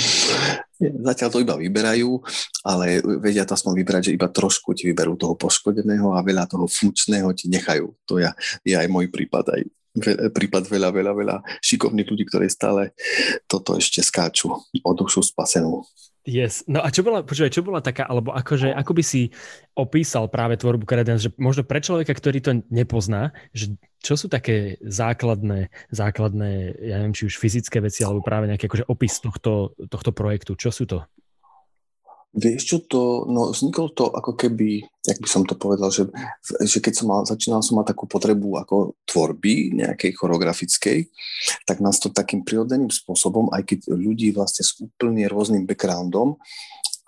Zatiaľ 0.79 1.29
to 1.35 1.43
iba 1.43 1.59
vyberajú, 1.59 2.23
ale 2.63 3.03
vedia 3.19 3.43
to 3.43 3.59
aspoň 3.59 3.83
vyberať, 3.83 4.03
že 4.09 4.15
iba 4.15 4.31
trošku 4.31 4.79
ti 4.79 4.87
vyberú 4.87 5.19
toho 5.19 5.35
poškodeného 5.35 6.15
a 6.15 6.23
veľa 6.23 6.47
toho 6.47 6.71
funkčného 6.71 7.35
ti 7.35 7.51
nechajú. 7.51 7.91
To 8.07 8.23
je, 8.23 8.31
je 8.63 8.79
aj 8.79 8.87
môj 8.87 9.11
prípad, 9.11 9.45
aj 9.51 9.63
prípad 10.31 10.71
veľa, 10.71 10.95
veľa, 10.95 11.13
veľa 11.19 11.37
šikovných 11.59 12.09
ľudí, 12.15 12.25
ktorí 12.31 12.47
stále 12.47 12.95
toto 13.51 13.75
ešte 13.75 14.07
skáču 14.07 14.55
o 14.55 14.91
dušu 14.95 15.27
spasenú. 15.27 15.83
Yes. 16.29 16.61
No 16.69 16.85
a 16.85 16.93
čo 16.93 17.01
bola, 17.01 17.25
počúvaj, 17.25 17.49
čo 17.49 17.65
bola 17.65 17.81
taká, 17.81 18.05
alebo 18.05 18.37
akože, 18.37 18.77
ako 18.77 18.93
by 18.93 19.03
si 19.05 19.33
opísal 19.73 20.29
práve 20.29 20.61
tvorbu 20.61 20.85
Credence, 20.85 21.25
že 21.25 21.33
možno 21.41 21.65
pre 21.65 21.81
človeka, 21.81 22.13
ktorý 22.13 22.45
to 22.45 22.61
nepozná, 22.69 23.33
že 23.57 23.73
čo 24.05 24.21
sú 24.21 24.29
také 24.29 24.77
základné, 24.85 25.73
základné, 25.89 26.77
ja 26.77 27.01
neviem, 27.01 27.17
či 27.17 27.25
už 27.25 27.41
fyzické 27.41 27.81
veci, 27.81 28.05
alebo 28.05 28.21
práve 28.21 28.53
nejaký 28.53 28.69
akože 28.69 28.85
opis 28.93 29.17
tohto, 29.17 29.73
tohto 29.89 30.13
projektu, 30.13 30.53
čo 30.61 30.69
sú 30.69 30.85
to? 30.85 31.09
Vieš 32.31 32.63
čo 32.63 32.79
to, 32.87 33.27
no 33.27 33.51
vzniklo 33.51 33.91
to 33.91 34.07
ako 34.07 34.39
keby, 34.39 34.87
jak 35.03 35.19
by 35.19 35.27
som 35.27 35.43
to 35.43 35.59
povedal, 35.59 35.91
že, 35.91 36.07
že 36.63 36.79
keď 36.79 36.95
som 36.95 37.07
mal, 37.11 37.21
začínal 37.27 37.59
som 37.59 37.83
mať 37.83 37.91
takú 37.91 38.07
potrebu 38.07 38.55
ako 38.63 38.95
tvorby 39.03 39.75
nejakej 39.75 40.15
choreografickej, 40.15 41.11
tak 41.67 41.83
nás 41.83 41.99
to 41.99 42.15
takým 42.15 42.47
prirodzeným 42.47 42.95
spôsobom, 42.95 43.51
aj 43.51 43.67
keď 43.67 43.79
ľudí 43.91 44.31
vlastne 44.31 44.63
s 44.63 44.79
úplne 44.79 45.27
rôznym 45.27 45.67
backgroundom, 45.67 46.39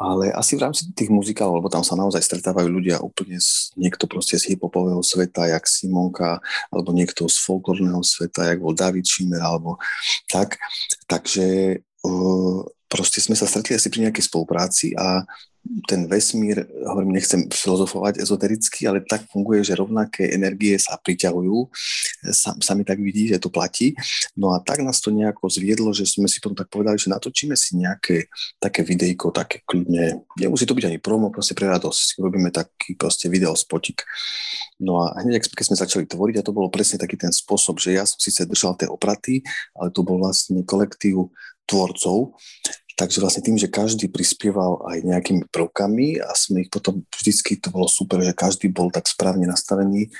ale 0.02 0.34
asi 0.34 0.58
v 0.58 0.66
rámci 0.66 0.90
tých 0.90 1.14
muzikálov, 1.14 1.62
lebo 1.62 1.70
tam 1.70 1.86
sa 1.86 1.94
naozaj 1.94 2.18
stretávajú 2.26 2.66
ľudia 2.66 2.98
úplne 2.98 3.38
z, 3.38 3.70
niekto 3.78 4.10
proste 4.10 4.34
z 4.34 4.50
hiphopového 4.50 4.98
sveta, 5.06 5.46
jak 5.46 5.62
Simonka, 5.70 6.42
alebo 6.74 6.90
niekto 6.90 7.30
z 7.30 7.38
folklórneho 7.38 8.02
sveta, 8.02 8.50
jak 8.50 8.58
bol 8.58 8.74
David 8.74 9.06
Schimmer, 9.06 9.38
alebo 9.38 9.78
tak. 10.26 10.58
Takže 11.06 11.78
uh, 12.02 12.66
proste 12.92 13.24
sme 13.24 13.32
sa 13.32 13.48
stretli 13.48 13.72
asi 13.72 13.88
pri 13.88 14.04
nejakej 14.04 14.28
spolupráci 14.28 14.92
a 15.00 15.24
ten 15.86 16.10
vesmír, 16.10 16.66
hovorím, 16.82 17.14
nechcem 17.14 17.46
filozofovať 17.46 18.18
ezotericky, 18.18 18.82
ale 18.90 19.06
tak 19.06 19.30
funguje, 19.30 19.62
že 19.62 19.78
rovnaké 19.78 20.34
energie 20.34 20.74
sa 20.74 20.98
priťahujú. 20.98 21.70
Sa, 22.34 22.58
sa 22.58 22.72
mi 22.74 22.82
tak 22.82 22.98
vidí, 22.98 23.30
že 23.30 23.38
to 23.38 23.46
platí. 23.46 23.94
No 24.34 24.50
a 24.52 24.58
tak 24.58 24.82
nás 24.82 24.98
to 24.98 25.14
nejako 25.14 25.46
zviedlo, 25.46 25.94
že 25.94 26.02
sme 26.02 26.26
si 26.26 26.42
potom 26.42 26.58
tak 26.58 26.66
povedali, 26.66 26.98
že 26.98 27.14
natočíme 27.14 27.54
si 27.54 27.78
nejaké 27.78 28.26
také 28.58 28.82
videjko, 28.82 29.30
také 29.30 29.62
kľudne, 29.62 30.26
nemusí 30.34 30.66
to 30.66 30.74
byť 30.74 30.86
ani 30.90 30.98
promo, 30.98 31.30
proste 31.30 31.54
pre 31.54 31.70
radosť. 31.70 32.18
Robíme 32.18 32.50
taký 32.50 32.98
proste 32.98 33.30
video 33.30 33.54
spotik. 33.54 34.02
No 34.82 35.06
a 35.06 35.14
hneď, 35.22 35.46
keď 35.46 35.64
sme 35.70 35.78
začali 35.78 36.04
tvoriť, 36.10 36.42
a 36.42 36.46
to 36.46 36.50
bolo 36.50 36.74
presne 36.74 36.98
taký 36.98 37.14
ten 37.14 37.30
spôsob, 37.30 37.78
že 37.78 37.94
ja 37.94 38.02
som 38.02 38.18
síce 38.18 38.42
držal 38.50 38.74
tie 38.74 38.90
opraty, 38.90 39.46
ale 39.78 39.94
to 39.94 40.02
bol 40.02 40.18
vlastne 40.18 40.66
kolektív 40.66 41.30
tvorcov, 41.66 42.34
Takže 42.92 43.24
vlastne 43.24 43.40
tým, 43.40 43.56
že 43.56 43.72
každý 43.72 44.12
prispieval 44.12 44.84
aj 44.84 45.00
nejakými 45.00 45.48
prvkami 45.48 46.20
a 46.20 46.36
sme 46.36 46.68
ich 46.68 46.70
potom 46.70 47.00
vždycky, 47.08 47.56
to 47.56 47.72
bolo 47.72 47.88
super, 47.88 48.20
že 48.20 48.36
každý 48.36 48.68
bol 48.68 48.92
tak 48.92 49.08
správne 49.08 49.48
nastavený 49.48 50.06
e, 50.06 50.10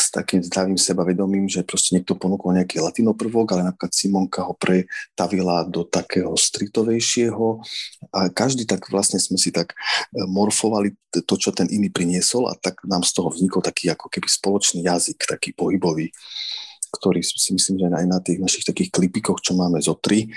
s 0.00 0.08
takým 0.08 0.40
zdravým 0.40 0.80
sebavedomím, 0.80 1.44
že 1.44 1.60
proste 1.60 1.92
niekto 1.96 2.16
ponúkol 2.16 2.56
nejaký 2.56 2.80
latino 2.80 3.12
prvok, 3.12 3.52
ale 3.52 3.68
napríklad 3.68 3.92
Simonka 3.92 4.48
ho 4.48 4.56
pretavila 4.56 5.68
do 5.68 5.84
takého 5.84 6.32
stritovejšieho 6.32 7.60
a 8.16 8.32
každý 8.32 8.64
tak 8.64 8.88
vlastne 8.88 9.20
sme 9.20 9.36
si 9.36 9.52
tak 9.52 9.76
e, 9.76 10.24
morfovali 10.24 10.96
to, 11.28 11.34
čo 11.36 11.52
ten 11.52 11.68
iný 11.68 11.92
priniesol 11.92 12.48
a 12.48 12.56
tak 12.56 12.80
nám 12.88 13.04
z 13.04 13.12
toho 13.12 13.28
vznikol 13.28 13.60
taký 13.60 13.92
ako 13.92 14.08
keby 14.08 14.28
spoločný 14.28 14.88
jazyk, 14.88 15.28
taký 15.28 15.52
pohybový 15.52 16.08
ktorý 16.96 17.20
si 17.20 17.52
myslím, 17.52 17.76
že 17.76 17.86
aj 17.92 18.06
na 18.08 18.18
tých 18.24 18.40
našich 18.40 18.64
takých 18.64 18.88
klipikoch, 18.88 19.42
čo 19.44 19.52
máme 19.52 19.76
zo 19.84 20.00
tri, 20.00 20.32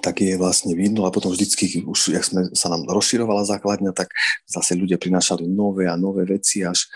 tak 0.00 0.22
je 0.22 0.38
vlastne 0.38 0.72
vidno 0.74 1.04
a 1.04 1.14
potom 1.14 1.30
vždycky 1.30 1.82
už, 1.84 2.14
jak 2.14 2.24
sme, 2.24 2.50
sa 2.54 2.70
nám 2.70 2.86
rozširovala 2.88 3.46
základňa, 3.46 3.92
tak 3.94 4.10
zase 4.46 4.78
ľudia 4.78 4.98
prinášali 4.98 5.46
nové 5.46 5.90
a 5.90 5.98
nové 5.98 6.24
veci, 6.24 6.62
až 6.64 6.88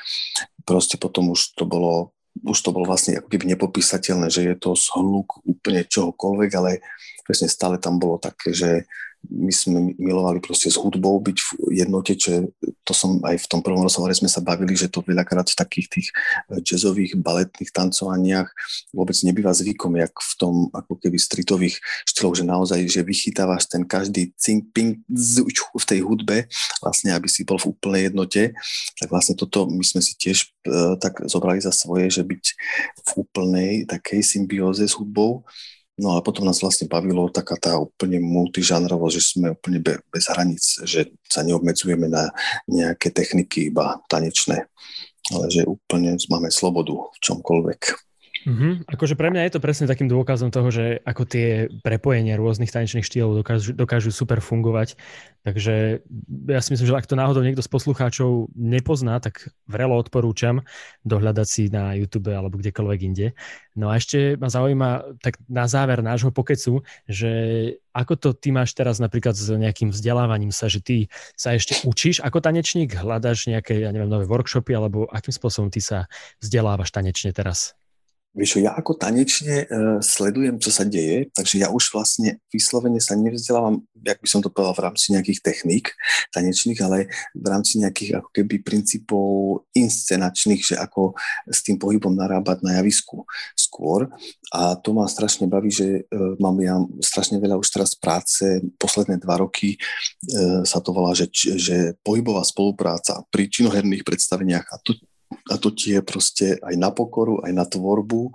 proste 0.62 0.96
potom 0.96 1.34
už 1.34 1.59
to 1.59 1.66
bolo 1.66 2.14
už 2.38 2.59
to 2.62 2.70
bolo 2.70 2.86
vlastne 2.86 3.18
ako 3.18 3.34
keby 3.34 3.51
nepopísateľné, 3.51 4.30
že 4.30 4.46
je 4.46 4.55
to 4.55 4.78
zhluk 4.78 5.42
úplne 5.42 5.82
čohokoľvek, 5.82 6.51
ale 6.55 6.78
presne 7.26 7.51
stále 7.51 7.82
tam 7.82 7.99
bolo 7.99 8.22
také, 8.22 8.55
že 8.55 8.86
my 9.28 9.52
sme 9.52 9.94
milovali 10.00 10.40
proste 10.40 10.72
s 10.72 10.80
hudbou 10.80 11.20
byť 11.20 11.38
v 11.38 11.48
jednote, 11.84 12.16
čo 12.16 12.48
to 12.88 12.96
som 12.96 13.20
aj 13.20 13.44
v 13.44 13.46
tom 13.52 13.60
prvom 13.60 13.84
rozhovore 13.84 14.12
sme 14.16 14.32
sa 14.32 14.40
bavili, 14.40 14.72
že 14.72 14.88
to 14.88 15.04
veľakrát 15.04 15.44
v 15.44 15.58
takých 15.60 15.86
tých 15.92 16.08
eh, 16.08 16.64
jazzových 16.64 17.20
baletných 17.20 17.68
tancovaniach 17.68 18.48
vôbec 18.96 19.16
nebýva 19.20 19.52
zvykom, 19.52 20.00
jak 20.00 20.12
v 20.16 20.32
tom 20.40 20.54
ako 20.72 20.96
keby 20.96 21.20
stritových 21.20 21.76
štýloch, 22.08 22.34
že 22.40 22.44
naozaj, 22.48 22.80
že 22.88 23.04
vychytávaš 23.04 23.68
ten 23.68 23.84
každý 23.84 24.32
cink, 24.40 24.72
ping, 24.72 25.04
v 25.08 25.84
tej 25.84 26.00
hudbe, 26.00 26.48
vlastne 26.80 27.12
aby 27.12 27.28
si 27.28 27.44
bol 27.44 27.60
v 27.60 27.70
úplnej 27.76 28.08
jednote, 28.08 28.56
tak 28.96 29.08
vlastne 29.12 29.36
toto 29.36 29.68
my 29.68 29.84
sme 29.84 30.00
si 30.00 30.16
tiež 30.16 30.48
uh, 30.66 30.96
tak 30.96 31.20
zobrali 31.28 31.60
za 31.60 31.70
svoje, 31.74 32.08
že 32.08 32.24
byť 32.24 32.44
v 33.04 33.10
úplnej 33.20 33.72
takej 33.84 34.20
symbióze 34.24 34.84
s 34.84 34.96
hudbou, 34.96 35.44
No 35.99 36.14
a 36.14 36.22
potom 36.22 36.46
nás 36.46 36.62
vlastne 36.62 36.86
bavilo 36.86 37.26
taká 37.26 37.59
tá 37.59 37.74
úplne 37.74 38.22
multižánrovosť, 38.22 39.14
že 39.18 39.22
sme 39.34 39.46
úplne 39.59 39.82
be, 39.82 39.99
bez 40.14 40.30
hraníc, 40.30 40.78
že 40.86 41.11
sa 41.26 41.42
neobmedzujeme 41.42 42.07
na 42.07 42.30
nejaké 42.70 43.11
techniky 43.11 43.74
iba 43.74 43.99
tanečné, 44.07 44.70
ale 45.34 45.46
že 45.51 45.66
úplne 45.66 46.14
máme 46.30 46.55
slobodu 46.55 46.94
v 46.94 47.18
čomkoľvek. 47.18 48.07
Mm-hmm. 48.49 48.88
Akože 48.88 49.12
pre 49.12 49.28
mňa 49.28 49.44
je 49.44 49.53
to 49.53 49.61
presne 49.61 49.84
takým 49.84 50.09
dôkazom 50.09 50.49
toho, 50.49 50.72
že 50.72 51.05
ako 51.05 51.28
tie 51.28 51.68
prepojenia 51.84 52.40
rôznych 52.40 52.72
tanečných 52.72 53.05
štýlov 53.05 53.44
dokážu, 53.44 53.76
dokážu 53.76 54.09
super 54.09 54.40
fungovať. 54.40 54.96
Takže 55.44 56.01
ja 56.49 56.61
si 56.64 56.72
myslím, 56.72 56.88
že 56.88 56.96
ak 56.96 57.05
to 57.05 57.20
náhodou 57.20 57.44
niekto 57.44 57.61
z 57.61 57.68
poslucháčov 57.68 58.49
nepozná, 58.57 59.20
tak 59.20 59.53
vrelo 59.68 60.01
odporúčam 60.01 60.64
dohľadať 61.05 61.46
si 61.46 61.68
na 61.68 61.92
YouTube 61.92 62.32
alebo 62.32 62.57
kdekoľvek 62.57 63.01
inde. 63.05 63.36
No 63.76 63.92
a 63.92 64.01
ešte 64.01 64.40
ma 64.40 64.49
zaujíma 64.49 65.20
tak 65.20 65.36
na 65.44 65.68
záver 65.68 66.01
nášho 66.01 66.32
pokecu, 66.32 66.80
že 67.05 67.30
ako 67.92 68.14
to 68.16 68.28
ty 68.32 68.49
máš 68.49 68.72
teraz 68.72 68.96
napríklad 68.96 69.36
s 69.36 69.53
nejakým 69.53 69.92
vzdelávaním 69.92 70.57
sa, 70.57 70.72
že 70.72 70.80
ty 70.80 70.96
sa 71.36 71.53
ešte 71.53 71.84
učíš 71.84 72.24
ako 72.24 72.40
tanečník, 72.40 72.96
hľadáš 72.96 73.44
nejaké, 73.44 73.84
ja 73.84 73.92
neviem, 73.92 74.09
nové 74.09 74.24
workshopy, 74.24 74.72
alebo 74.72 75.05
akým 75.12 75.36
spôsobom 75.36 75.68
ty 75.68 75.84
sa 75.84 76.09
vzdelávaš 76.40 76.96
tanečne 76.96 77.36
teraz? 77.36 77.76
Vieš, 78.36 78.60
ja 78.60 78.76
ako 78.76 78.92
tanečne 78.92 79.64
uh, 79.64 79.98
sledujem, 80.04 80.60
čo 80.60 80.68
sa 80.68 80.84
deje, 80.84 81.32
takže 81.32 81.64
ja 81.64 81.72
už 81.72 81.90
vlastne 81.96 82.36
vyslovene 82.52 83.00
sa 83.00 83.16
nevzdelávam, 83.16 83.80
jak 84.04 84.20
by 84.20 84.28
som 84.28 84.44
to 84.44 84.52
povedal, 84.52 84.76
v 84.76 84.84
rámci 84.84 85.16
nejakých 85.16 85.40
techník 85.40 85.96
tanečných, 86.36 86.76
ale 86.84 87.08
v 87.32 87.46
rámci 87.48 87.80
nejakých 87.80 88.20
ako 88.20 88.28
keby 88.30 88.60
princípov 88.60 89.24
inscenačných, 89.72 90.60
že 90.60 90.76
ako 90.76 91.16
s 91.48 91.64
tým 91.64 91.80
pohybom 91.80 92.12
narábať 92.12 92.60
na 92.60 92.76
javisku 92.78 93.24
skôr. 93.56 94.12
A 94.52 94.76
to 94.76 94.92
ma 94.92 95.08
strašne 95.08 95.48
baví, 95.48 95.72
že 95.72 96.04
uh, 96.04 96.36
mám 96.36 96.60
ja 96.60 96.76
strašne 97.00 97.40
veľa 97.40 97.56
už 97.56 97.68
teraz 97.72 97.96
práce, 97.96 98.44
posledné 98.76 99.24
dva 99.24 99.40
roky 99.40 99.80
uh, 99.80 100.62
sa 100.68 100.84
to 100.84 100.92
volá, 100.92 101.16
že, 101.16 101.32
že 101.32 101.96
pohybová 102.04 102.44
spolupráca 102.44 103.24
pri 103.32 103.48
činoherných 103.48 104.04
predstaveniach 104.04 104.68
a 104.68 104.76
to 104.84 104.92
a 105.48 105.56
to 105.56 105.72
ti 105.72 105.96
je 105.96 106.00
proste 106.04 106.56
aj 106.60 106.74
na 106.76 106.92
pokoru, 106.92 107.40
aj 107.44 107.52
na 107.52 107.64
tvorbu, 107.64 108.32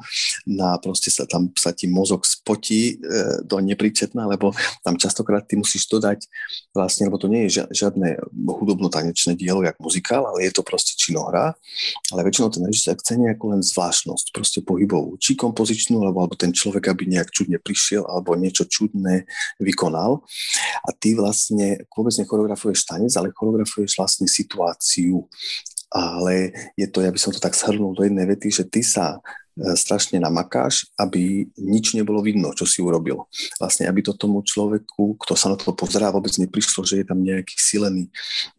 na 0.49 0.77
proste 0.77 1.13
sa 1.13 1.25
tam 1.29 1.49
sa 1.57 1.73
ti 1.73 1.89
mozog 1.89 2.25
spotí 2.25 2.97
e, 2.97 3.45
do 3.45 3.57
nepríčetná, 3.61 4.25
lebo 4.25 4.53
tam 4.81 4.97
častokrát 4.97 5.45
ty 5.45 5.57
musíš 5.57 5.89
dodať 5.89 6.25
vlastne, 6.73 7.09
lebo 7.09 7.21
to 7.21 7.29
nie 7.29 7.49
je 7.49 7.65
žiadne 7.69 8.17
hudobno-tanečné 8.33 9.37
dielo, 9.37 9.61
jak 9.61 9.77
muzikál, 9.77 10.25
ale 10.25 10.49
je 10.49 10.51
to 10.53 10.65
proste 10.65 10.97
činohra, 10.97 11.53
ale 12.13 12.25
väčšinou 12.25 12.49
ten 12.49 12.65
režisér 12.65 12.97
chce 12.97 13.17
nejakú 13.17 13.53
len 13.53 13.61
zvláštnosť, 13.61 14.33
proste 14.33 14.59
pohybovú, 14.65 15.17
či 15.21 15.37
kompozičnú, 15.37 16.01
alebo, 16.01 16.25
alebo 16.25 16.35
ten 16.37 16.49
človek, 16.49 16.89
aby 16.93 17.09
nejak 17.09 17.29
čudne 17.29 17.61
prišiel, 17.61 18.05
alebo 18.09 18.33
niečo 18.37 18.65
čudné 18.65 19.29
vykonal. 19.61 20.25
A 20.85 20.89
ty 20.97 21.13
vlastne 21.13 21.85
vôbec 21.93 22.13
nechoreografuješ 22.17 22.89
tanec, 22.89 23.13
ale 23.17 23.33
choreografuješ 23.33 23.97
vlastne 23.97 24.25
situáciu, 24.25 25.29
ale 25.93 26.49
je 26.73 26.89
to, 26.89 27.05
ja 27.05 27.13
by 27.13 27.19
som 27.21 27.29
to 27.29 27.37
tak 27.37 27.53
shrnul 27.53 27.93
do 27.93 28.01
jednej 28.01 28.25
vety, 28.25 28.49
že 28.49 28.65
ty 28.65 28.81
sa 28.81 29.21
e, 29.53 29.77
strašne 29.77 30.17
namakáš, 30.17 30.89
aby 30.97 31.45
nič 31.53 31.93
nebolo 31.93 32.25
vidno, 32.25 32.49
čo 32.57 32.65
si 32.65 32.81
urobil. 32.81 33.29
Vlastne, 33.61 33.85
aby 33.85 34.01
to 34.01 34.17
tomu 34.17 34.41
človeku, 34.41 35.21
kto 35.21 35.33
sa 35.37 35.53
na 35.53 35.57
to 35.57 35.69
pozerá, 35.77 36.09
vôbec 36.09 36.33
neprišlo, 36.41 36.81
že 36.81 37.01
je 37.01 37.05
tam 37.05 37.21
nejaký 37.21 37.53
silený, 37.53 38.09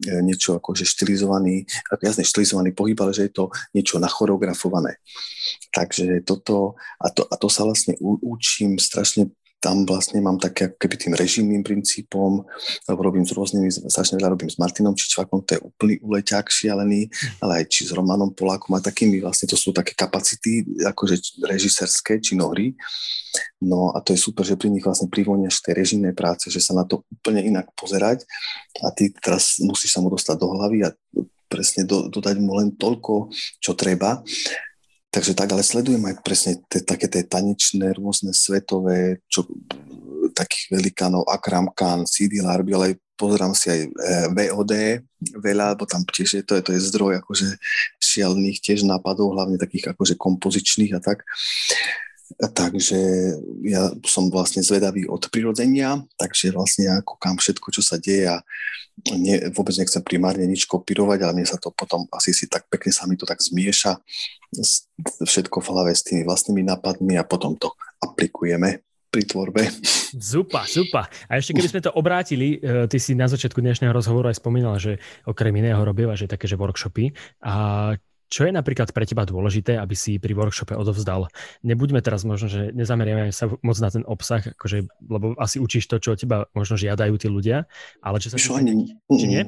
e, 0.07 0.23
niečo 0.23 0.55
akože 0.55 0.87
štilizovaný, 0.87 1.67
jasne 1.99 2.23
štilizovaný 2.23 2.71
pohyb, 2.71 2.95
ale 3.03 3.11
že 3.11 3.27
je 3.27 3.35
to 3.35 3.51
niečo 3.75 3.99
nachoreografované. 3.99 4.95
Takže 5.75 6.23
toto, 6.23 6.79
a 7.03 7.11
to, 7.11 7.27
a 7.27 7.35
to 7.35 7.51
sa 7.51 7.67
vlastne 7.67 7.99
učím 8.01 8.79
strašne 8.79 9.27
tam 9.59 9.81
vlastne 9.87 10.21
mám 10.21 10.37
také 10.37 10.69
ako 10.69 10.77
keby 10.77 10.95
tým 10.95 11.13
režimným 11.17 11.63
princípom, 11.65 12.45
lebo 12.85 12.99
robím 13.01 13.25
s 13.25 13.33
rôznymi, 13.33 13.89
strašne 13.89 14.21
veľa 14.21 14.37
robím 14.37 14.51
s 14.51 14.61
Martinom 14.61 14.93
Čičvakom, 14.93 15.41
to 15.41 15.57
je 15.57 15.63
úplný 15.65 15.95
uleťák 16.05 16.45
šialený, 16.45 17.09
ale 17.41 17.61
aj 17.61 17.65
či 17.73 17.89
s 17.89 17.91
Romanom 17.91 18.37
Polákom 18.37 18.77
a 18.77 18.83
takými 18.83 19.25
vlastne 19.25 19.49
to 19.49 19.57
sú 19.57 19.73
také 19.73 19.97
kapacity 19.97 20.61
akože 20.85 21.45
režiserské 21.49 22.21
činohry. 22.21 22.77
No 23.59 23.91
a 23.91 23.99
to 24.05 24.13
je 24.15 24.19
super, 24.21 24.45
že 24.45 24.55
pri 24.55 24.71
nich 24.71 24.85
vlastne 24.85 25.11
privoniaš 25.11 25.59
tej 25.65 25.75
režimnej 25.75 26.13
práce, 26.15 26.47
že 26.47 26.61
sa 26.61 26.77
na 26.77 26.85
to 26.85 27.03
úplne 27.11 27.43
inak 27.43 27.67
pozerať 27.73 28.23
a 28.85 28.93
ty 28.93 29.11
teraz 29.11 29.59
musíš 29.59 29.97
sa 29.97 29.99
mu 29.99 30.13
dostať 30.13 30.35
do 30.39 30.47
hlavy 30.55 30.87
a 30.87 30.93
presne 31.49 31.85
do, 31.85 32.09
dodať 32.09 32.37
mu 32.41 32.57
len 32.57 32.73
toľko, 32.73 33.31
čo 33.61 33.77
treba 33.77 34.21
Takže 35.15 35.31
tak, 35.31 35.47
ale 35.55 35.63
sledujem 35.63 36.03
aj 36.11 36.15
presne 36.27 36.59
te, 36.67 36.83
také 36.83 37.07
tie 37.07 37.23
tanečné 37.23 37.95
rôzne 37.95 38.35
svetové, 38.35 39.23
čo, 39.31 39.47
takých 40.35 40.75
velikánov, 40.75 41.23
Akram 41.31 41.71
Khan, 41.71 42.03
CD 42.03 42.43
Larby, 42.43 42.75
ale 42.75 42.99
pozerám 43.15 43.55
si 43.55 43.71
aj 43.71 43.79
e, 43.79 43.89
VOD 44.35 44.73
veľa, 45.39 45.71
lebo 45.71 45.87
tam 45.87 46.03
tiež 46.03 46.29
je 46.35 46.43
to, 46.43 46.59
je, 46.59 46.61
to 46.67 46.71
je 46.75 46.85
zdroj 46.91 47.23
akože 47.23 47.47
šialných 48.03 48.59
tiež 48.59 48.83
nápadov, 48.83 49.31
hlavne 49.31 49.55
takých 49.55 49.95
akože 49.95 50.19
kompozičných 50.19 50.91
a 50.91 50.99
tak. 50.99 51.23
Takže 52.35 52.99
ja 53.63 53.95
som 54.03 54.27
vlastne 54.27 54.59
zvedavý 54.65 55.07
od 55.07 55.31
prirodzenia, 55.31 56.03
takže 56.19 56.51
vlastne 56.51 56.91
ako 56.91 57.15
kam 57.15 57.39
všetko, 57.39 57.71
čo 57.71 57.79
sa 57.79 57.95
deje 57.95 58.27
a 58.27 58.43
nie, 59.13 59.39
vôbec 59.51 59.75
nechcem 59.77 60.01
primárne 60.01 60.47
nič 60.47 60.65
kopírovať, 60.65 61.19
ale 61.21 61.35
mne 61.39 61.47
sa 61.47 61.61
to 61.61 61.69
potom 61.69 62.09
asi 62.15 62.33
si 62.33 62.47
tak 62.47 62.65
pekne 62.71 62.91
sa 62.95 63.05
mi 63.05 63.19
to 63.19 63.27
tak 63.27 63.43
zmieša 63.43 63.99
všetko 65.23 65.57
v 65.59 65.69
hlave 65.71 65.91
s 65.95 66.05
tými 66.05 66.23
vlastnými 66.23 66.63
nápadmi 66.63 67.19
a 67.19 67.27
potom 67.27 67.57
to 67.57 67.73
aplikujeme 68.03 68.85
pri 69.15 69.23
tvorbe. 69.23 69.63
Zupa, 70.15 70.67
zupa. 70.67 71.07
A 71.31 71.39
ešte 71.39 71.55
keby 71.55 71.71
sme 71.71 71.81
to 71.83 71.91
obrátili, 71.95 72.59
e, 72.59 72.87
ty 72.91 72.99
si 72.99 73.15
na 73.15 73.31
začiatku 73.31 73.63
dnešného 73.63 73.95
rozhovoru 73.95 74.27
aj 74.27 74.43
spomínala, 74.43 74.75
že 74.75 74.99
okrem 75.23 75.55
iného 75.55 75.79
robíva, 75.79 76.19
že 76.19 76.27
také, 76.27 76.51
že 76.51 76.59
workshopy. 76.59 77.15
A 77.39 77.95
čo 78.27 78.43
je 78.43 78.51
napríklad 78.51 78.91
pre 78.91 79.07
teba 79.07 79.23
dôležité, 79.23 79.79
aby 79.79 79.95
si 79.95 80.17
pri 80.17 80.35
workshope 80.35 80.75
odovzdal? 80.75 81.31
Nebuďme 81.63 82.03
teraz 82.03 82.27
možno, 82.27 82.51
že 82.51 82.73
nezameriame 82.75 83.31
sa 83.31 83.47
moc 83.47 83.77
na 83.79 83.89
ten 83.93 84.03
obsah, 84.03 84.43
akože, 84.43 84.89
lebo 85.07 85.37
asi 85.39 85.61
učíš 85.61 85.87
to, 85.87 86.01
čo 86.01 86.17
od 86.17 86.19
teba 86.19 86.37
možno 86.51 86.75
žiadajú 86.75 87.15
tí 87.15 87.31
ľudia, 87.31 87.69
ale 88.01 88.17
čo 88.19 88.33
sa... 88.33 88.41
Čo 88.41 88.59
ani... 88.59 88.97
Či 89.07 89.25
nie? 89.29 89.43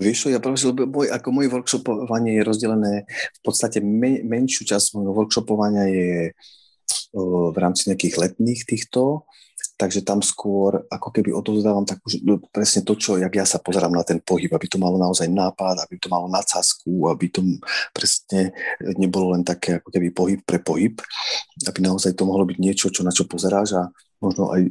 Vieš 0.00 0.26
čo, 0.26 0.28
ja 0.32 0.42
práve, 0.42 0.58
lebo 0.64 0.86
môj, 0.90 1.10
ako 1.10 1.28
moje 1.30 1.48
workshopovanie 1.50 2.40
je 2.40 2.46
rozdelené 2.46 2.92
v 3.08 3.40
podstate 3.46 3.78
men, 3.78 4.26
menšiu 4.26 4.66
časť 4.66 4.98
môjho 4.98 5.14
workshopovania 5.14 5.84
je 5.86 6.12
v 7.14 7.56
rámci 7.56 7.90
nejakých 7.90 8.18
letných 8.18 8.62
týchto 8.66 9.24
takže 9.74 10.06
tam 10.06 10.22
skôr 10.22 10.86
ako 10.86 11.08
keby 11.10 11.34
odovzdávam 11.34 11.82
takú, 11.82 12.06
no, 12.22 12.38
presne 12.54 12.86
to, 12.86 12.94
čo, 12.94 13.18
jak 13.18 13.34
ja 13.34 13.42
sa 13.42 13.58
pozerám 13.58 13.90
na 13.90 14.06
ten 14.06 14.22
pohyb, 14.22 14.50
aby 14.54 14.66
to 14.70 14.78
malo 14.78 14.94
naozaj 14.94 15.26
nápad, 15.26 15.82
aby 15.82 15.98
to 15.98 16.06
malo 16.06 16.30
nadsázku, 16.30 17.10
aby 17.10 17.26
to 17.26 17.42
presne 17.90 18.54
nebolo 18.94 19.34
len 19.34 19.42
také 19.42 19.82
ako 19.82 19.90
keby 19.90 20.08
pohyb 20.14 20.40
pre 20.46 20.62
pohyb, 20.62 20.94
aby 21.66 21.78
naozaj 21.82 22.14
to 22.14 22.22
mohlo 22.22 22.46
byť 22.46 22.58
niečo, 22.62 22.86
čo 22.94 23.02
na 23.02 23.10
čo 23.10 23.26
pozeráš 23.26 23.74
a 23.74 23.82
možno 24.22 24.50
aj 24.54 24.70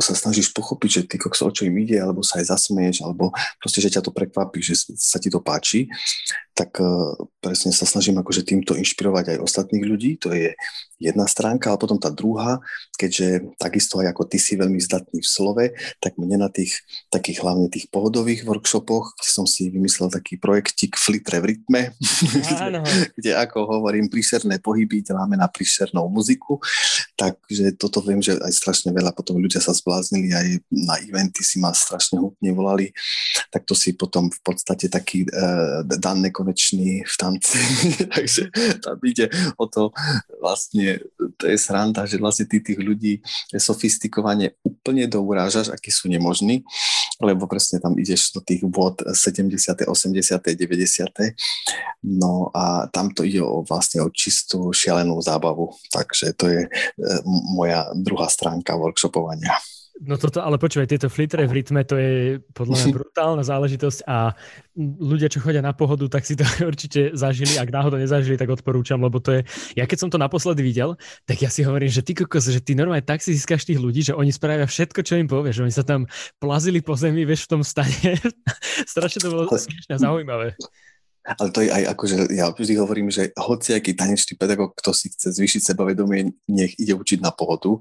sa 0.00 0.14
snažíš 0.16 0.50
pochopiť, 0.50 0.90
že 0.90 1.02
ty 1.06 1.16
kokso, 1.16 1.48
o 1.48 1.54
čo 1.54 1.64
im 1.64 1.76
ide, 1.80 1.96
alebo 2.02 2.20
sa 2.20 2.42
aj 2.42 2.50
zasmieš, 2.50 3.06
alebo 3.06 3.30
proste, 3.62 3.80
že 3.80 3.92
ťa 3.94 4.02
to 4.04 4.10
prekvapí, 4.10 4.58
že 4.60 4.74
sa 4.98 5.22
ti 5.22 5.30
to 5.30 5.38
páči, 5.38 5.86
tak 6.52 6.76
uh, 6.82 7.16
presne 7.40 7.72
sa 7.72 7.88
snažím 7.88 8.20
akože 8.20 8.44
týmto 8.44 8.76
inšpirovať 8.76 9.36
aj 9.36 9.42
ostatných 9.44 9.84
ľudí, 9.86 10.20
to 10.20 10.34
je 10.34 10.52
jedna 11.00 11.24
stránka, 11.24 11.72
ale 11.72 11.80
potom 11.80 11.96
tá 11.96 12.12
druhá, 12.12 12.60
keďže 13.00 13.56
takisto 13.56 14.04
aj 14.04 14.12
ako 14.12 14.28
ty 14.28 14.36
si 14.36 14.60
veľmi 14.60 14.76
zdatný 14.76 15.24
v 15.24 15.28
slove, 15.28 15.64
tak 15.96 16.20
mne 16.20 16.44
na 16.44 16.52
tých 16.52 16.84
takých 17.08 17.40
hlavne 17.40 17.72
tých 17.72 17.88
pohodových 17.88 18.44
workshopoch, 18.44 19.16
kde 19.16 19.30
som 19.32 19.48
si 19.48 19.72
vymyslel 19.72 20.12
taký 20.12 20.36
projektik 20.36 21.00
Flitre 21.00 21.40
v 21.40 21.56
rytme, 21.56 21.96
kde, 22.36 22.84
kde 23.16 23.30
ako 23.32 23.80
hovorím, 23.80 24.12
príšerné 24.12 24.60
pohyby 24.60 25.00
deláme 25.00 25.40
na 25.40 25.48
príšernou 25.48 26.12
muziku, 26.12 26.60
takže 27.16 27.80
toto 27.80 28.04
viem, 28.04 28.20
že 28.20 28.36
aj 28.42 28.52
strašne 28.52 28.90
veľa 28.90 29.12
potom 29.12 29.38
ľudia 29.38 29.60
sa 29.60 29.76
zbláznili, 29.76 30.32
aj 30.32 30.48
na 30.72 30.96
eventy 31.04 31.44
si 31.44 31.60
ma 31.60 31.70
strašne 31.76 32.18
hutne 32.18 32.50
volali, 32.56 32.90
tak 33.52 33.68
to 33.68 33.76
si 33.76 33.94
potom 33.94 34.32
v 34.32 34.40
podstate 34.40 34.88
taký 34.88 35.28
uh, 35.28 35.84
dan 35.86 36.24
nekonečný 36.24 37.04
v 37.04 37.14
tanci, 37.16 37.60
takže 38.14 38.50
tam 38.80 38.98
ide 39.04 39.28
o 39.60 39.64
to 39.68 39.92
vlastne 40.40 40.98
to 41.40 41.48
je 41.48 41.56
sranda, 41.56 42.04
že 42.04 42.20
vlastne 42.20 42.44
ty 42.44 42.60
tých 42.60 42.76
ľudí 42.76 43.24
sofistikovane 43.56 44.60
úplne 44.60 45.08
dourážaš, 45.08 45.72
akí 45.72 45.88
sú 45.88 46.12
nemožní, 46.12 46.60
lebo 47.16 47.48
presne 47.48 47.80
tam 47.80 47.96
ideš 47.96 48.36
do 48.36 48.44
tých 48.44 48.60
vôd 48.60 49.00
70., 49.00 49.88
80., 49.88 49.88
90. 49.88 51.32
No 52.04 52.52
a 52.52 52.84
tam 52.92 53.08
to 53.16 53.24
ide 53.24 53.40
o 53.40 53.64
vlastne 53.64 54.04
o 54.04 54.12
čistú 54.12 54.68
šialenú 54.72 55.16
zábavu. 55.24 55.72
Takže 55.88 56.36
to 56.36 56.44
je 56.48 56.60
e, 56.64 56.68
moja 57.56 57.88
druhá 57.96 58.28
stránka 58.28 58.76
workshopovania. 58.76 59.56
No 60.00 60.16
toto, 60.16 60.40
ale 60.40 60.56
počúvaj, 60.56 60.88
tieto 60.88 61.12
flitre 61.12 61.44
v 61.44 61.60
rytme, 61.60 61.84
to 61.84 62.00
je 62.00 62.40
podľa 62.56 62.72
mňa 62.72 62.86
brutálna 62.96 63.44
záležitosť 63.44 64.08
a 64.08 64.32
ľudia, 64.80 65.28
čo 65.28 65.44
chodia 65.44 65.60
na 65.60 65.76
pohodu, 65.76 66.08
tak 66.08 66.24
si 66.24 66.40
to 66.40 66.48
určite 66.70 67.12
zažili. 67.12 67.60
Ak 67.60 67.68
náhodou 67.68 68.00
nezažili, 68.00 68.40
tak 68.40 68.48
odporúčam, 68.48 68.96
lebo 69.04 69.20
to 69.20 69.36
je... 69.36 69.40
Ja 69.76 69.84
keď 69.84 69.98
som 70.00 70.08
to 70.08 70.16
naposledy 70.16 70.64
videl, 70.64 70.96
tak 71.28 71.44
ja 71.44 71.52
si 71.52 71.60
hovorím, 71.68 71.92
že 71.92 72.00
ty 72.00 72.16
kokos, 72.16 72.48
že 72.48 72.64
ty 72.64 72.72
normálne 72.72 73.04
tak 73.04 73.20
si 73.20 73.36
získaš 73.36 73.68
tých 73.68 73.76
ľudí, 73.76 74.00
že 74.00 74.16
oni 74.16 74.32
spravia 74.32 74.64
všetko, 74.64 75.04
čo 75.04 75.20
im 75.20 75.28
povieš, 75.28 75.60
že 75.60 75.64
oni 75.68 75.74
sa 75.76 75.84
tam 75.84 76.08
plazili 76.40 76.80
po 76.80 76.96
zemi, 76.96 77.28
vieš, 77.28 77.44
v 77.44 77.60
tom 77.60 77.62
stane. 77.62 78.16
Strašne 78.88 79.20
to 79.20 79.28
bolo 79.28 79.52
smiešne 79.52 79.92
a 79.94 80.00
zaujímavé. 80.00 80.56
Ale 81.20 81.52
to 81.52 81.60
je 81.60 81.68
aj 81.68 81.84
ako, 81.92 82.04
že 82.08 82.16
ja 82.32 82.48
vždy 82.48 82.74
hovorím, 82.80 83.12
že 83.12 83.36
hociaký 83.36 83.92
tanečný 83.92 84.40
pedagóg, 84.40 84.72
kto 84.80 84.96
si 84.96 85.12
chce 85.12 85.36
zvýšiť 85.36 85.60
sebavedomie, 85.68 86.32
nech 86.48 86.72
ide 86.80 86.96
učiť 86.96 87.20
na 87.20 87.28
pohodu, 87.28 87.76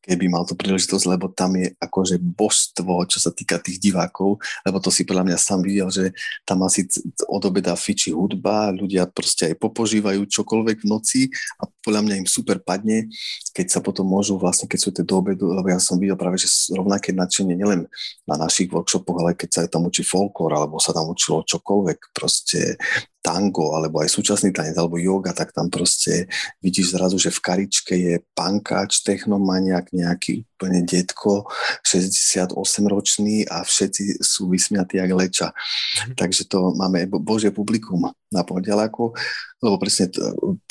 keby 0.00 0.32
mal 0.32 0.48
tú 0.48 0.56
príležitosť, 0.56 1.04
lebo 1.06 1.28
tam 1.28 1.60
je 1.60 1.76
akože 1.76 2.16
božstvo, 2.20 3.04
čo 3.04 3.20
sa 3.20 3.30
týka 3.30 3.60
tých 3.60 3.76
divákov, 3.76 4.40
lebo 4.64 4.80
to 4.80 4.88
si 4.88 5.04
podľa 5.04 5.28
mňa 5.28 5.38
sám 5.38 5.60
videl, 5.60 5.88
že 5.92 6.16
tam 6.48 6.64
asi 6.64 6.88
od 7.28 7.42
obeda 7.44 7.76
fiči 7.76 8.16
hudba, 8.16 8.72
ľudia 8.72 9.04
proste 9.08 9.52
aj 9.52 9.60
popožívajú 9.60 10.24
čokoľvek 10.24 10.76
v 10.82 10.88
noci 10.88 11.20
a 11.60 11.68
podľa 11.84 12.00
mňa 12.08 12.14
im 12.24 12.28
super 12.28 12.60
padne, 12.64 13.12
keď 13.52 13.66
sa 13.68 13.80
potom 13.84 14.08
môžu 14.08 14.40
vlastne, 14.40 14.64
keď 14.64 14.80
sú 14.80 14.90
tie 14.92 15.04
do 15.04 15.20
obedu, 15.20 15.52
lebo 15.52 15.68
ja 15.68 15.76
som 15.76 16.00
videl 16.00 16.16
práve, 16.16 16.40
že 16.40 16.48
rovnaké 16.72 17.12
nadšenie 17.12 17.56
nielen 17.56 17.84
na 18.24 18.36
našich 18.40 18.72
workshopoch, 18.72 19.20
ale 19.20 19.36
keď 19.36 19.48
sa 19.52 19.60
tam 19.68 19.84
učí 19.88 20.00
folklór, 20.00 20.56
alebo 20.56 20.80
sa 20.80 20.96
tam 20.96 21.12
učilo 21.12 21.44
čokoľvek, 21.44 21.98
proste 22.16 22.80
tango, 23.20 23.76
alebo 23.76 24.00
aj 24.00 24.08
súčasný 24.08 24.50
tanec, 24.52 24.76
alebo 24.80 24.96
yoga, 24.96 25.36
tak 25.36 25.52
tam 25.52 25.68
proste 25.68 26.26
vidíš 26.64 26.96
zrazu, 26.96 27.20
že 27.20 27.30
v 27.32 27.40
karičke 27.40 27.94
je 27.94 28.14
pankáč, 28.32 29.04
technomaniak, 29.04 29.92
nejaký 29.92 30.48
úplne 30.60 30.84
detko, 30.84 31.48
68 31.84 32.52
ročný 32.84 33.48
a 33.48 33.64
všetci 33.64 34.20
sú 34.20 34.52
vysmiatí 34.52 35.00
jak 35.00 35.12
leča. 35.12 35.48
Mhm. 35.52 36.16
Takže 36.16 36.42
to 36.48 36.76
máme 36.76 37.08
božie 37.08 37.48
publikum 37.48 38.12
na 38.30 38.46
podielaku, 38.46 39.10
lebo 39.58 39.76
presne 39.76 40.06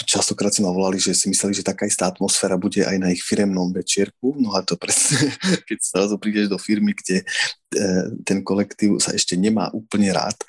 častokrát 0.08 0.50
si 0.50 0.64
ma 0.64 0.72
volali, 0.72 0.96
že 0.96 1.12
si 1.12 1.28
mysleli, 1.28 1.54
že 1.54 1.68
taká 1.68 1.86
istá 1.86 2.08
atmosféra 2.08 2.56
bude 2.56 2.82
aj 2.88 2.98
na 2.98 3.12
ich 3.12 3.22
firemnom 3.22 3.70
večierku, 3.76 4.40
no 4.40 4.56
a 4.56 4.64
to 4.64 4.80
presne, 4.80 5.30
keď 5.68 5.78
zrazu 5.84 6.16
prídeš 6.16 6.48
do 6.48 6.56
firmy, 6.56 6.96
kde 6.96 7.22
e, 7.22 7.26
ten 8.24 8.42
kolektív 8.42 9.04
sa 9.04 9.12
ešte 9.12 9.36
nemá 9.36 9.68
úplne 9.76 10.10
rád, 10.16 10.40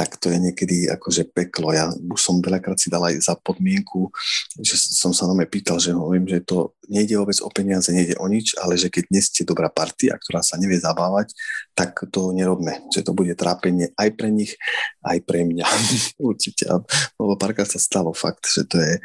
tak 0.00 0.16
to 0.16 0.32
je 0.32 0.40
niekedy 0.40 0.88
akože 0.88 1.28
peklo. 1.28 1.76
Ja 1.76 1.92
už 1.92 2.16
som 2.16 2.40
veľakrát 2.40 2.80
si 2.80 2.88
dal 2.88 3.04
aj 3.04 3.20
za 3.20 3.36
podmienku, 3.36 4.08
že 4.56 4.72
som 4.80 5.12
sa 5.12 5.28
na 5.28 5.36
mňa 5.36 5.52
pýtal, 5.52 5.76
že 5.76 5.92
hovorím, 5.92 6.24
že 6.24 6.40
to 6.40 6.72
nejde 6.88 7.20
vôbec 7.20 7.36
o 7.44 7.52
peniaze, 7.52 7.92
nejde 7.92 8.16
o 8.16 8.24
nič, 8.24 8.56
ale 8.56 8.80
že 8.80 8.88
keď 8.88 9.12
dnes 9.12 9.28
ste 9.28 9.44
dobrá 9.44 9.68
partia, 9.68 10.16
ktorá 10.16 10.40
sa 10.40 10.56
nevie 10.56 10.80
zabávať, 10.80 11.36
tak 11.76 12.00
to 12.08 12.32
nerobme. 12.32 12.80
Že 12.88 13.04
to 13.04 13.12
bude 13.12 13.36
trápenie 13.36 13.92
aj 14.00 14.08
pre 14.16 14.32
nich, 14.32 14.56
aj 15.04 15.20
pre 15.20 15.44
mňa. 15.44 15.68
Určite. 16.32 16.64
Lebo 17.20 17.36
párkrát 17.36 17.68
sa 17.68 17.76
stalo 17.76 18.16
fakt, 18.16 18.48
že 18.48 18.64
to 18.64 18.80
je 18.80 19.04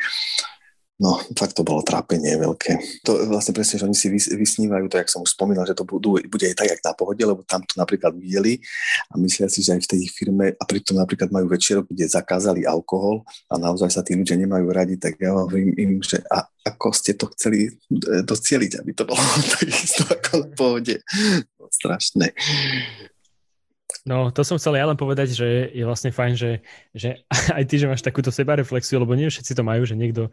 No, 0.95 1.19
fakt 1.35 1.59
to 1.59 1.67
bolo 1.67 1.83
trápenie 1.83 2.39
veľké. 2.39 3.03
To 3.03 3.27
vlastne 3.27 3.51
presne, 3.51 3.75
že 3.75 3.83
oni 3.83 3.91
si 3.91 4.07
vysnívajú 4.15 4.87
to, 4.87 4.95
jak 4.95 5.11
som 5.11 5.27
už 5.27 5.35
spomínal, 5.35 5.67
že 5.67 5.75
to 5.75 5.83
budú, 5.83 6.15
bude 6.23 6.47
aj 6.47 6.55
tak, 6.55 6.71
jak 6.71 6.79
na 6.87 6.95
pohode, 6.95 7.19
lebo 7.19 7.43
tam 7.43 7.59
to 7.67 7.75
napríklad 7.75 8.15
videli 8.15 8.63
a 9.11 9.19
myslia 9.19 9.51
si, 9.51 9.59
že 9.59 9.75
aj 9.75 9.83
v 9.83 9.91
tej 9.91 10.01
firme, 10.07 10.55
a 10.55 10.63
pritom 10.63 10.95
napríklad 10.95 11.35
majú 11.35 11.51
večerok, 11.51 11.91
kde 11.91 12.07
zakázali 12.07 12.63
alkohol 12.63 13.27
a 13.51 13.59
naozaj 13.59 13.91
sa 13.91 14.07
tí 14.07 14.15
ľudia 14.15 14.39
nemajú 14.39 14.71
radi, 14.71 14.95
tak 14.95 15.19
ja 15.19 15.35
hovorím 15.35 15.75
im, 15.75 15.91
že 15.99 16.23
a 16.31 16.47
ako 16.63 16.87
ste 16.95 17.19
to 17.19 17.27
chceli 17.35 17.67
e, 17.67 17.71
docieliť, 18.23 18.79
aby 18.79 18.91
to 18.95 19.03
bolo 19.03 19.19
takisto 19.59 20.07
ako 20.07 20.47
na 20.47 20.49
pohode. 20.55 20.95
No, 21.59 21.67
strašné. 21.67 22.31
No, 24.05 24.29
to 24.29 24.45
som 24.45 24.61
chcel 24.61 24.77
ja 24.77 24.85
len 24.85 24.93
povedať, 24.93 25.33
že 25.33 25.73
je 25.73 25.81
vlastne 25.81 26.13
fajn, 26.13 26.33
že, 26.37 26.51
že 26.93 27.25
aj 27.57 27.63
ty, 27.65 27.81
že 27.81 27.89
máš 27.89 28.05
takúto 28.05 28.29
sebareflexiu, 28.29 29.01
lebo 29.01 29.17
nie 29.17 29.33
všetci 29.33 29.57
to 29.57 29.65
majú, 29.65 29.81
že 29.81 29.97
niekto 29.97 30.29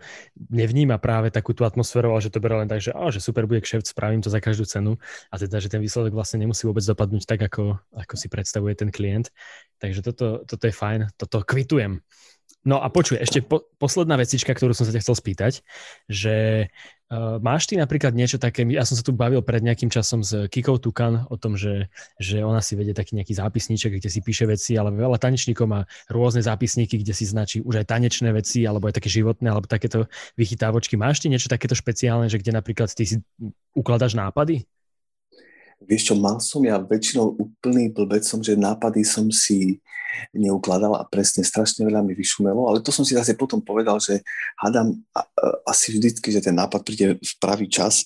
nevníma 0.52 1.00
práve 1.00 1.32
takú 1.32 1.56
tú 1.56 1.64
atmosféru, 1.64 2.12
ale 2.12 2.20
že 2.20 2.28
to 2.28 2.36
berá 2.36 2.60
len 2.60 2.68
tak, 2.68 2.84
že, 2.84 2.92
oh, 2.92 3.08
že 3.08 3.24
super 3.24 3.48
bude 3.48 3.64
kšeft, 3.64 3.88
spravím 3.88 4.20
to 4.20 4.28
za 4.28 4.44
každú 4.44 4.68
cenu 4.68 5.00
a 5.32 5.40
teda, 5.40 5.56
že 5.56 5.72
ten 5.72 5.80
výsledok 5.80 6.12
vlastne 6.12 6.44
nemusí 6.44 6.68
vôbec 6.68 6.84
dopadnúť 6.84 7.24
tak, 7.24 7.40
ako, 7.48 7.80
ako 7.96 8.14
si 8.20 8.28
predstavuje 8.28 8.76
ten 8.76 8.92
klient. 8.92 9.32
Takže 9.80 10.04
toto, 10.04 10.44
toto 10.44 10.64
je 10.68 10.74
fajn, 10.76 11.16
toto 11.16 11.40
kvitujem. 11.40 12.04
No 12.62 12.78
a 12.78 12.86
počuj, 12.92 13.18
ešte 13.18 13.42
po, 13.42 13.66
posledná 13.80 14.14
vecička, 14.14 14.54
ktorú 14.54 14.70
som 14.70 14.86
sa 14.86 14.94
ťa 14.94 15.02
chcel 15.02 15.16
spýtať, 15.18 15.52
že 16.06 16.68
uh, 17.12 17.36
máš 17.44 17.68
ty 17.68 17.76
napríklad 17.76 18.16
niečo 18.16 18.40
také, 18.40 18.64
ja 18.72 18.88
som 18.88 18.96
sa 18.96 19.04
tu 19.04 19.12
bavil 19.12 19.44
pred 19.44 19.60
nejakým 19.60 19.92
časom 19.92 20.24
s 20.24 20.48
Kikou 20.48 20.80
Tukan 20.80 21.28
o 21.28 21.36
tom, 21.36 21.60
že, 21.60 21.92
že 22.16 22.40
ona 22.40 22.64
si 22.64 22.72
vedie 22.72 22.96
taký 22.96 23.20
nejaký 23.20 23.36
zápisníček, 23.36 24.00
kde 24.00 24.08
si 24.08 24.24
píše 24.24 24.48
veci, 24.48 24.80
ale 24.80 24.88
veľa 24.96 25.20
tanečníkov 25.20 25.68
má 25.68 25.84
rôzne 26.08 26.40
zápisníky, 26.40 26.96
kde 27.04 27.12
si 27.12 27.28
značí 27.28 27.60
už 27.60 27.84
aj 27.84 27.92
tanečné 27.92 28.32
veci, 28.32 28.64
alebo 28.64 28.88
aj 28.88 28.96
také 28.96 29.12
životné, 29.12 29.52
alebo 29.52 29.68
takéto 29.68 30.08
vychytávočky. 30.40 30.96
Máš 30.96 31.20
ty 31.20 31.28
niečo 31.28 31.52
takéto 31.52 31.76
špeciálne, 31.76 32.32
že 32.32 32.40
kde 32.40 32.56
napríklad 32.56 32.88
ty 32.88 33.04
si 33.04 33.20
ukladaš 33.76 34.16
nápady? 34.16 34.64
Vieš 35.86 36.12
čo, 36.12 36.14
mal 36.14 36.38
som 36.38 36.62
ja 36.64 36.78
väčšinou 36.80 37.36
úplný 37.38 37.92
blbec 37.92 38.22
som, 38.24 38.42
že 38.42 38.58
nápady 38.58 39.02
som 39.02 39.28
si 39.30 39.82
neukladal 40.36 40.92
a 40.96 41.08
presne 41.08 41.40
strašne 41.40 41.88
veľa 41.88 42.04
mi 42.04 42.12
vyšumelo, 42.12 42.68
ale 42.68 42.84
to 42.84 42.92
som 42.92 43.00
si 43.00 43.16
zase 43.16 43.32
potom 43.32 43.64
povedal, 43.64 43.96
že 43.96 44.20
hádam 44.60 45.00
asi 45.64 45.96
vždycky, 45.96 46.28
že 46.28 46.44
ten 46.44 46.52
nápad 46.52 46.84
príde 46.84 47.16
v 47.16 47.32
pravý 47.40 47.66
čas, 47.66 48.04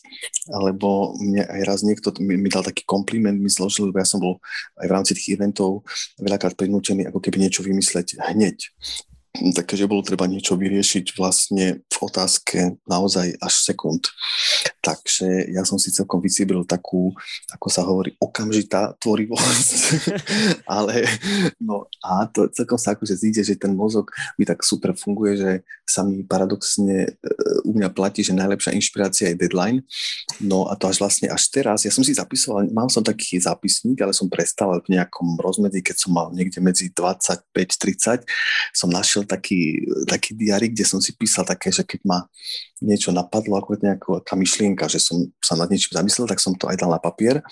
alebo 0.51 1.19
mne 1.19 1.43
aj 1.43 1.61
raz 1.67 1.81
niekto 1.83 2.15
mi, 2.23 2.39
mi 2.39 2.47
dal 2.47 2.63
taký 2.63 2.87
kompliment, 2.87 3.37
mi 3.37 3.51
zložil, 3.51 3.91
lebo 3.91 3.99
ja 3.99 4.07
som 4.07 4.23
bol 4.23 4.39
aj 4.79 4.87
v 4.87 4.95
rámci 4.95 5.13
tých 5.19 5.35
eventov 5.35 5.83
veľakrát 6.23 6.55
prinútený 6.55 7.11
ako 7.11 7.19
keby 7.19 7.43
niečo 7.43 7.67
vymysleť 7.67 8.23
hneď 8.23 8.71
takže 9.57 9.89
bolo 9.91 10.03
treba 10.03 10.25
niečo 10.25 10.57
vyriešiť 10.57 11.17
vlastne 11.19 11.83
v 11.87 11.97
otázke 12.01 12.81
naozaj 12.89 13.37
až 13.41 13.55
sekúnd. 13.63 14.09
Takže 14.81 15.51
ja 15.51 15.67
som 15.67 15.77
si 15.83 15.91
celkom 15.91 16.23
vycibril 16.23 16.63
takú, 16.63 17.11
ako 17.51 17.67
sa 17.69 17.83
hovorí, 17.83 18.15
okamžitá 18.23 18.95
tvorivosť. 19.03 19.77
Ale 20.79 21.05
no 21.59 21.91
a 22.01 22.25
to 22.31 22.47
celkom 22.55 22.79
sa 22.79 22.95
akože 22.95 23.19
zíde, 23.19 23.43
že 23.43 23.59
ten 23.59 23.75
mozog 23.75 24.15
mi 24.39 24.47
tak 24.47 24.63
super 24.63 24.95
funguje, 24.95 25.33
že 25.37 25.53
sa 25.83 26.03
mi 26.03 26.23
paradoxne 26.23 27.07
e, 27.07 27.11
u 27.63 27.75
mňa 27.75 27.91
platí, 27.95 28.23
že 28.23 28.35
najlepšia 28.35 28.75
inšpirácia 28.75 29.31
je 29.31 29.39
deadline. 29.39 29.83
No 30.39 30.71
a 30.71 30.79
to 30.79 30.87
až 30.87 31.03
vlastne 31.03 31.31
až 31.31 31.51
teraz, 31.51 31.83
ja 31.83 31.91
som 31.91 32.07
si 32.07 32.15
zapisoval, 32.15 32.71
mal 32.71 32.87
som 32.91 33.03
taký 33.03 33.39
zápisník, 33.43 33.99
ale 34.03 34.15
som 34.15 34.31
prestal 34.31 34.79
v 34.87 34.99
nejakom 34.99 35.39
rozmedzi, 35.43 35.83
keď 35.83 35.97
som 35.99 36.15
mal 36.15 36.31
niekde 36.31 36.63
medzi 36.63 36.91
25-30, 36.95 38.23
som 38.71 38.91
našiel 38.91 39.26
taký, 39.27 39.85
taký 40.07 40.33
diary, 40.33 40.71
kde 40.71 40.87
som 40.87 41.03
si 41.03 41.13
písal 41.13 41.43
také, 41.43 41.75
že 41.75 41.83
keď 41.83 42.01
ma 42.07 42.25
niečo 42.81 43.11
napadlo, 43.11 43.59
ako 43.59 43.77
nejaká 43.83 44.35
myšlienka, 44.39 44.87
že 44.87 45.03
som 45.03 45.27
sa 45.43 45.59
nad 45.59 45.67
niečím 45.67 45.99
zamyslel, 45.99 46.31
tak 46.31 46.39
som 46.39 46.55
to 46.55 46.71
aj 46.71 46.79
dal 46.79 46.89
na 46.89 47.03
papier, 47.03 47.43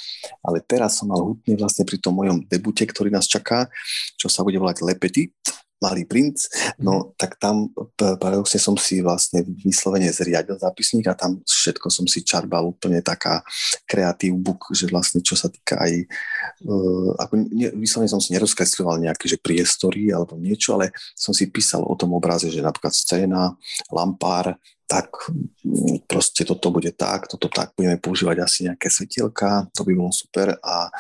ale 0.41 0.63
teraz 0.63 1.03
som 1.03 1.11
mal 1.11 1.21
hutne 1.21 1.59
vlastne 1.59 1.83
pri 1.83 1.99
tom 1.99 2.15
mojom 2.15 2.47
debute, 2.47 2.87
ktorý 2.87 3.11
nás 3.11 3.27
čaká, 3.27 3.67
čo 4.17 4.31
sa 4.31 4.47
bude 4.47 4.57
volať 4.57 4.87
Le 4.87 4.95
Petit, 4.95 5.35
Malý 5.85 6.09
princ, 6.09 6.49
no 6.81 6.95
mhm. 6.97 7.21
tak 7.21 7.37
tam 7.37 7.69
paradoxne 8.01 8.57
som 8.57 8.73
si 8.81 9.05
vlastne 9.05 9.45
vyslovene 9.45 10.09
zriadil 10.09 10.57
zápisník 10.57 11.13
a 11.13 11.19
tam 11.19 11.45
všetko 11.45 11.93
som 11.93 12.09
si 12.09 12.25
čarbal 12.25 12.65
úplne 12.73 13.05
taká 13.05 13.45
kreatív 13.85 14.41
book, 14.41 14.73
že 14.73 14.89
vlastne 14.89 15.21
čo 15.21 15.37
sa 15.37 15.53
týka 15.53 15.77
aj, 15.77 15.93
uh, 16.65 17.13
ako 17.21 17.33
ne, 17.53 17.69
vyslovene 17.77 18.09
som 18.09 18.23
si 18.23 18.33
nerozkresľoval 18.33 19.05
nejaké 19.05 19.29
že 19.29 19.37
priestory 19.37 20.09
alebo 20.09 20.41
niečo, 20.41 20.81
ale 20.81 20.97
som 21.13 21.37
si 21.37 21.53
písal 21.53 21.85
o 21.85 21.93
tom 21.95 22.17
obraze, 22.17 22.49
že 22.49 22.65
napríklad 22.65 22.97
scéna, 22.97 23.53
lampár, 23.93 24.57
tak 24.85 25.09
mm, 25.65 26.05
proste 26.05 26.45
toto 26.45 26.69
bude 26.69 26.93
tak, 26.93 27.27
toto 27.27 27.49
tak, 27.49 27.73
budeme 27.73 27.97
používať 27.97 28.37
asi 28.45 28.59
nejaké 28.69 28.93
svetielka, 28.93 29.69
to 29.73 29.83
by 29.83 29.93
bolo 29.97 30.13
super 30.13 30.61
a 30.61 30.93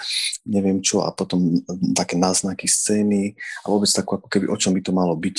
neviem 0.48 0.80
čo 0.80 1.04
a 1.04 1.12
potom 1.12 1.60
také 1.92 2.16
náznaky 2.16 2.64
scény 2.64 3.36
a 3.62 3.66
vôbec 3.68 3.88
tak 3.92 4.08
ako 4.08 4.28
keby 4.28 4.46
o 4.48 4.56
čom 4.56 4.72
by 4.72 4.80
to 4.80 4.92
malo 4.96 5.14
byť. 5.14 5.36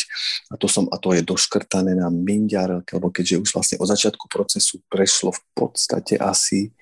A 0.54 0.62
to, 0.62 0.70
som, 0.70 0.86
a 0.93 1.02
to 1.02 1.18
je 1.18 1.26
doškrtané 1.26 1.98
na 1.98 2.14
mindiarelke, 2.14 2.93
lebo 2.96 3.10
keďže 3.10 3.41
už 3.41 3.50
vlastne 3.58 3.78
od 3.82 3.89
začiatku 3.89 4.30
procesu 4.30 4.82
prešlo 4.88 5.34
v 5.34 5.41
podstate 5.58 6.16
asi 6.22 6.76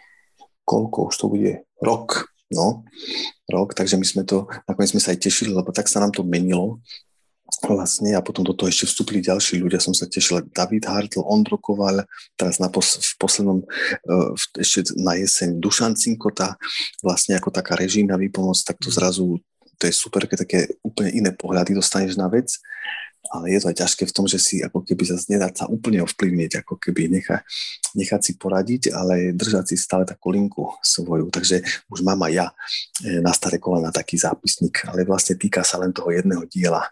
koľko 0.63 1.11
už 1.11 1.15
to 1.19 1.25
bude, 1.27 1.53
rok, 1.83 2.31
no, 2.51 2.87
rok, 3.51 3.75
takže 3.75 3.99
my 3.99 4.05
sme 4.07 4.23
to, 4.23 4.47
nakoniec 4.67 4.95
sme 4.95 5.03
sa 5.03 5.11
aj 5.11 5.19
tešili, 5.19 5.51
lebo 5.51 5.75
tak 5.75 5.91
sa 5.91 5.99
nám 5.99 6.15
to 6.15 6.23
menilo, 6.23 6.79
vlastne 7.63 8.15
a 8.15 8.21
potom 8.23 8.43
do 8.43 8.51
toho 8.51 8.67
ešte 8.67 8.89
vstúpili 8.89 9.23
ďalší 9.23 9.59
ľudia. 9.59 9.79
Som 9.79 9.95
sa 9.95 10.07
tešil, 10.07 10.43
David 10.51 10.87
Hartl, 10.87 11.23
Ondro 11.23 11.55
Koval, 11.59 12.03
teraz 12.35 12.59
na 12.59 12.67
pos- 12.67 12.99
v 12.99 13.13
poslednom, 13.19 13.63
uh, 13.63 14.31
ešte 14.59 14.95
na 14.99 15.15
jeseň 15.15 15.59
Dušan 15.59 15.95
Cinkota, 15.95 16.59
vlastne 16.99 17.39
ako 17.39 17.51
taká 17.51 17.79
režijná 17.79 18.19
výpomoc, 18.19 18.57
tak 18.63 18.79
to 18.79 18.91
zrazu 18.91 19.39
to 19.81 19.91
je 19.91 19.99
super, 19.99 20.23
keď 20.23 20.47
také 20.47 20.59
úplne 20.79 21.11
iné 21.11 21.31
pohľady 21.35 21.75
dostaneš 21.75 22.15
na 22.15 22.31
vec 22.31 22.55
ale 23.31 23.55
je 23.55 23.59
to 23.63 23.69
aj 23.71 23.77
ťažké 23.79 24.03
v 24.09 24.15
tom, 24.15 24.25
že 24.27 24.39
si 24.41 24.59
ako 24.59 24.83
keby 24.83 25.07
zase 25.07 25.31
nedať 25.31 25.63
sa 25.63 25.65
úplne 25.71 26.03
ovplyvniť, 26.03 26.65
ako 26.65 26.75
keby 26.75 27.07
nechá, 27.07 27.47
nechať 27.95 28.21
si 28.21 28.31
poradiť, 28.35 28.91
ale 28.91 29.31
držať 29.31 29.71
si 29.71 29.75
stále 29.79 30.03
takú 30.03 30.35
linku 30.35 30.75
svoju. 30.83 31.31
Takže 31.31 31.63
už 31.87 32.03
mám 32.03 32.19
aj 32.27 32.33
ja 32.35 32.47
e, 33.05 33.23
na 33.23 33.31
staré 33.31 33.63
kolena 33.63 33.95
taký 33.95 34.19
zápisník, 34.19 34.83
ale 34.91 35.07
vlastne 35.07 35.39
týka 35.39 35.63
sa 35.63 35.79
len 35.79 35.95
toho 35.95 36.11
jedného 36.11 36.43
diela. 36.51 36.83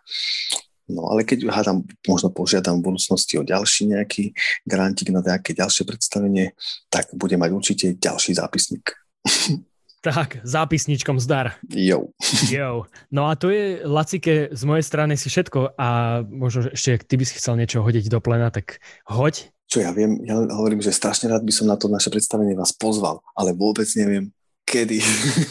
No 0.91 1.07
ale 1.07 1.23
keď 1.23 1.47
hádam, 1.47 1.88
možno 2.03 2.32
požiadam 2.32 2.79
v 2.79 2.91
budúcnosti 2.91 3.39
o 3.39 3.47
ďalší 3.47 3.95
nejaký 3.95 4.36
grantík 4.67 5.11
na 5.15 5.23
nejaké 5.23 5.55
ďalšie 5.55 5.88
predstavenie, 5.88 6.51
tak 6.91 7.11
bude 7.15 7.39
mať 7.39 7.49
určite 7.51 7.86
ďalší 7.95 8.36
zápisník. 8.36 8.91
Tak, 10.02 10.41
zápisničkom 10.41 11.22
zdar. 11.22 11.62
Jo. 11.70 12.10
Jo. 12.49 12.89
No 13.14 13.30
a 13.30 13.38
to 13.38 13.54
je, 13.54 13.86
Lacike, 13.86 14.49
z 14.49 14.64
mojej 14.66 14.82
strany 14.82 15.14
si 15.14 15.30
všetko 15.30 15.78
a 15.78 16.22
možno 16.26 16.74
ešte, 16.74 16.97
ak 16.97 17.06
ty 17.06 17.22
by 17.22 17.26
si 17.30 17.38
chcel 17.38 17.54
niečo 17.54 17.86
hodiť 17.86 18.10
do 18.10 18.18
plena, 18.18 18.49
tak 18.49 18.82
hoď. 19.06 19.54
Čo 19.70 19.86
ja 19.86 19.93
viem, 19.93 20.18
ja 20.26 20.41
len 20.41 20.49
hovorím, 20.49 20.82
že 20.82 20.89
strašne 20.89 21.30
rád 21.30 21.45
by 21.45 21.54
som 21.54 21.70
na 21.70 21.78
to 21.78 21.86
naše 21.86 22.10
predstavenie 22.10 22.58
vás 22.58 22.74
pozval, 22.74 23.22
ale 23.38 23.54
vôbec 23.54 23.86
neviem, 23.93 24.34
kedy. 24.66 25.06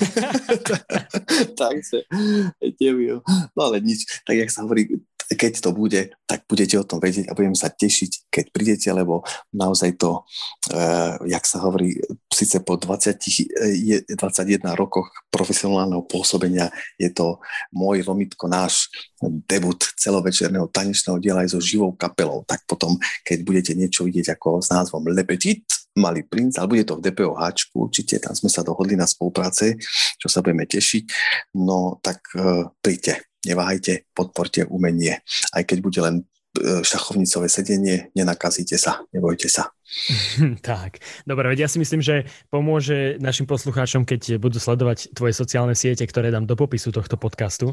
Takže, 1.63 2.11
neviem. 2.83 3.23
No 3.55 3.61
ale 3.71 3.79
nič, 3.79 4.03
tak 4.27 4.35
jak 4.35 4.51
sa 4.51 4.67
hovorí, 4.67 4.99
keď 5.31 5.63
to 5.63 5.71
bude, 5.71 6.11
tak 6.27 6.43
budete 6.51 6.75
o 6.75 6.87
tom 6.87 6.99
vedieť 6.99 7.31
a 7.31 7.37
budem 7.39 7.55
sa 7.55 7.71
tešiť, 7.71 8.27
keď 8.27 8.45
prídete, 8.51 8.89
lebo 8.91 9.23
naozaj 9.55 9.95
to, 9.95 10.27
uh, 10.75 11.15
jak 11.23 11.47
sa 11.47 11.63
hovorí, 11.63 12.03
síce 12.27 12.59
po 12.67 12.75
20, 12.75 13.15
21 14.11 14.19
rokoch 14.75 15.07
profesionálneho 15.31 16.03
pôsobenia 16.03 16.75
je 16.99 17.15
to 17.15 17.39
môj 17.71 18.03
Romitko, 18.03 18.51
náš 18.51 18.91
debut 19.47 19.79
celovečerného 19.95 20.67
tanečného 20.67 21.23
diela 21.23 21.47
aj 21.47 21.55
so 21.55 21.61
živou 21.63 21.95
kapelou, 21.95 22.43
tak 22.43 22.67
potom, 22.67 22.99
keď 23.23 23.39
budete 23.47 23.73
niečo 23.79 24.03
vidieť 24.03 24.35
ako 24.35 24.59
s 24.59 24.69
názvom 24.75 25.07
Le 25.15 25.23
Petit, 25.23 25.63
Malý 25.99 26.23
princ, 26.23 26.55
ale 26.55 26.71
bude 26.71 26.87
to 26.87 27.03
v 27.03 27.11
DPOH, 27.11 27.75
určite, 27.75 28.23
tam 28.23 28.31
sme 28.31 28.47
sa 28.47 28.63
dohodli 28.63 28.95
na 28.95 29.11
spolupráce, 29.11 29.75
čo 30.17 30.31
sa 30.31 30.39
budeme 30.39 30.63
tešiť, 30.63 31.05
no 31.59 31.99
tak 31.99 32.23
uh, 32.39 32.71
príďte 32.79 33.31
neváhajte, 33.47 34.09
podporte 34.13 34.65
umenie. 34.69 35.21
Aj 35.53 35.63
keď 35.65 35.79
bude 35.81 36.01
len 36.01 36.15
e, 36.21 36.85
šachovnicové 36.85 37.49
sedenie, 37.49 38.13
nenakazíte 38.13 38.77
sa, 38.77 39.05
nebojte 39.17 39.49
sa. 39.49 39.73
tak, 40.65 41.01
dobre, 41.25 41.49
veď 41.49 41.67
ja 41.67 41.69
si 41.71 41.81
myslím, 41.81 42.05
že 42.05 42.29
pomôže 42.53 43.17
našim 43.19 43.49
poslucháčom, 43.49 44.05
keď 44.05 44.37
budú 44.37 44.61
sledovať 44.61 45.17
tvoje 45.17 45.33
sociálne 45.33 45.75
siete, 45.75 46.05
ktoré 46.05 46.29
dám 46.29 46.45
do 46.45 46.57
popisu 46.57 46.93
tohto 46.93 47.17
podcastu. 47.17 47.73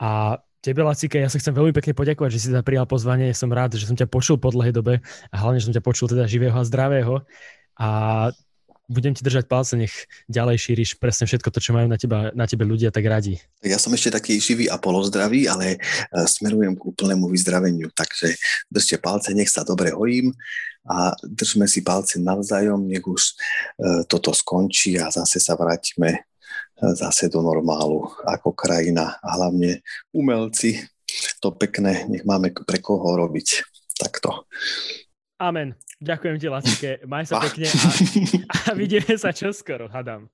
A 0.00 0.40
Tebe, 0.60 0.84
Lacike, 0.84 1.16
ja 1.16 1.32
sa 1.32 1.40
chcem 1.40 1.56
veľmi 1.56 1.72
pekne 1.72 1.96
poďakovať, 1.96 2.30
že 2.36 2.40
si 2.44 2.46
teda 2.52 2.60
prijal 2.60 2.84
pozvanie. 2.84 3.32
Som 3.32 3.48
rád, 3.48 3.80
že 3.80 3.88
som 3.88 3.96
ťa 3.96 4.12
počul 4.12 4.36
po 4.36 4.52
dlhej 4.52 4.76
dobe 4.76 5.00
a 5.32 5.36
hlavne, 5.40 5.56
že 5.56 5.72
som 5.72 5.76
ťa 5.76 5.80
počul 5.80 6.12
teda 6.12 6.28
živého 6.28 6.52
a 6.52 6.68
zdravého. 6.68 7.24
A 7.80 7.88
budem 8.90 9.16
ti 9.16 9.24
držať 9.24 9.48
palce, 9.48 9.72
nech 9.78 10.04
ďalej 10.28 10.60
šíriš 10.60 10.90
presne 11.00 11.24
všetko 11.24 11.48
to, 11.48 11.64
čo 11.64 11.72
majú 11.72 11.88
na, 11.88 11.96
teba, 11.96 12.28
na 12.36 12.44
tebe 12.44 12.68
ľudia 12.68 12.92
tak 12.92 13.08
radi. 13.08 13.40
Ja 13.64 13.80
som 13.80 13.94
ešte 13.96 14.12
taký 14.20 14.36
živý 14.36 14.68
a 14.68 14.76
polozdravý, 14.76 15.48
ale 15.48 15.78
e, 15.78 16.28
smerujem 16.28 16.76
k 16.76 16.82
úplnému 16.92 17.30
vyzdraveniu, 17.32 17.88
takže 17.94 18.34
držte 18.68 19.00
palce, 19.00 19.32
nech 19.32 19.48
sa 19.48 19.64
dobre 19.64 19.94
hojím 19.96 20.34
a 20.84 21.14
držme 21.22 21.70
si 21.70 21.86
palce 21.86 22.20
navzájom, 22.20 22.84
nech 22.84 23.06
už 23.06 23.22
e, 23.22 23.32
toto 24.10 24.34
skončí 24.34 24.98
a 25.00 25.08
zase 25.08 25.40
sa 25.40 25.56
vrátime 25.56 26.26
zase 26.80 27.28
do 27.28 27.44
normálu 27.44 28.08
ako 28.24 28.56
krajina 28.56 29.20
a 29.20 29.36
hlavne 29.36 29.84
umelci 30.16 30.80
to 31.40 31.50
pekné, 31.52 32.06
nech 32.06 32.24
máme 32.24 32.52
pre 32.54 32.78
koho 32.78 33.16
robiť. 33.16 33.64
Takto. 33.98 34.48
Amen. 35.40 35.76
Ďakujem 36.00 36.36
ti, 36.40 36.46
Lacike. 36.48 36.90
Maj 37.04 37.28
sa 37.28 37.40
pekne 37.44 37.68
a, 37.68 37.88
a 38.48 38.70
vidíme 38.72 39.12
sa 39.20 39.36
čoskoro, 39.36 39.88
hadám. 39.92 40.32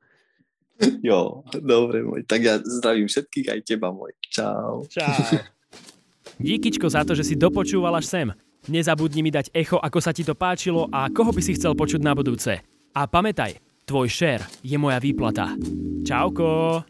Jo, 1.02 1.42
dobre 1.50 2.04
môj. 2.04 2.22
Tak 2.28 2.40
ja 2.42 2.54
zdravím 2.62 3.08
všetkých, 3.10 3.46
aj 3.50 3.60
teba 3.66 3.90
môj. 3.90 4.14
Čau. 4.30 4.86
Čau. 4.86 5.42
Díkyčko 6.36 6.86
za 6.86 7.02
to, 7.02 7.16
že 7.16 7.24
si 7.24 7.34
dopočúval 7.34 7.96
až 7.96 8.06
sem. 8.06 8.28
Nezabudni 8.66 9.24
mi 9.24 9.30
dať 9.32 9.54
echo, 9.54 9.78
ako 9.80 9.98
sa 10.02 10.12
ti 10.12 10.26
to 10.26 10.36
páčilo 10.36 10.90
a 10.90 11.08
koho 11.08 11.30
by 11.32 11.40
si 11.40 11.54
chcel 11.54 11.72
počuť 11.72 12.02
na 12.02 12.12
budúce. 12.12 12.60
A 12.92 13.06
pamätaj, 13.06 13.56
tvoj 13.86 14.08
share 14.10 14.44
je 14.62 14.78
moja 14.78 14.98
výplata. 14.98 15.48
Čauko. 16.08 16.82